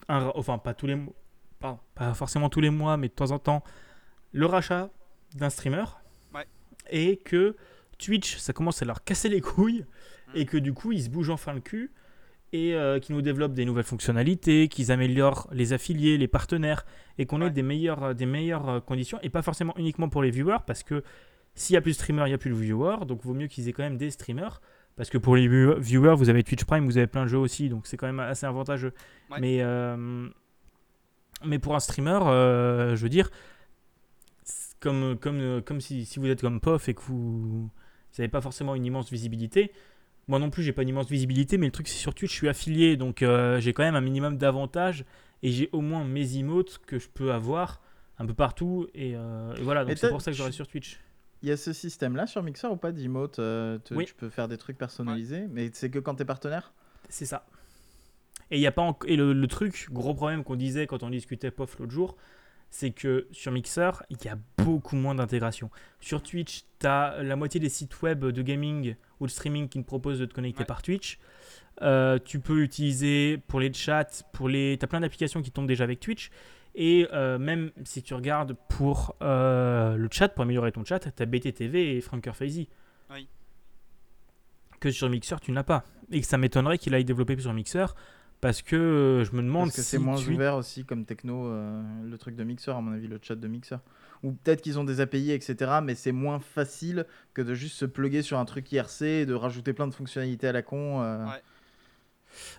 un, 0.07 0.31
enfin, 0.35 0.57
pas 0.57 0.73
tous 0.73 0.87
les 0.87 0.95
mois, 0.95 1.13
pas, 1.59 1.79
pas 1.95 2.13
forcément 2.13 2.49
tous 2.49 2.61
les 2.61 2.69
mois, 2.69 2.95
mais 2.97 3.07
de 3.09 3.13
temps 3.13 3.31
en 3.31 3.39
temps, 3.39 3.63
le 4.31 4.45
rachat 4.45 4.89
d'un 5.35 5.49
streamer 5.49 5.83
Ouais. 6.33 6.45
et 6.89 7.17
que 7.17 7.55
Twitch, 8.03 8.37
ça 8.37 8.53
commence 8.53 8.81
à 8.81 8.85
leur 8.85 9.03
casser 9.03 9.29
les 9.29 9.41
couilles 9.41 9.85
Mm. 10.27 10.37
et 10.37 10.45
que 10.45 10.57
du 10.57 10.73
coup, 10.73 10.91
ils 10.91 11.03
se 11.03 11.09
bougent 11.09 11.29
enfin 11.31 11.53
le 11.53 11.59
cul 11.59 11.91
et 12.53 12.73
euh, 12.75 12.99
qu'ils 12.99 13.15
nous 13.15 13.21
développent 13.21 13.53
des 13.53 13.65
nouvelles 13.65 13.83
fonctionnalités, 13.83 14.67
qu'ils 14.67 14.91
améliorent 14.91 15.47
les 15.51 15.73
affiliés, 15.73 16.17
les 16.17 16.27
partenaires 16.27 16.85
et 17.17 17.25
qu'on 17.25 17.41
Ouais. 17.41 17.47
ait 17.47 17.51
des 17.51 17.63
meilleures, 17.63 18.03
euh, 18.03 18.13
des 18.13 18.25
meilleures 18.25 18.69
euh, 18.69 18.79
conditions 18.79 19.19
et 19.23 19.29
pas 19.29 19.41
forcément 19.41 19.73
uniquement 19.77 20.09
pour 20.09 20.21
les 20.23 20.31
viewers 20.31 20.59
parce 20.67 20.83
que 20.83 21.03
s'il 21.55 21.73
y 21.73 21.77
a 21.77 21.81
plus 21.81 21.91
de 21.91 21.95
streamers, 21.95 22.27
il 22.27 22.29
n'y 22.31 22.35
a 22.35 22.37
plus 22.37 22.49
de 22.51 22.55
viewers 22.55 23.05
donc 23.07 23.21
vaut 23.23 23.33
mieux 23.33 23.47
qu'ils 23.47 23.67
aient 23.69 23.73
quand 23.73 23.83
même 23.83 23.97
des 23.97 24.11
streamers 24.11 24.61
parce 24.95 25.09
que 25.09 25.17
pour 25.17 25.35
les 25.35 25.47
view- 25.47 25.77
viewers, 25.79 26.15
vous 26.15 26.29
avez 26.29 26.43
Twitch 26.43 26.63
Prime, 26.65 26.85
vous 26.85 26.97
avez 26.97 27.07
plein 27.07 27.23
de 27.23 27.27
jeux 27.29 27.37
aussi 27.39 27.69
donc 27.69 27.85
c'est 27.87 27.97
quand 27.97 28.07
même 28.07 28.19
assez 28.19 28.45
avantageux. 28.45 28.93
Ouais. 29.31 29.39
Mais, 29.41 29.57
euh, 29.61 30.27
mais 31.43 31.59
pour 31.59 31.75
un 31.75 31.79
streamer, 31.79 32.19
euh, 32.27 32.95
je 32.95 33.01
veux 33.01 33.09
dire, 33.09 33.29
comme, 34.79 35.17
comme, 35.19 35.61
comme 35.63 35.81
si, 35.81 36.05
si 36.05 36.19
vous 36.19 36.27
êtes 36.27 36.41
comme 36.41 36.59
POF 36.59 36.89
et 36.89 36.93
que 36.93 37.01
vous 37.01 37.69
n'avez 38.21 38.29
pas 38.29 38.41
forcément 38.41 38.75
une 38.75 38.85
immense 38.85 39.11
visibilité. 39.11 39.71
Moi 40.27 40.39
non 40.39 40.49
plus, 40.49 40.63
j'ai 40.63 40.71
pas 40.71 40.83
une 40.83 40.89
immense 40.89 41.09
visibilité, 41.09 41.57
mais 41.57 41.65
le 41.65 41.71
truc 41.71 41.87
c'est 41.87 41.97
sur 41.97 42.13
Twitch, 42.13 42.31
je 42.31 42.35
suis 42.35 42.49
affilié, 42.49 42.95
donc 42.95 43.21
euh, 43.21 43.59
j'ai 43.59 43.73
quand 43.73 43.83
même 43.83 43.95
un 43.95 44.01
minimum 44.01 44.37
d'avantages 44.37 45.03
et 45.41 45.51
j'ai 45.51 45.69
au 45.73 45.81
moins 45.81 46.05
mes 46.05 46.37
emotes 46.37 46.79
que 46.85 46.97
je 46.99 47.09
peux 47.13 47.33
avoir 47.33 47.81
un 48.19 48.25
peu 48.25 48.33
partout 48.33 48.87
et, 48.93 49.15
euh, 49.15 49.53
et 49.55 49.61
voilà, 49.61 49.83
donc 49.83 49.97
c'est 49.97 50.09
pour 50.09 50.21
ça 50.21 50.31
que 50.31 50.37
j'aurai 50.37 50.51
sur 50.51 50.67
Twitch. 50.67 50.99
Il 51.41 51.49
y 51.49 51.51
a 51.51 51.57
ce 51.57 51.73
système-là 51.73 52.25
sur 52.25 52.41
Mixer 52.41 52.71
ou 52.71 52.77
pas 52.77 52.93
d'emote 52.93 53.39
euh, 53.39 53.77
Oui. 53.91 54.05
Tu 54.05 54.13
peux 54.13 54.29
faire 54.29 54.47
des 54.47 54.57
trucs 54.57 54.77
personnalisés, 54.77 55.45
mais 55.51 55.71
c'est 55.73 55.89
que 55.89 55.99
quand 55.99 56.15
t'es 56.15 56.23
partenaire? 56.23 56.71
C'est 57.09 57.25
ça. 57.25 57.45
Et 58.49 58.59
y 58.59 58.67
a 58.67 58.71
pas 58.71 58.97
et 59.07 59.17
le, 59.17 59.33
le 59.33 59.47
truc, 59.47 59.87
gros 59.91 60.13
problème 60.13 60.45
qu'on 60.45 60.55
disait 60.55 60.87
quand 60.87 61.03
on 61.03 61.09
discutait 61.09 61.51
POF 61.51 61.79
l'autre 61.79 61.91
jour, 61.91 62.15
c'est 62.73 62.89
que 62.89 63.27
sur 63.31 63.51
Mixer, 63.51 63.91
il 64.09 64.17
y 64.25 64.27
a 64.29 64.37
beaucoup 64.57 64.95
moins 64.95 65.13
d'intégration. 65.13 65.69
Sur 65.99 66.23
Twitch, 66.23 66.63
tu 66.79 66.87
as 66.87 67.21
la 67.21 67.35
moitié 67.35 67.59
des 67.59 67.69
sites 67.69 68.01
web 68.01 68.25
de 68.25 68.41
gaming 68.41 68.95
ou 69.19 69.27
de 69.27 69.31
streaming 69.31 69.69
qui 69.69 69.79
te 69.79 69.85
proposent 69.85 70.17
de 70.17 70.25
te 70.25 70.33
connecter 70.33 70.61
Ouais. 70.61 70.65
par 70.65 70.81
Twitch. 70.81 71.19
Euh, 71.83 72.17
tu 72.25 72.39
peux 72.39 72.63
utiliser 72.63 73.37
pour 73.47 73.59
les 73.59 73.71
chats, 73.71 74.07
pour 74.31 74.49
les... 74.49 74.75
tu 74.79 74.83
as 74.83 74.87
plein 74.87 75.01
d'applications 75.01 75.43
qui 75.43 75.51
tombent 75.51 75.67
déjà 75.67 75.83
avec 75.83 75.99
Twitch. 75.99 76.31
Et 76.73 77.07
euh, 77.13 77.37
même 77.37 77.69
si 77.83 78.01
tu 78.01 78.15
regardes 78.15 78.55
pour 78.69 79.15
euh, 79.21 79.95
le 79.95 80.07
chat, 80.11 80.29
pour 80.29 80.41
améliorer 80.41 80.71
ton 80.71 80.83
chat, 80.83 80.99
tu 80.99 81.21
as 81.21 81.25
BTTV 81.27 81.95
et 81.97 82.01
Franker 82.01 82.35
Faisy. 82.35 82.69
Oui. 83.11 83.27
Que 84.79 84.89
sur 84.89 85.09
Mixer, 85.11 85.39
tu 85.41 85.51
n'as 85.51 85.61
pas. 85.63 85.83
Et 86.11 86.21
que 86.21 86.25
ça 86.27 86.39
m'étonnerait 86.39 86.79
qu'il 86.79 86.95
aille 86.95 87.05
développer 87.05 87.37
sur 87.39 87.53
Mixer 87.53 87.85
parce 88.43 88.61
que 88.61 88.75
euh, 88.75 89.23
je 89.23 89.31
me 89.31 89.41
demande 89.41 89.67
Parce 89.69 89.77
que 89.77 89.81
si 89.81 89.87
c'est 89.87 89.97
moins 89.97 90.17
Twitch- 90.17 90.35
ouvert 90.35 90.55
aussi 90.55 90.83
comme 90.83 91.05
techno, 91.05 91.47
euh, 91.47 91.81
le 92.03 92.17
truc 92.17 92.35
de 92.35 92.43
Mixer, 92.43 92.71
à 92.75 92.81
mon 92.81 92.91
avis, 92.91 93.07
le 93.07 93.17
chat 93.21 93.35
de 93.35 93.47
Mixer. 93.47 93.77
Ou 94.21 94.33
peut-être 94.33 94.61
qu'ils 94.61 94.77
ont 94.77 94.83
des 94.83 94.99
API, 94.99 95.31
etc. 95.31 95.79
Mais 95.81 95.95
c'est 95.95 96.11
moins 96.11 96.39
facile 96.39 97.05
que 97.33 97.41
de 97.41 97.53
juste 97.55 97.77
se 97.77 97.85
plugger 97.85 98.21
sur 98.21 98.37
un 98.37 98.45
truc 98.45 98.69
IRC 98.71 99.01
et 99.03 99.25
de 99.25 99.33
rajouter 99.33 99.71
plein 99.71 99.87
de 99.87 99.93
fonctionnalités 99.93 100.47
à 100.47 100.51
la 100.51 100.61
con. 100.61 101.01
euh. 101.01 101.25
Ouais. 101.25 101.41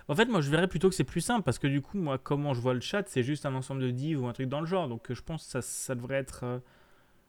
En 0.07 0.15
fait, 0.15 0.25
moi, 0.25 0.41
je 0.41 0.49
verrais 0.49 0.67
plutôt 0.67 0.89
que 0.89 0.95
c'est 0.95 1.03
plus 1.03 1.21
simple 1.21 1.43
parce 1.43 1.59
que 1.59 1.67
du 1.67 1.81
coup, 1.81 1.97
moi, 1.99 2.17
comment 2.17 2.53
je 2.55 2.61
vois 2.61 2.73
le 2.73 2.79
chat, 2.81 3.03
c'est 3.07 3.23
juste 3.23 3.45
un 3.45 3.53
ensemble 3.53 3.81
de 3.81 3.91
divs 3.91 4.21
ou 4.21 4.27
un 4.27 4.33
truc 4.33 4.49
dans 4.49 4.61
le 4.61 4.65
genre. 4.67 4.87
Donc, 4.89 5.11
je 5.13 5.21
pense 5.21 5.45
que 5.45 5.51
ça, 5.51 5.61
ça 5.61 5.93
devrait 5.93 6.15
être 6.15 6.43
euh, 6.45 6.59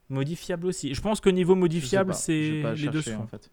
modifiable 0.09 0.66
aussi. 0.66 0.95
Je 0.95 1.01
pense 1.03 1.21
qu'au 1.21 1.31
niveau 1.33 1.55
modifiable, 1.55 2.14
c'est 2.14 2.62
les 2.75 2.88
deux 2.88 3.03
en 3.16 3.27
fait. 3.27 3.51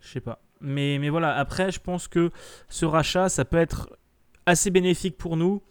Je 0.00 0.08
sais 0.08 0.20
pas. 0.20 0.40
Mais, 0.64 0.98
mais 0.98 1.10
voilà, 1.10 1.36
après, 1.36 1.70
je 1.70 1.80
pense 1.80 2.08
que 2.08 2.30
ce 2.68 2.84
rachat, 2.84 3.28
ça 3.28 3.44
peut 3.44 3.58
être 3.58 3.96
assez 4.46 4.70
bénéfique 4.70 5.16
pour 5.16 5.36
nous, 5.36 5.62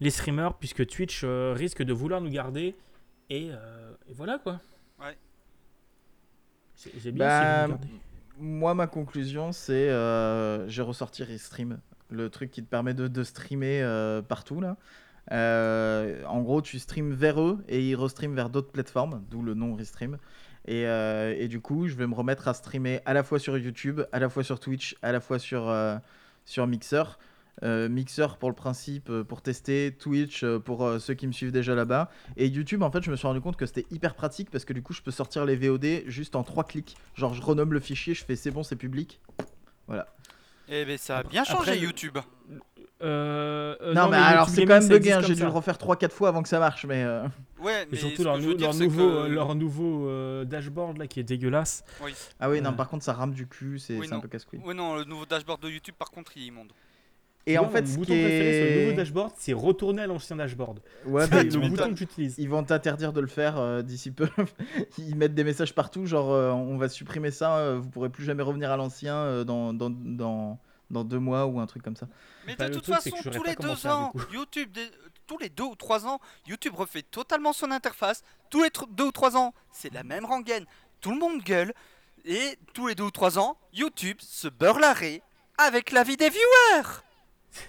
les 0.00 0.10
streamers, 0.10 0.54
puisque 0.54 0.86
Twitch 0.86 1.22
euh, 1.24 1.54
risque 1.56 1.82
de 1.82 1.92
vouloir 1.92 2.20
nous 2.20 2.30
garder. 2.30 2.76
Et, 3.28 3.48
euh, 3.50 3.92
et 4.08 4.12
voilà 4.14 4.38
quoi. 4.38 4.60
Ouais. 5.00 5.16
C'est 6.74 7.12
bien 7.12 7.26
Bah, 7.26 7.68
nous 7.68 7.78
moi, 8.40 8.74
ma 8.74 8.86
conclusion, 8.86 9.52
c'est 9.52 9.90
euh, 9.90 10.66
j'ai 10.68 10.82
ressorti 10.82 11.22
Restream, 11.22 11.78
le 12.08 12.30
truc 12.30 12.50
qui 12.50 12.62
te 12.62 12.68
permet 12.68 12.94
de, 12.94 13.06
de 13.06 13.22
streamer 13.22 13.82
euh, 13.82 14.22
partout 14.22 14.60
là. 14.60 14.76
Euh, 15.32 16.24
en 16.24 16.40
gros, 16.40 16.62
tu 16.62 16.78
streams 16.78 17.12
vers 17.12 17.40
eux 17.40 17.62
et 17.68 17.86
ils 17.86 17.94
restreament 17.94 18.34
vers 18.34 18.48
d'autres 18.50 18.72
plateformes, 18.72 19.22
d'où 19.30 19.42
le 19.42 19.54
nom 19.54 19.74
Restream. 19.74 20.16
Et, 20.70 20.86
euh, 20.86 21.34
et 21.36 21.48
du 21.48 21.60
coup, 21.60 21.88
je 21.88 21.96
vais 21.96 22.06
me 22.06 22.14
remettre 22.14 22.46
à 22.46 22.54
streamer 22.54 23.00
à 23.04 23.12
la 23.12 23.24
fois 23.24 23.40
sur 23.40 23.58
YouTube, 23.58 24.02
à 24.12 24.20
la 24.20 24.28
fois 24.28 24.44
sur 24.44 24.60
Twitch, 24.60 24.94
à 25.02 25.10
la 25.10 25.18
fois 25.20 25.40
sur, 25.40 25.68
euh, 25.68 25.96
sur 26.44 26.64
Mixer. 26.68 27.02
Euh, 27.64 27.88
Mixer 27.88 28.36
pour 28.38 28.48
le 28.48 28.54
principe, 28.54 29.10
pour 29.22 29.42
tester, 29.42 29.92
Twitch 29.98 30.44
pour 30.64 30.86
euh, 30.86 31.00
ceux 31.00 31.14
qui 31.14 31.26
me 31.26 31.32
suivent 31.32 31.50
déjà 31.50 31.74
là-bas. 31.74 32.08
Et 32.36 32.46
YouTube, 32.46 32.84
en 32.84 32.90
fait, 32.92 33.02
je 33.02 33.10
me 33.10 33.16
suis 33.16 33.26
rendu 33.26 33.40
compte 33.40 33.56
que 33.56 33.66
c'était 33.66 33.84
hyper 33.90 34.14
pratique 34.14 34.48
parce 34.48 34.64
que 34.64 34.72
du 34.72 34.80
coup, 34.80 34.92
je 34.92 35.02
peux 35.02 35.10
sortir 35.10 35.44
les 35.44 35.56
VOD 35.56 36.04
juste 36.06 36.36
en 36.36 36.44
trois 36.44 36.62
clics. 36.62 36.96
Genre, 37.16 37.34
je 37.34 37.42
renomme 37.42 37.72
le 37.72 37.80
fichier, 37.80 38.14
je 38.14 38.24
fais 38.24 38.36
c'est 38.36 38.52
bon, 38.52 38.62
c'est 38.62 38.76
public. 38.76 39.20
Eh 40.72 40.84
ben 40.84 40.96
ça 40.96 41.16
a 41.16 41.18
Après- 41.18 41.30
bien 41.32 41.42
changé 41.42 41.72
après, 41.72 41.78
YouTube. 41.80 42.16
Euh, 43.02 43.74
euh, 43.80 43.94
non, 43.94 44.08
mais, 44.08 44.16
alors 44.18 44.48
c'est 44.48 44.66
quand 44.66 44.78
même 44.80 44.88
bugué, 44.88 45.18
j'ai 45.26 45.34
dû 45.34 45.42
le 45.42 45.48
refaire 45.48 45.76
3-4 45.78 46.10
fois 46.10 46.28
avant 46.28 46.42
que 46.42 46.48
ça 46.48 46.58
marche, 46.58 46.84
mais. 46.84 47.02
euh, 47.02 47.26
Ouais, 47.62 47.82
Et 47.82 47.86
mais 47.92 47.96
surtout 47.98 48.18
ce 48.18 48.22
leur, 48.24 48.38
nou- 48.38 48.54
nouveau, 48.54 48.88
que- 49.08 49.16
euh, 49.16 49.28
leur 49.28 49.54
nouveau 49.54 50.06
euh, 50.08 50.44
dashboard 50.44 50.98
là 50.98 51.06
qui 51.06 51.20
est 51.20 51.24
dégueulasse. 51.24 51.84
Ah 52.38 52.50
oui, 52.50 52.60
non, 52.60 52.72
par 52.72 52.88
contre 52.88 53.04
ça 53.04 53.12
rame 53.12 53.32
du 53.32 53.46
cul, 53.46 53.78
c'est 53.78 53.96
Oui, 53.98 54.08
un 54.10 54.20
peu 54.20 54.28
casse-couille. 54.28 54.60
Ouais, 54.64 54.74
non, 54.74 54.96
le 54.96 55.04
nouveau 55.04 55.26
dashboard 55.26 55.62
de 55.62 55.68
YouTube, 55.70 55.94
par 55.98 56.10
contre, 56.10 56.32
il 56.36 56.42
est 56.44 56.46
immonde. 56.46 56.72
Et 57.46 57.54
Tu 57.54 57.58
en 57.58 57.70
fait, 57.70 57.80
mon 57.80 57.86
ce 57.88 57.96
bouton 57.96 58.12
qui 58.12 58.20
préféré 58.20 58.52
sur 58.52 58.64
le 58.64 58.70
est. 58.70 58.84
nouveau 58.84 58.96
dashboard, 58.98 59.32
c'est 59.38 59.52
retourner 59.54 60.02
à 60.02 60.06
l'ancien 60.06 60.36
dashboard. 60.36 60.80
Ouais, 61.06 61.24
C'est 61.30 61.34
mais 61.34 61.44
le 61.44 61.68
bouton 61.70 61.90
que 61.90 61.96
j'utilise. 61.96 62.34
Ils 62.38 62.48
vont 62.50 62.62
t'interdire 62.62 63.14
de 63.14 63.20
le 63.22 63.26
faire 63.26 63.58
euh, 63.58 63.80
d'ici 63.82 64.10
peu. 64.10 64.28
Ils 64.98 65.16
mettent 65.16 65.34
des 65.34 65.42
messages 65.44 65.74
partout, 65.74 66.04
genre 66.04 66.30
euh, 66.32 66.50
on 66.52 66.76
va 66.76 66.88
supprimer 66.90 67.30
ça, 67.30 67.56
euh, 67.56 67.78
vous 67.80 67.88
pourrez 67.88 68.10
plus 68.10 68.24
jamais 68.24 68.42
revenir 68.42 68.70
à 68.70 68.76
l'ancien 68.76 69.14
euh, 69.14 69.44
dans, 69.44 69.72
dans, 69.72 69.88
dans, 69.90 70.58
dans 70.90 71.04
deux 71.04 71.18
mois 71.18 71.46
ou 71.46 71.60
un 71.60 71.66
truc 71.66 71.82
comme 71.82 71.96
ça. 71.96 72.06
Mais 72.46 72.56
Bah, 72.56 72.68
de 72.68 72.74
toute 72.74 72.86
façon, 72.86 73.16
tous 73.32 73.42
les 73.42 73.54
deux 73.56 73.86
ans. 73.86 74.12
YouTube, 74.32 74.70
des- 74.72 74.90
tous 75.26 75.38
les 75.38 75.48
deux 75.48 75.64
ou 75.64 75.74
trois 75.76 76.06
ans, 76.06 76.18
YouTube 76.46 76.74
refait 76.74 77.02
totalement 77.02 77.52
son 77.52 77.70
interface. 77.70 78.22
Tous 78.50 78.62
les 78.62 78.70
deux 78.90 79.04
ou 79.04 79.12
trois 79.12 79.36
ans, 79.36 79.54
c'est 79.70 79.92
la 79.92 80.02
même 80.02 80.24
rengaine. 80.24 80.64
Tout 81.00 81.12
le 81.12 81.18
monde 81.18 81.42
gueule. 81.42 81.72
Et 82.24 82.58
tous 82.74 82.88
les 82.88 82.94
deux 82.94 83.04
ou 83.04 83.10
trois 83.10 83.38
ans, 83.38 83.56
YouTube 83.72 84.16
se 84.20 84.48
beurre 84.48 84.78
l'arrêt 84.78 85.22
avec 85.56 85.90
l'avis 85.92 86.16
des 86.16 86.28
viewers. 86.28 86.88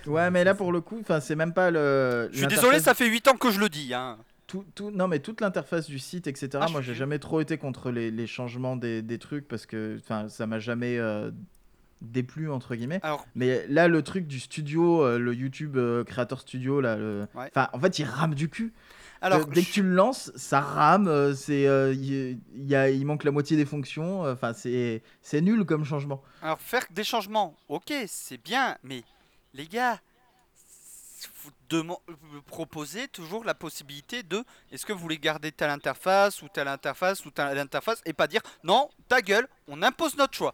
Ouais, 0.07 0.29
mais 0.29 0.43
là 0.43 0.53
pour 0.55 0.71
le 0.71 0.81
coup, 0.81 0.99
enfin 1.01 1.19
c'est 1.19 1.35
même 1.35 1.53
pas 1.53 1.71
le. 1.71 2.29
Je 2.31 2.39
suis 2.39 2.47
désolé, 2.47 2.79
ça 2.79 2.93
fait 2.93 3.07
8 3.07 3.27
ans 3.29 3.35
que 3.37 3.49
je 3.49 3.59
le 3.59 3.69
dis. 3.69 3.93
Hein. 3.93 4.17
tout, 4.47 4.65
tout- 4.75 4.91
non 4.91 5.07
mais 5.07 5.19
toute 5.19 5.39
l'interface 5.39 5.87
du 5.87 5.97
site 5.97 6.27
etc 6.27 6.49
Ah, 6.61 6.67
je 6.67 6.71
moi 6.73 6.81
j'ai 6.81 6.93
jamais 6.93 7.19
trop 7.19 7.39
été 7.39 7.57
contre 7.57 7.89
les, 7.89 8.11
les 8.11 8.27
changements 8.27 8.75
des, 8.75 9.01
des 9.01 9.17
trucs 9.17 9.47
parce 9.47 9.65
que 9.65 9.97
enfin 10.03 10.27
ça 10.27 10.45
m'a 10.45 10.59
jamais 10.59 10.97
euh, 10.97 11.31
déplu 12.01 12.49
entre 12.51 12.75
guillemets 12.75 12.99
Alors, 13.03 13.25
mais 13.35 13.65
là 13.67 13.87
le 13.87 14.01
truc 14.03 14.27
du 14.27 14.39
studio 14.39 15.03
euh, 15.03 15.19
le 15.19 15.33
YouTube 15.33 15.77
euh, 15.77 16.03
Creator 16.03 16.39
Studio 16.41 16.81
là 16.81 16.95
le- 16.97 17.27
Ouais. 17.35 17.49
enfin 17.55 17.69
en 17.73 17.79
fait 17.79 17.99
il 17.99 18.05
rame 18.05 18.33
du 18.35 18.49
cul 18.49 18.73
alors 19.21 19.41
Euh, 19.41 19.45
dès 19.53 19.61
que 19.63 19.71
tu 19.71 19.83
le 19.83 19.93
lances 19.93 20.31
ça 20.35 20.59
rame 20.61 21.07
euh, 21.07 21.33
c'est 21.35 21.63
il 21.93 22.39
y 22.67 22.75
a 22.75 22.89
il 22.89 23.05
manque 23.05 23.23
la 23.23 23.31
moitié 23.31 23.55
des 23.55 23.65
fonctions 23.65 24.21
enfin 24.23 24.53
c'est 24.53 25.03
c'est 25.21 25.41
nul 25.41 25.63
comme 25.65 25.85
changement 25.85 26.23
Alors 26.41 26.59
faire 26.59 26.85
des 26.89 27.03
changements, 27.03 27.55
ok, 27.69 27.93
c'est 28.07 28.41
bien, 28.43 28.77
mais 28.83 29.03
les 29.53 29.67
gars, 29.67 29.99
vous 31.41 31.51
vous 32.31 32.41
proposez 32.41 33.07
toujours 33.07 33.43
la 33.43 33.53
possibilité 33.53 34.23
de 34.23 34.43
est-ce 34.71 34.85
que 34.85 34.93
vous 34.93 34.99
voulez 34.99 35.17
garder 35.19 35.51
telle 35.51 35.69
interface 35.69 36.41
ou 36.41 36.47
telle 36.49 36.67
interface 36.67 37.25
ou 37.25 37.31
telle 37.31 37.57
interface 37.59 38.01
et 38.05 38.13
pas 38.13 38.27
dire 38.27 38.41
non, 38.63 38.89
ta 39.07 39.21
gueule, 39.21 39.47
on 39.67 39.81
impose 39.83 40.17
notre 40.17 40.33
choix. 40.35 40.53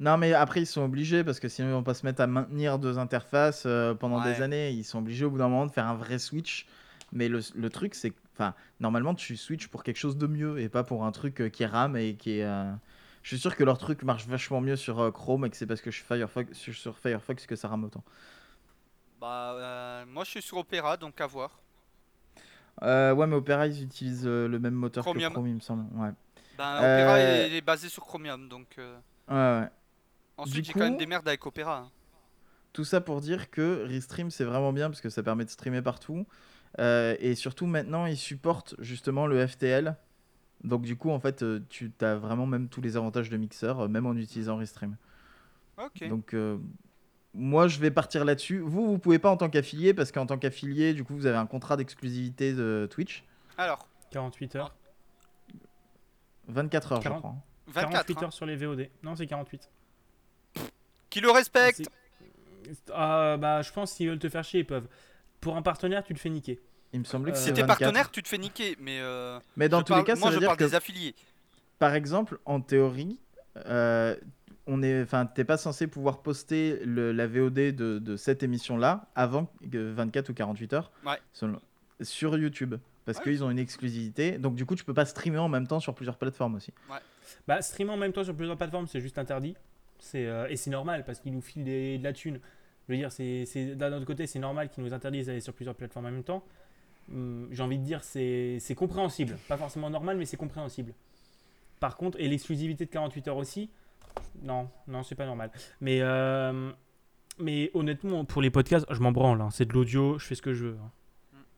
Non 0.00 0.16
mais 0.18 0.32
après 0.34 0.60
ils 0.62 0.66
sont 0.66 0.82
obligés 0.82 1.24
parce 1.24 1.40
que 1.40 1.48
sinon 1.48 1.68
ils 1.68 1.72
vont 1.72 1.82
pas 1.82 1.94
se 1.94 2.04
mettre 2.04 2.20
à 2.20 2.26
maintenir 2.26 2.78
deux 2.78 2.98
interfaces 2.98 3.64
euh, 3.66 3.94
pendant 3.94 4.22
Ouais. 4.22 4.34
des 4.34 4.42
années 4.42 4.70
ils 4.70 4.84
sont 4.84 4.98
obligés 4.98 5.24
au 5.24 5.30
bout 5.30 5.38
d'un 5.38 5.48
moment 5.48 5.66
de 5.66 5.72
faire 5.72 5.86
un 5.86 5.94
vrai 5.94 6.18
switch 6.18 6.66
mais 7.12 7.28
le, 7.28 7.40
le 7.54 7.70
truc 7.70 7.94
c'est 7.94 8.10
que 8.10 8.16
normalement 8.80 9.14
tu 9.14 9.36
switches 9.36 9.68
pour 9.68 9.82
quelque 9.82 9.96
chose 9.96 10.18
de 10.18 10.26
mieux 10.26 10.58
et 10.60 10.68
pas 10.68 10.84
pour 10.84 11.04
un 11.06 11.12
truc 11.12 11.40
euh, 11.40 11.48
qui 11.48 11.64
rame 11.64 11.96
et 11.96 12.14
qui 12.16 12.38
est 12.40 12.44
euh, 12.44 12.70
je 13.22 13.28
suis 13.28 13.38
sûr 13.38 13.56
que 13.56 13.64
leur 13.64 13.78
truc 13.78 14.02
marche 14.02 14.26
vachement 14.26 14.60
mieux 14.60 14.76
sur 14.76 15.12
Chrome 15.12 15.46
et 15.46 15.50
que 15.50 15.56
c'est 15.56 15.66
parce 15.66 15.80
que 15.80 15.90
je 15.90 15.96
suis 15.96 16.04
Firefox 16.04 16.52
sur, 16.52 16.96
Firefox 16.98 17.46
que 17.46 17.56
ça 17.56 17.66
rame 17.68 17.84
autant 17.84 18.04
Bah, 19.20 20.04
moi 20.06 20.24
je 20.24 20.30
suis 20.30 20.42
sur 20.42 20.58
Opera, 20.58 20.96
donc 20.96 21.20
à 21.20 21.26
voir. 21.26 21.58
Ouais 22.82 23.26
mais 23.26 23.34
Opera 23.34 23.66
ils 23.66 23.82
utilisent 23.82 24.26
le 24.26 24.58
même 24.58 24.74
moteur 24.74 25.02
Chromium. 25.04 25.30
que 25.30 25.34
Chrome 25.34 25.48
il 25.48 25.54
me 25.54 25.60
semble 25.60 25.84
ouais 25.98 26.10
Ben, 26.58 26.76
Opera 26.76 27.18
est, 27.18 27.56
est 27.56 27.60
basé 27.62 27.88
sur 27.88 28.04
Chromium, 28.04 28.48
donc 28.48 28.76
ouais 28.78 28.84
ouais 29.34 29.68
ensuite 30.36 30.64
Du 30.64 30.66
j'ai 30.68 30.72
quand 30.72 30.80
même 30.80 30.92
coup- 30.94 30.98
des 30.98 31.06
merdes 31.06 31.26
avec 31.28 31.44
Opera. 31.46 31.78
hein. 31.78 31.90
Tout 32.72 32.84
ça 32.84 33.00
pour 33.00 33.20
dire 33.20 33.50
que 33.50 33.84
Restream 33.86 34.30
c'est 34.30 34.44
vraiment 34.44 34.72
bien 34.72 34.90
parce 34.90 35.00
que 35.00 35.08
ça 35.08 35.22
permet 35.22 35.44
de 35.44 35.50
streamer 35.50 35.82
partout. 35.82 36.26
Euh, 36.78 37.16
et 37.20 37.34
surtout 37.34 37.66
maintenant 37.66 38.04
ils 38.06 38.18
supportent 38.18 38.74
justement 38.80 39.26
le 39.26 39.46
FTL. 39.46 39.96
Donc 40.62 40.82
du 40.82 40.96
coup 40.96 41.10
en 41.10 41.18
fait 41.20 41.42
euh, 41.42 41.60
tu 41.70 41.90
as 42.00 42.16
vraiment 42.16 42.46
même 42.46 42.68
tous 42.68 42.80
les 42.82 42.96
avantages 42.96 43.30
de 43.30 43.36
Mixer, 43.36 43.80
euh, 43.80 43.88
même 43.88 44.04
en 44.06 44.14
utilisant 44.14 44.56
Restream. 44.56 44.96
Ok. 45.78 46.06
Donc 46.08 46.34
euh, 46.34 46.58
moi 47.32 47.66
je 47.68 47.78
vais 47.80 47.90
partir 47.90 48.24
là-dessus. 48.26 48.58
Vous 48.58 48.86
vous 48.86 48.98
pouvez 48.98 49.18
pas 49.18 49.30
en 49.30 49.36
tant 49.38 49.48
qu'affilié 49.48 49.94
parce 49.94 50.12
qu'en 50.12 50.26
tant 50.26 50.36
qu'affilié 50.36 50.92
du 50.92 51.02
coup 51.04 51.14
vous 51.14 51.26
avez 51.26 51.38
un 51.38 51.46
contrat 51.46 51.76
d'exclusivité 51.78 52.52
de 52.52 52.86
Twitch. 52.90 53.24
Alors, 53.56 53.88
48 54.10 54.56
heures. 54.56 54.74
24 56.48 56.92
heures 56.92 57.00
40. 57.00 57.16
je 57.16 57.20
crois. 57.20 57.34
24. 57.68 57.90
48 57.92 58.18
hein. 58.18 58.22
heures 58.24 58.32
sur 58.32 58.46
les 58.46 58.56
VOD. 58.56 58.88
Non, 59.02 59.16
c'est 59.16 59.26
48. 59.26 59.70
Qui 61.16 61.22
le 61.22 61.30
respecte 61.30 61.88
Ah, 62.92 63.38
bah, 63.38 63.62
je 63.62 63.72
pense 63.72 63.94
qu'ils 63.94 64.10
veulent 64.10 64.18
te 64.18 64.28
faire 64.28 64.44
chier, 64.44 64.60
ils 64.60 64.66
peuvent. 64.66 64.86
Pour 65.40 65.56
un 65.56 65.62
partenaire, 65.62 66.04
tu 66.04 66.12
le 66.12 66.18
fais 66.18 66.28
niquer. 66.28 66.60
Il 66.92 67.00
me 67.00 67.04
semblait 67.06 67.32
que 67.32 67.38
Euh, 67.38 67.40
Si 67.40 67.46
c'est 67.46 67.54
t'es 67.54 67.62
24. 67.62 67.78
partenaire, 67.78 68.10
tu 68.10 68.22
te 68.22 68.28
fais 68.28 68.36
niquer, 68.36 68.76
mais 68.78 68.98
euh, 69.00 69.38
Mais 69.56 69.70
dans 69.70 69.78
je 69.78 69.84
tous 69.84 69.92
parle- 69.94 70.02
les 70.02 70.06
cas 70.06 70.14
moi 70.16 70.24
ça 70.24 70.28
je 70.30 70.34
veut 70.34 70.40
dire 70.40 70.48
parle 70.48 70.58
que 70.58 70.64
des 70.64 70.74
affiliés. 70.74 71.14
Par 71.78 71.94
exemple, 71.94 72.38
en 72.44 72.60
théorie, 72.60 73.18
euh, 73.64 74.14
on 74.66 74.82
est, 74.82 75.00
enfin, 75.02 75.24
t'es 75.24 75.44
pas 75.44 75.56
censé 75.56 75.86
pouvoir 75.86 76.20
poster 76.20 76.80
le- 76.84 77.12
la 77.12 77.26
VOD 77.26 77.72
de, 77.72 77.98
de 77.98 78.16
cette 78.18 78.42
émission-là 78.42 79.06
avant 79.14 79.50
que 79.72 79.92
24 79.92 80.28
ou 80.28 80.34
48 80.34 80.74
heures 80.74 80.90
Ouais. 81.06 81.16
selon- 81.32 81.62
sur 82.02 82.36
YouTube. 82.36 82.74
Parce 83.06 83.16
Ouais. 83.18 83.24
qu'ils 83.24 83.42
ont 83.42 83.50
une 83.50 83.58
exclusivité. 83.58 84.32
Donc, 84.36 84.54
du 84.54 84.66
coup, 84.66 84.74
tu 84.74 84.84
peux 84.84 84.92
pas 84.92 85.06
streamer 85.06 85.38
en 85.38 85.48
même 85.48 85.66
temps 85.66 85.80
sur 85.80 85.94
plusieurs 85.94 86.18
plateformes 86.18 86.56
aussi. 86.56 86.74
Bah, 87.48 87.62
streamer 87.62 87.92
en 87.92 87.96
même 87.96 88.12
temps 88.12 88.24
sur 88.24 88.34
plusieurs 88.36 88.58
plateformes, 88.58 88.86
c'est 88.86 89.00
juste 89.00 89.16
interdit. 89.16 89.54
Euh, 90.14 90.46
et 90.48 90.56
c'est 90.56 90.70
normal 90.70 91.04
parce 91.04 91.20
qu'ils 91.20 91.32
nous 91.32 91.40
filent 91.40 91.64
de 91.98 92.02
la 92.02 92.12
thune. 92.12 92.40
Je 92.88 92.92
veux 92.92 92.98
dire, 92.98 93.10
c'est, 93.10 93.74
d'un 93.74 93.92
autre 93.92 94.04
côté, 94.06 94.26
c'est 94.26 94.38
normal 94.38 94.70
qu'ils 94.70 94.84
nous 94.84 94.92
interdisent 94.94 95.26
d'aller 95.26 95.40
sur 95.40 95.52
plusieurs 95.52 95.74
plateformes 95.74 96.06
en 96.06 96.10
même 96.10 96.22
temps. 96.24 96.44
Hum, 97.12 97.48
j'ai 97.50 97.62
envie 97.62 97.78
de 97.78 97.84
dire, 97.84 98.02
c'est 98.04 98.74
compréhensible. 98.76 99.36
Pas 99.48 99.56
forcément 99.56 99.90
normal, 99.90 100.16
mais 100.16 100.24
c'est 100.24 100.36
compréhensible. 100.36 100.92
Par 101.80 101.96
contre, 101.96 102.18
et 102.20 102.28
l'exclusivité 102.28 102.86
de 102.86 102.90
48 102.90 103.28
heures 103.28 103.36
aussi, 103.36 103.70
non, 104.42 104.68
non, 104.88 105.02
c'est 105.02 105.14
pas 105.14 105.26
normal. 105.26 105.50
Mais, 105.80 105.98
euh, 106.00 106.70
mais 107.38 107.70
honnêtement, 107.74 108.24
pour 108.24 108.40
les 108.40 108.50
podcasts, 108.50 108.86
je 108.90 109.00
m'en 109.00 109.12
branle. 109.12 109.40
hein. 109.40 109.50
C'est 109.50 109.66
de 109.66 109.72
l'audio, 109.72 110.18
je 110.18 110.24
fais 110.26 110.34
ce 110.34 110.42
que 110.42 110.54
je 110.54 110.66
veux. 110.66 110.78
hein. 110.82 110.90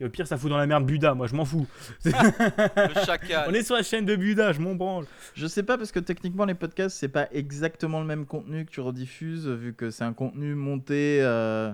Et 0.01 0.05
au 0.05 0.09
pire, 0.09 0.27
ça 0.27 0.37
fout 0.37 0.49
dans 0.49 0.57
la 0.59 0.67
merde 0.67 0.87
Buda, 0.87 1.15
moi 1.15 1.27
je 1.27 1.35
m'en 1.35 1.45
fous. 1.45 1.67
Le 2.05 3.05
chacal. 3.05 3.47
On 3.49 3.55
est 3.55 3.63
sur 3.65 3.75
la 3.75 3.83
chaîne 3.83 4.05
de 4.05 4.15
Buda, 4.17 4.53
je 4.53 4.61
m'en 4.61 4.75
branle. 4.75 5.07
Je 5.35 5.47
sais 5.47 5.63
pas 5.65 5.77
parce 5.77 5.91
que 5.93 5.99
techniquement, 5.99 6.45
les 6.45 6.55
podcasts, 6.55 6.97
c'est 6.97 7.09
pas 7.09 7.29
exactement 7.33 8.01
le 8.01 8.07
même 8.07 8.25
contenu 8.27 8.65
que 8.65 8.71
tu 8.71 8.81
rediffuses, 8.81 9.49
vu 9.49 9.75
que 9.75 9.91
c'est 9.91 10.05
un 10.05 10.13
contenu 10.13 10.55
monté. 10.55 11.19
euh, 11.23 11.73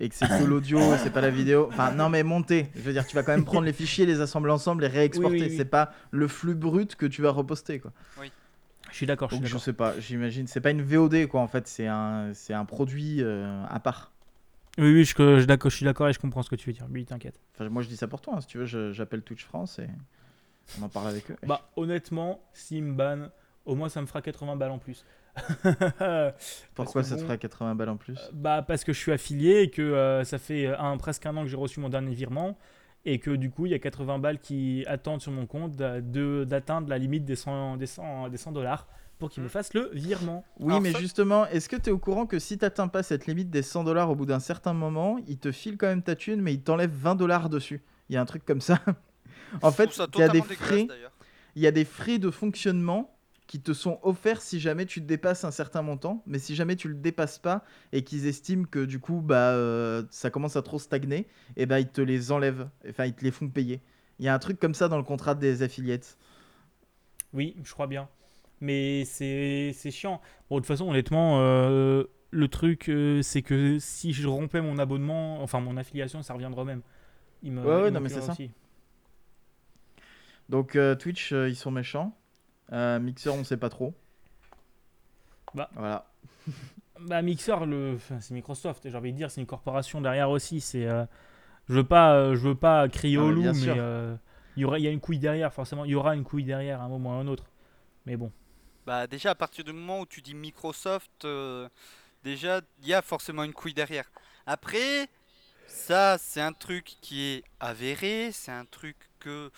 Et 0.00 0.08
que 0.08 0.14
c'est 0.14 0.28
que 0.28 0.44
l'audio, 0.46 0.78
c'est 1.02 1.10
pas 1.12 1.20
la 1.20 1.30
vidéo. 1.30 1.66
Enfin, 1.72 1.90
non, 1.92 2.08
mais 2.08 2.22
monté. 2.22 2.68
Je 2.76 2.80
veux 2.82 2.92
dire, 2.92 3.04
tu 3.04 3.16
vas 3.16 3.24
quand 3.24 3.32
même 3.32 3.44
prendre 3.44 3.64
les 3.64 3.72
fichiers, 3.72 4.06
les 4.06 4.20
assembler 4.20 4.52
ensemble, 4.52 4.82
les 4.82 4.88
réexporter. 4.88 5.34
Oui, 5.36 5.42
oui, 5.42 5.48
oui. 5.50 5.56
C'est 5.56 5.64
pas 5.64 5.92
le 6.12 6.28
flux 6.28 6.54
brut 6.54 6.94
que 6.94 7.06
tu 7.06 7.22
vas 7.22 7.30
reposter, 7.30 7.80
quoi. 7.80 7.92
Je 8.90 8.96
suis 8.96 9.04
d'accord, 9.06 9.28
je 9.30 9.36
suis 9.36 9.46
je 9.46 9.58
sais 9.58 9.72
pas, 9.74 9.94
j'imagine. 9.98 10.46
C'est 10.46 10.60
pas 10.62 10.70
une 10.70 10.80
VOD 10.82 11.26
quoi 11.26 11.40
en 11.42 11.46
fait, 11.46 11.66
c'est 11.68 11.86
un, 11.86 12.30
c'est 12.32 12.54
un 12.54 12.64
produit 12.64 13.18
euh, 13.20 13.62
à 13.68 13.80
part. 13.80 14.12
Oui, 14.78 14.92
oui, 14.92 15.04
je, 15.04 15.12
je, 15.16 15.58
je 15.64 15.68
suis 15.74 15.84
d'accord 15.84 16.08
et 16.08 16.12
je 16.12 16.18
comprends 16.20 16.42
ce 16.42 16.50
que 16.50 16.56
tu 16.56 16.68
veux 16.68 16.72
dire. 16.72 16.86
Oui, 16.90 17.04
t'inquiète. 17.04 17.40
Enfin, 17.54 17.68
moi 17.68 17.82
je 17.82 17.88
dis 17.88 17.96
ça 17.96 18.06
pour 18.06 18.20
toi, 18.20 18.34
hein, 18.36 18.40
si 18.40 18.46
tu 18.46 18.58
veux, 18.58 18.92
j'appelle 18.92 19.22
Twitch 19.22 19.44
France 19.44 19.78
et 19.80 19.88
on 20.78 20.84
en 20.84 20.88
parle 20.88 21.08
avec 21.08 21.30
eux. 21.30 21.36
Bah, 21.46 21.68
honnêtement, 21.76 22.40
s'ils 22.52 22.84
me 22.84 22.94
bannent, 22.94 23.30
au 23.64 23.74
moins 23.74 23.88
ça 23.88 24.00
me 24.00 24.06
fera 24.06 24.22
80 24.22 24.56
balles 24.56 24.70
en 24.70 24.78
plus. 24.78 25.04
Pourquoi 26.74 27.02
ça 27.02 27.16
te 27.16 27.22
fera 27.22 27.36
80 27.36 27.74
balles 27.74 27.88
en 27.90 27.96
plus? 27.96 28.18
Bah, 28.32 28.62
parce 28.62 28.84
que 28.84 28.92
je 28.92 28.98
suis 28.98 29.12
affilié 29.12 29.62
et 29.62 29.70
que 29.70 29.82
euh, 29.82 30.24
ça 30.24 30.38
fait 30.38 30.66
un, 30.66 30.96
presque 30.96 31.26
un 31.26 31.36
an 31.36 31.42
que 31.42 31.48
j'ai 31.48 31.56
reçu 31.56 31.80
mon 31.80 31.88
dernier 31.88 32.14
virement. 32.14 32.56
Et 33.04 33.20
que 33.20 33.30
du 33.30 33.48
coup, 33.48 33.66
il 33.66 33.72
y 33.72 33.74
a 33.74 33.78
80 33.78 34.18
balles 34.18 34.40
qui 34.40 34.84
attendent 34.86 35.22
sur 35.22 35.30
mon 35.32 35.46
compte 35.46 35.76
d'atteindre 35.76 36.88
la 36.88 36.98
limite 36.98 37.24
des 37.24 37.36
100 37.36 37.76
des 37.76 37.86
100 37.86 38.28
des 38.28 38.36
100 38.36 38.52
dollars 38.52 38.88
pour 39.18 39.30
qu'ils 39.30 39.42
me 39.42 39.48
fassent 39.48 39.74
le 39.74 39.90
virement. 39.92 40.44
Oui, 40.60 40.68
Alors 40.70 40.80
mais 40.82 40.92
ça- 40.92 40.98
justement, 40.98 41.46
est-ce 41.46 41.68
que 41.68 41.76
tu 41.76 41.90
es 41.90 41.92
au 41.92 41.98
courant 41.98 42.26
que 42.26 42.38
si 42.38 42.58
t'atteins 42.58 42.88
pas 42.88 43.02
cette 43.02 43.26
limite 43.26 43.50
des 43.50 43.62
100 43.62 43.84
dollars 43.84 44.10
au 44.10 44.14
bout 44.14 44.26
d'un 44.26 44.40
certain 44.40 44.72
moment, 44.72 45.18
ils 45.26 45.38
te 45.38 45.52
filent 45.52 45.76
quand 45.76 45.88
même 45.88 46.02
ta 46.02 46.16
thune, 46.16 46.40
mais 46.40 46.54
ils 46.54 46.62
t'enlèvent 46.62 46.94
20 46.94 47.14
dollars 47.14 47.48
dessus? 47.48 47.82
Il 48.08 48.14
y 48.14 48.16
a 48.16 48.20
un 48.20 48.24
truc 48.26 48.44
comme 48.44 48.60
ça. 48.60 48.80
en 49.62 49.72
fait, 49.72 49.90
il 50.14 50.20
y 50.20 50.22
a 50.22 50.28
des 50.28 50.42
frais. 50.42 50.86
il 51.56 51.62
y 51.62 51.66
a 51.66 51.70
des 51.72 51.84
frais 51.84 52.18
de 52.18 52.30
fonctionnement 52.30 53.14
qui 53.46 53.60
te 53.62 53.72
sont 53.72 53.98
offerts 54.02 54.42
si 54.42 54.60
jamais 54.60 54.84
tu 54.84 55.00
dépasses 55.00 55.42
un 55.44 55.50
certain 55.50 55.80
montant, 55.80 56.22
mais 56.26 56.38
si 56.38 56.54
jamais 56.54 56.76
tu 56.76 56.86
le 56.88 56.94
dépasses 56.94 57.38
pas 57.38 57.64
et 57.92 58.04
qu'ils 58.04 58.26
estiment 58.26 58.66
que 58.70 58.84
du 58.84 59.00
coup 59.00 59.22
bah 59.22 59.52
euh, 59.52 60.02
ça 60.10 60.28
commence 60.30 60.56
à 60.56 60.62
trop 60.62 60.78
stagner, 60.78 61.26
et 61.56 61.64
ben 61.64 61.78
ils 61.78 61.88
te 61.88 62.02
les 62.02 62.30
enlèvent, 62.30 62.68
enfin 62.88 63.06
ils 63.06 63.14
te 63.14 63.24
les 63.24 63.30
font 63.30 63.48
payer. 63.48 63.80
Il 64.18 64.26
y 64.26 64.28
a 64.28 64.34
un 64.34 64.38
truc 64.38 64.60
comme 64.60 64.74
ça 64.74 64.88
dans 64.88 64.98
le 64.98 65.02
contrat 65.02 65.34
des 65.34 65.62
affiliates. 65.62 66.18
Oui, 67.32 67.56
je 67.62 67.72
crois 67.72 67.86
bien. 67.86 68.08
Mais 68.60 69.04
c'est 69.04 69.90
chiant. 69.90 70.20
Bon, 70.50 70.56
de 70.56 70.60
toute 70.60 70.66
façon, 70.66 70.88
honnêtement, 70.88 71.38
euh, 71.40 72.04
le 72.30 72.48
truc, 72.48 72.88
euh, 72.88 73.22
c'est 73.22 73.42
que 73.42 73.78
si 73.78 74.12
je 74.12 74.26
rompais 74.26 74.60
mon 74.60 74.78
abonnement, 74.78 75.42
enfin 75.42 75.60
mon 75.60 75.76
affiliation, 75.76 76.22
ça 76.22 76.34
reviendra 76.34 76.64
même. 76.64 76.82
Il 77.42 77.52
me, 77.52 77.62
Ouais, 77.62 77.82
ouais, 77.82 77.88
il 77.88 77.94
non, 77.94 78.00
mais 78.00 78.08
c'est 78.08 78.22
ça. 78.22 78.34
Donc 80.48 80.76
euh, 80.76 80.94
Twitch 80.94 81.32
ils 81.32 81.56
sont 81.56 81.70
méchants, 81.70 82.16
Mixer 82.72 83.30
on 83.30 83.44
sait 83.44 83.58
pas 83.58 83.68
trop. 83.68 83.94
Bah. 85.54 85.70
Voilà. 85.74 86.06
Bah, 87.00 87.22
Mixer, 87.22 87.64
le... 87.64 87.92
enfin, 87.94 88.18
c'est 88.18 88.34
Microsoft, 88.34 88.90
j'ai 88.90 88.96
envie 88.96 89.12
de 89.12 89.16
dire, 89.16 89.30
c'est 89.30 89.40
une 89.40 89.46
corporation 89.46 90.00
derrière 90.00 90.30
aussi. 90.30 90.60
C'est, 90.60 90.84
je 91.68 91.72
veux 91.72 91.84
pas, 91.84 92.34
je 92.34 92.40
veux 92.40 92.56
pas 92.56 92.88
crier 92.88 93.18
Ah, 93.18 93.22
au 93.22 93.30
loup, 93.30 93.42
mais 93.42 94.18
il 94.56 94.62
y 94.62 94.64
aura, 94.64 94.80
il 94.80 94.84
y 94.84 94.88
a 94.88 94.90
une 94.90 94.98
couille 94.98 95.20
derrière, 95.20 95.52
forcément. 95.52 95.84
Il 95.84 95.92
y 95.92 95.94
aura 95.94 96.16
une 96.16 96.24
couille 96.24 96.42
derrière 96.42 96.80
à 96.80 96.86
un 96.86 96.88
moment 96.88 97.10
ou 97.10 97.12
à 97.12 97.16
un 97.18 97.28
autre. 97.28 97.44
Mais 98.06 98.16
bon. 98.16 98.32
Bah 98.88 99.06
déjà 99.06 99.32
à 99.32 99.34
partir 99.34 99.64
du 99.64 99.72
moment 99.74 100.00
où 100.00 100.06
tu 100.06 100.22
dis 100.22 100.32
Microsoft, 100.32 101.26
euh, 101.26 101.68
déjà 102.24 102.62
il 102.80 102.88
y 102.88 102.94
a 102.94 103.02
forcément 103.02 103.44
une 103.44 103.52
couille 103.52 103.74
derrière. 103.74 104.10
Après, 104.46 105.10
ça 105.66 106.16
c'est 106.16 106.40
un 106.40 106.54
truc 106.54 106.96
qui 107.02 107.22
est 107.22 107.44
avéré, 107.60 108.30
c'est 108.32 108.50
un 108.50 108.64
truc 108.64 108.96
que 109.20 109.50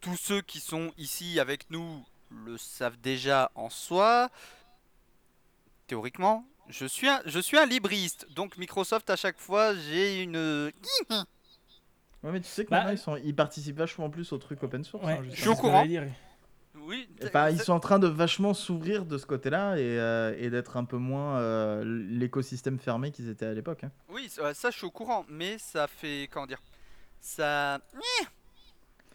tous 0.00 0.16
ceux 0.16 0.40
qui 0.40 0.58
sont 0.58 0.90
ici 0.98 1.38
avec 1.38 1.70
nous 1.70 2.04
le 2.28 2.58
savent 2.58 2.96
déjà 3.00 3.52
en 3.54 3.70
soi. 3.70 4.30
Théoriquement, 5.86 6.44
je 6.68 6.86
suis 6.86 7.08
un, 7.08 7.22
je 7.26 7.38
suis 7.38 7.56
un 7.56 7.66
libriste, 7.66 8.26
donc 8.34 8.58
Microsoft 8.58 9.10
à 9.10 9.16
chaque 9.16 9.38
fois 9.38 9.76
j'ai 9.76 10.24
une... 10.24 10.72
Ouais, 12.24 12.32
mais 12.32 12.40
tu 12.40 12.48
sais 12.48 12.64
que 12.64 12.70
Bah, 12.70 12.78
maintenant, 12.78 12.92
ils, 12.94 12.98
sont... 12.98 13.16
ils 13.16 13.36
participent 13.36 13.76
vachement 13.76 14.10
plus 14.10 14.32
au 14.32 14.38
truc 14.38 14.60
open 14.64 14.82
source. 14.82 15.04
Ouais, 15.04 15.18
hein, 15.18 15.24
Je 15.30 15.40
suis 15.40 15.48
au 15.48 15.54
courant. 15.54 15.84
Oui, 16.86 17.08
Enfin, 17.24 17.48
ils 17.50 17.60
sont 17.60 17.72
en 17.72 17.80
train 17.80 17.98
de 17.98 18.06
vachement 18.06 18.52
s'ouvrir 18.54 19.06
de 19.06 19.16
ce 19.18 19.24
côté-là 19.26 19.76
et, 19.76 19.98
euh, 19.98 20.34
et 20.38 20.50
d'être 20.50 20.76
un 20.76 20.84
peu 20.84 20.98
moins 20.98 21.38
euh, 21.38 21.82
l'écosystème 21.84 22.78
fermé 22.78 23.10
qu'ils 23.10 23.28
étaient 23.30 23.46
à 23.46 23.54
l'époque. 23.54 23.84
hein. 23.84 23.90
Oui, 24.10 24.28
ça, 24.28 24.52
ça, 24.54 24.70
je 24.70 24.76
suis 24.76 24.86
au 24.86 24.90
courant, 24.90 25.24
mais 25.28 25.56
ça 25.58 25.86
fait 25.86 26.28
comment 26.30 26.46
dire 26.46 26.60
Ça, 27.20 27.78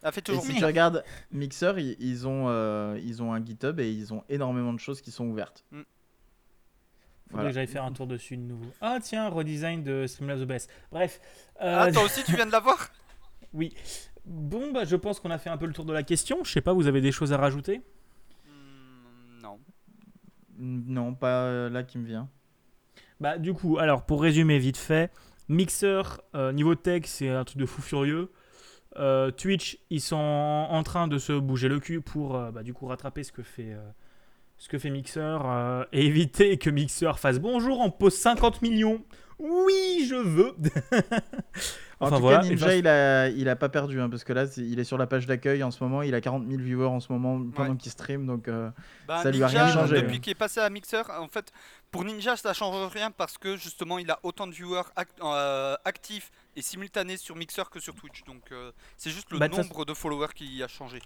ça 0.02 0.12
fait 0.12 0.20
Et 0.22 0.24
toujours. 0.24 0.44
si 0.44 0.56
tu 0.56 0.66
regardes 0.66 1.04
Mixer, 1.32 1.74
ils, 1.78 1.96
ils 2.00 2.28
ont, 2.28 2.46
euh, 2.50 3.00
ils 3.04 3.22
ont 3.22 3.34
un 3.34 3.46
GitHub 3.46 3.80
et 3.80 3.92
ils 3.92 4.14
ont 4.14 4.24
énormément 4.30 4.74
de 4.74 4.80
choses 4.80 5.02
qui 5.02 5.12
sont 5.12 5.26
ouvertes. 5.26 5.64
Mm. 5.72 5.82
Faudrait 5.82 5.86
Voilà. 7.32 7.50
que 7.50 7.54
j'aille 7.54 7.68
faire 7.68 7.84
un 7.84 7.92
tour 7.92 8.08
dessus 8.08 8.38
de 8.38 8.42
nouveau. 8.42 8.72
Ah 8.82 8.98
tiens, 9.02 9.30
redesign 9.30 9.84
de 9.84 10.08
Streamlabs 10.08 10.42
OBS. 10.42 10.68
Bref. 10.92 11.20
euh, 11.62 11.76
Ah, 11.82 11.92
toi 11.92 12.04
aussi, 12.04 12.24
tu 12.24 12.34
viens 12.36 12.46
de 12.48 12.52
l'avoir? 12.52 12.90
Oui. 13.52 13.76
Bon, 14.30 14.72
bah, 14.72 14.86
je 14.86 14.96
pense 14.96 15.20
qu'on 15.20 15.32
a 15.32 15.40
fait 15.40 15.50
un 15.50 15.58
peu 15.58 15.66
le 15.66 15.74
tour 15.74 15.86
de 15.86 15.94
la 15.94 16.04
question. 16.04 16.44
Je 16.44 16.52
sais 16.52 16.62
pas, 16.62 16.72
vous 16.72 16.86
avez 16.86 17.02
des 17.02 17.12
choses 17.12 17.34
à 17.34 17.38
rajouter? 17.38 17.82
Hmm, 18.46 19.42
Non. 19.42 19.60
Non, 20.60 21.16
pas 21.16 21.46
euh, 21.46 21.70
là 21.70 21.82
qui 21.84 21.98
me 21.98 22.06
vient. 22.06 22.30
Bah, 23.20 23.40
du 23.40 23.54
coup, 23.54 23.80
alors 23.80 24.06
pour 24.06 24.22
résumer 24.22 24.60
vite 24.60 24.78
fait, 24.78 25.12
Mixer, 25.50 26.22
euh, 26.36 26.52
niveau 26.52 26.76
tech, 26.76 27.04
c'est 27.06 27.30
un 27.30 27.44
truc 27.44 27.58
de 27.58 27.66
fou 27.66 27.82
furieux. 27.82 28.32
Euh, 28.98 29.32
Twitch, 29.32 29.80
ils 29.90 30.02
sont 30.02 30.16
en 30.16 30.84
train 30.84 31.08
de 31.08 31.18
se 31.18 31.34
bouger 31.34 31.68
le 31.68 31.80
cul 31.80 32.00
pour 32.02 32.36
euh, 32.36 32.52
bah, 32.52 32.62
du 32.62 32.74
coup 32.74 32.86
rattraper 32.86 33.24
ce 33.24 33.32
que 33.32 33.42
fait, 33.42 33.76
ce 34.58 34.70
que 34.70 34.78
fait 34.78 34.92
Mixer 34.92 35.38
et 35.92 36.06
éviter 36.06 36.58
que 36.58 36.70
Mixer 36.70 37.14
fasse 37.18 37.40
bonjour, 37.40 37.80
on 37.80 37.90
pose 37.90 38.16
50 38.16 38.62
millions. 38.62 39.04
Oui, 39.40 40.06
je 40.08 40.16
veux. 40.16 40.56
En 42.02 42.08
Enfin, 42.08 42.16
tout 42.16 42.22
voilà, 42.22 42.38
cas, 42.40 42.48
Ninja, 42.48 42.76
il, 42.78 42.88
a, 42.88 43.28
il 43.28 43.50
a 43.50 43.56
pas 43.58 43.68
perdu, 43.68 44.00
hein, 44.00 44.10
parce 44.10 44.24
que 44.24 44.32
là, 44.32 44.46
il 44.56 44.80
est 44.80 44.86
sur 44.86 44.98
la 44.98 45.06
page 45.06 45.26
d'accueil 45.26 45.64
en 45.64 45.72
ce 45.72 45.84
moment, 45.84 46.02
il 46.02 46.16
a 46.16 46.22
40 46.22 46.48
000 46.48 46.62
viewers 46.62 46.86
en 46.86 47.02
ce 47.02 47.12
moment 47.12 47.44
pendant 47.52 47.72
Ouais. 47.72 47.78
qu'il 47.78 47.92
stream, 47.92 48.26
donc 48.26 48.48
euh, 48.48 48.70
Bah, 49.06 49.22
Ça 49.22 49.32
lui 49.32 49.44
a 49.44 49.48
rien 49.48 49.68
changé, 49.74 49.98
Depuis 50.02 50.16
hein. 50.16 50.20
qu'il 50.20 50.32
est 50.32 50.36
passé 50.36 50.62
à 50.62 50.70
Mixer, 50.70 51.04
en 51.20 51.28
fait, 51.28 51.52
pour 51.92 52.06
Ninja, 52.06 52.38
ça 52.38 52.54
change 52.54 52.90
rien 52.94 53.12
parce 53.12 53.38
que 53.38 53.58
justement, 53.58 54.00
il 54.00 54.10
a 54.12 54.20
autant 54.24 54.48
de 54.48 54.54
viewers 54.54 54.84
act- 54.96 55.20
euh, 55.22 55.76
actifs 55.84 56.32
et 56.56 56.62
simultanés 56.62 57.18
sur 57.18 57.36
Mixer 57.36 57.64
que 57.70 57.82
sur 57.82 57.94
Twitch. 57.96 58.24
Donc, 58.24 58.44
euh, 58.54 58.72
c'est 58.96 59.10
juste 59.10 59.30
le 59.32 59.40
Bah, 59.40 59.50
nombre 59.50 59.84
de 59.84 59.94
followers 59.94 60.34
qui 60.34 60.64
a 60.64 60.70
changé. 60.70 61.02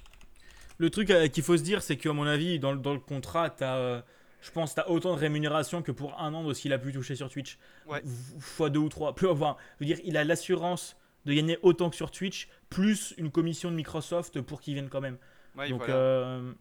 Le 0.78 0.90
truc 0.92 1.10
euh, 1.10 1.28
qu'il 1.28 1.44
faut 1.44 1.58
se 1.58 1.64
dire, 1.64 1.82
c'est 1.82 1.98
qu'à 1.98 2.14
mon 2.14 2.28
avis, 2.28 2.60
dans, 2.60 2.72
le- 2.72 2.80
dans 2.80 2.94
le 2.94 3.00
contrat, 3.00 3.50
t'as, 3.50 3.78
euh, 3.78 4.02
je 4.44 4.52
pense, 4.52 4.76
tu 4.76 4.82
as 4.82 4.90
autant 4.90 5.16
de 5.16 5.20
rémunération 5.20 5.82
que 5.82 5.92
pour 5.94 6.20
un 6.20 6.34
an 6.34 6.44
de 6.44 6.54
ce 6.54 6.62
qu'il 6.62 6.74
a 6.74 6.78
pu 6.78 6.92
toucher 6.92 7.16
sur 7.16 7.30
Twitch. 7.30 7.58
Ouais. 7.88 8.04
Fois 8.40 8.70
deux 8.70 8.82
ou 8.82 8.90
trois. 8.90 9.16
Plus, 9.16 9.28
enfin, 9.28 9.56
je 9.80 9.86
veux 9.86 9.96
dire, 9.96 10.04
il 10.04 10.18
a 10.18 10.26
l'assurance 10.26 10.98
de 11.26 11.34
gagner 11.34 11.58
autant 11.62 11.90
que 11.90 11.96
sur 11.96 12.12
Twitch, 12.12 12.50
plus 12.70 13.14
une 13.18 13.32
commission 13.32 13.72
de 13.72 13.76
Microsoft 13.78 14.42
pour 14.42 14.60
qu'il 14.60 14.74
vienne 14.74 14.90
quand 14.90 15.00
même. 15.00 15.18
Ouais, 15.56 15.70
donc, 15.70 15.80
voilà. 15.80 15.96
euh, 15.96 16.54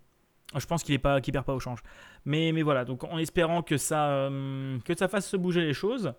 je 0.56 0.64
pense 0.66 0.84
qu'il 0.84 0.94
est 0.94 0.98
pas, 1.00 1.20
qu'il 1.20 1.32
perd 1.32 1.44
pas 1.44 1.54
au 1.54 1.58
change. 1.58 1.82
Mais, 2.24 2.52
mais 2.52 2.62
voilà, 2.62 2.84
donc 2.84 3.02
en 3.02 3.18
espérant 3.18 3.62
que 3.62 3.76
ça, 3.76 4.10
euh, 4.10 4.78
que 4.84 4.96
ça 4.96 5.08
fasse 5.08 5.28
se 5.28 5.36
bouger 5.36 5.62
les 5.62 5.74
choses, 5.74 6.14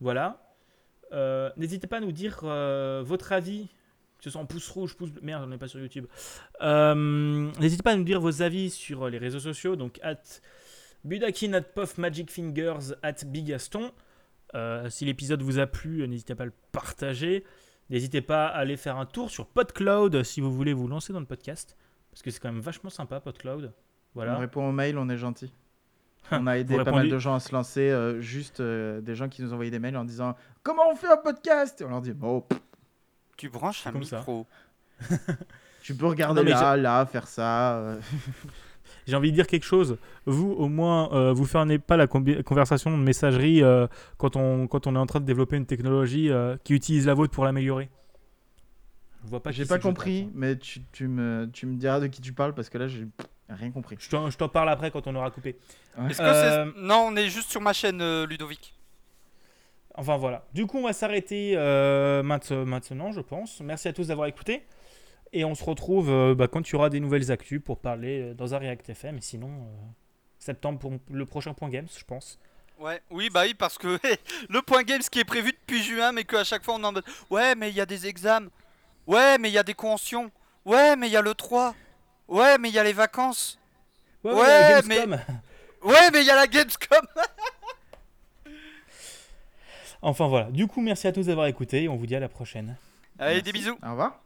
voilà. 0.00 0.54
Euh, 1.12 1.50
N'hésitez 1.56 1.88
pas 1.88 1.96
à 1.96 2.00
nous 2.00 2.12
dire 2.12 2.44
votre 3.02 3.32
avis, 3.32 3.66
que 4.18 4.24
ce 4.24 4.30
soit 4.30 4.40
en 4.40 4.46
pouce 4.46 4.68
rouge, 4.68 4.96
pouce 4.96 5.10
bleu. 5.10 5.22
Merde, 5.24 5.42
on 5.44 5.48
n'est 5.48 5.58
pas 5.58 5.66
sur 5.66 5.80
YouTube. 5.80 6.06
N'hésitez 6.60 7.82
pas 7.82 7.92
à 7.92 7.96
nous 7.96 8.04
dire 8.04 8.20
vos 8.20 8.42
avis 8.42 8.70
sur 8.70 9.08
les 9.08 9.18
réseaux 9.18 9.40
sociaux, 9.40 9.74
donc 9.74 9.98
at 10.04 10.22
Budakin, 11.04 11.52
at 11.54 11.62
Puff 11.74 11.98
Magic 11.98 12.30
Fingers, 12.30 12.94
at 13.02 13.24
Bigaston. 13.26 13.92
Euh, 14.54 14.90
si 14.90 15.04
l'épisode 15.04 15.42
vous 15.42 15.58
a 15.58 15.66
plu, 15.66 16.02
euh, 16.02 16.06
n'hésitez 16.06 16.34
pas 16.34 16.42
à 16.42 16.46
le 16.46 16.52
partager. 16.72 17.44
N'hésitez 17.88 18.20
pas 18.20 18.46
à 18.46 18.58
aller 18.58 18.76
faire 18.76 18.96
un 18.96 19.06
tour 19.06 19.30
sur 19.30 19.46
PodCloud 19.46 20.22
si 20.22 20.40
vous 20.40 20.52
voulez 20.52 20.72
vous 20.72 20.88
lancer 20.88 21.12
dans 21.12 21.20
le 21.20 21.26
podcast. 21.26 21.76
Parce 22.10 22.22
que 22.22 22.30
c'est 22.30 22.40
quand 22.40 22.52
même 22.52 22.60
vachement 22.60 22.90
sympa, 22.90 23.20
PodCloud. 23.20 23.66
on 23.66 23.72
Voilà. 24.14 24.36
répond 24.36 24.68
aux 24.68 24.72
mails, 24.72 24.98
on 24.98 25.08
est 25.08 25.16
gentil. 25.18 25.52
On 26.32 26.46
a 26.46 26.58
aidé 26.58 26.76
pas 26.84 26.92
mal 26.92 27.08
de 27.08 27.18
gens 27.18 27.34
à 27.34 27.40
se 27.40 27.50
lancer, 27.52 27.90
euh, 27.90 28.20
juste 28.20 28.60
euh, 28.60 29.00
des 29.00 29.14
gens 29.14 29.28
qui 29.28 29.42
nous 29.42 29.52
envoyaient 29.52 29.70
des 29.70 29.78
mails 29.78 29.96
en 29.96 30.04
disant 30.04 30.36
Comment 30.62 30.82
on 30.90 30.94
fait 30.94 31.08
un 31.08 31.16
podcast? 31.16 31.80
Et 31.80 31.84
on 31.84 31.88
leur 31.88 32.02
dit 32.02 32.12
Oh, 32.22 32.42
pff, 32.42 32.60
Tu 33.36 33.48
branches 33.48 33.86
un 33.86 33.92
comme 33.92 34.00
micro. 34.02 34.46
Tu 35.82 35.94
peux 35.94 36.06
regarder 36.06 36.44
Non, 36.44 36.50
là, 36.50 36.76
là, 36.76 37.06
faire 37.06 37.26
ça. 37.26 37.96
J'ai 39.06 39.16
envie 39.16 39.30
de 39.30 39.34
dire 39.36 39.46
quelque 39.46 39.64
chose. 39.64 39.98
Vous, 40.26 40.50
au 40.52 40.68
moins, 40.68 41.12
euh, 41.12 41.32
vous 41.32 41.44
fermez 41.46 41.78
pas 41.78 41.96
la 41.96 42.06
conversation 42.06 42.90
de 42.96 43.02
messagerie 43.02 43.62
euh, 43.62 43.86
quand, 44.18 44.36
on, 44.36 44.66
quand 44.66 44.86
on 44.86 44.94
est 44.94 44.98
en 44.98 45.06
train 45.06 45.20
de 45.20 45.24
développer 45.24 45.56
une 45.56 45.66
technologie 45.66 46.30
euh, 46.30 46.56
qui 46.64 46.74
utilise 46.74 47.06
la 47.06 47.14
vôtre 47.14 47.32
pour 47.32 47.44
l'améliorer. 47.44 47.88
Je 49.24 49.28
vois 49.30 49.42
pas. 49.42 49.50
J'ai 49.50 49.64
qui 49.64 49.68
pas 49.68 49.74
c'est 49.74 49.78
que 49.80 49.82
je 49.84 49.88
compris, 49.88 50.22
hein. 50.28 50.32
mais 50.34 50.56
tu, 50.56 50.80
tu 50.92 51.06
me, 51.08 51.48
tu 51.52 51.66
me 51.66 51.76
diras 51.76 52.00
de 52.00 52.06
qui 52.06 52.20
tu 52.20 52.32
parles 52.32 52.54
parce 52.54 52.68
que 52.70 52.78
là, 52.78 52.88
j'ai 52.88 53.06
rien 53.48 53.70
compris. 53.70 53.96
Je 53.98 54.08
t'en- 54.08 54.30
je 54.30 54.36
t'en 54.38 54.48
parle 54.48 54.70
après 54.70 54.90
quand 54.90 55.06
on 55.06 55.14
aura 55.14 55.30
coupé. 55.30 55.56
Est-ce 56.08 56.18
que 56.18 56.22
Euh. 56.24 56.72
Non, 56.76 57.08
on 57.10 57.16
est 57.16 57.28
juste 57.28 57.50
sur 57.50 57.60
ma 57.60 57.72
chaîne, 57.72 58.00
euh, 58.00 58.26
Ludovic. 58.26 58.74
Enfin 59.94 60.16
voilà. 60.16 60.44
Du 60.54 60.66
coup, 60.66 60.78
on 60.78 60.84
va 60.84 60.92
s'arrêter 60.92 61.54
euh, 61.56 62.22
mainte- 62.22 62.52
maintenant, 62.52 63.12
je 63.12 63.20
pense. 63.20 63.60
Merci 63.60 63.88
à 63.88 63.92
tous 63.92 64.06
d'avoir 64.06 64.28
écouté. 64.28 64.62
Et 65.32 65.44
on 65.44 65.54
se 65.54 65.62
retrouve 65.64 66.10
euh, 66.10 66.34
bah, 66.34 66.48
quand 66.48 66.68
il 66.68 66.72
y 66.72 66.76
aura 66.76 66.90
des 66.90 66.98
nouvelles 67.00 67.30
actus 67.30 67.60
pour 67.64 67.78
parler 67.78 68.20
euh, 68.20 68.34
dans 68.34 68.54
un 68.54 68.58
React 68.58 68.90
FM. 68.90 69.18
Et 69.18 69.20
sinon, 69.20 69.48
euh, 69.48 69.76
septembre 70.38 70.78
pour 70.78 70.92
le 71.10 71.26
prochain 71.26 71.54
point 71.54 71.68
Games, 71.68 71.88
je 71.96 72.04
pense. 72.04 72.38
Ouais, 72.78 73.00
oui, 73.10 73.28
bah 73.30 73.42
oui, 73.44 73.54
parce 73.54 73.76
que 73.78 73.98
le 74.48 74.62
point 74.62 74.82
games 74.82 75.02
qui 75.02 75.20
est 75.20 75.24
prévu 75.24 75.52
depuis 75.52 75.82
juin, 75.82 76.12
mais 76.12 76.24
qu'à 76.24 76.44
chaque 76.44 76.64
fois 76.64 76.76
on 76.76 76.82
est 76.82 76.86
en 76.86 76.92
mode 76.92 77.04
Ouais, 77.28 77.54
mais 77.54 77.68
il 77.68 77.76
y 77.76 77.80
a 77.80 77.84
des 77.86 78.06
examens. 78.06 78.48
Ouais, 79.06 79.36
mais 79.36 79.50
il 79.50 79.52
y 79.52 79.58
a 79.58 79.62
des 79.62 79.74
conventions. 79.74 80.30
Ouais, 80.64 80.96
mais 80.96 81.08
il 81.08 81.12
y 81.12 81.16
a 81.16 81.20
le 81.20 81.34
3. 81.34 81.74
Ouais, 82.28 82.56
mais 82.58 82.70
il 82.70 82.74
y 82.74 82.78
a 82.78 82.84
les 82.84 82.94
vacances. 82.94 83.58
Ouais, 84.24 84.32
Ouais, 84.32 84.82
mais-. 84.86 85.06
Ouais, 85.82 86.10
mais 86.12 86.20
il 86.20 86.26
y 86.26 86.30
a 86.30 86.36
la 86.36 86.46
Gamescom. 86.46 87.06
Enfin 90.02 90.28
voilà. 90.28 90.50
Du 90.50 90.66
coup, 90.66 90.80
merci 90.80 91.06
à 91.06 91.12
tous 91.12 91.26
d'avoir 91.26 91.46
écouté. 91.46 91.84
Et 91.84 91.88
on 91.88 91.96
vous 91.96 92.06
dit 92.06 92.16
à 92.16 92.20
la 92.20 92.28
prochaine. 92.28 92.76
Allez, 93.18 93.34
Merci. 93.36 93.42
des 93.42 93.52
bisous. 93.52 93.78
Au 93.82 93.90
revoir. 93.90 94.22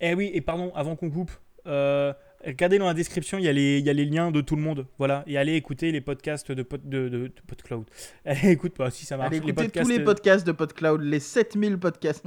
Eh 0.00 0.14
oui, 0.14 0.30
et 0.34 0.40
pardon, 0.40 0.72
avant 0.74 0.96
qu'on 0.96 1.10
coupe, 1.10 1.30
euh, 1.66 2.12
regardez 2.44 2.78
dans 2.78 2.86
la 2.86 2.94
description, 2.94 3.38
il 3.38 3.44
y, 3.44 3.48
a 3.48 3.52
les, 3.52 3.78
il 3.78 3.84
y 3.86 3.90
a 3.90 3.92
les 3.92 4.04
liens 4.04 4.30
de 4.30 4.40
tout 4.40 4.56
le 4.56 4.62
monde. 4.62 4.86
Voilà, 4.98 5.24
et 5.26 5.38
allez 5.38 5.54
écouter 5.54 5.92
les 5.92 6.00
podcasts 6.00 6.52
de, 6.52 6.62
pod, 6.62 6.80
de, 6.88 7.08
de, 7.08 7.18
de 7.28 7.32
PodCloud. 7.46 7.84
Allez, 8.24 8.50
écoute 8.50 8.74
pas, 8.74 8.90
si 8.90 9.06
ça 9.06 9.16
marche. 9.16 9.28
Allez 9.28 9.40
les 9.40 9.48
écouter 9.48 9.64
podcasts, 9.64 9.86
tous 9.86 9.92
les 9.96 10.00
euh, 10.00 10.04
podcasts 10.04 10.46
de 10.46 10.52
PodCloud, 10.52 11.00
les 11.02 11.20
7000 11.20 11.78
podcasts. 11.78 12.24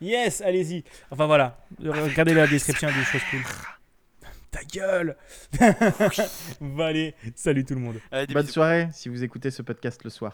Yes, 0.00 0.40
allez-y. 0.40 0.82
Enfin 1.10 1.26
voilà, 1.26 1.58
regardez 1.82 2.34
la 2.34 2.46
description 2.46 2.88
des 2.88 3.04
choses 3.04 3.22
cool. 3.30 3.40
Ta 4.50 4.64
gueule 4.64 5.16
Bah 6.60 6.86
allez, 6.86 7.14
salut 7.36 7.64
tout 7.64 7.74
le 7.74 7.80
monde. 7.80 8.00
Allez, 8.10 8.26
Bonne 8.32 8.42
bisous. 8.42 8.54
soirée 8.54 8.88
si 8.92 9.08
vous 9.08 9.22
écoutez 9.22 9.50
ce 9.52 9.62
podcast 9.62 10.02
le 10.02 10.10
soir. 10.10 10.28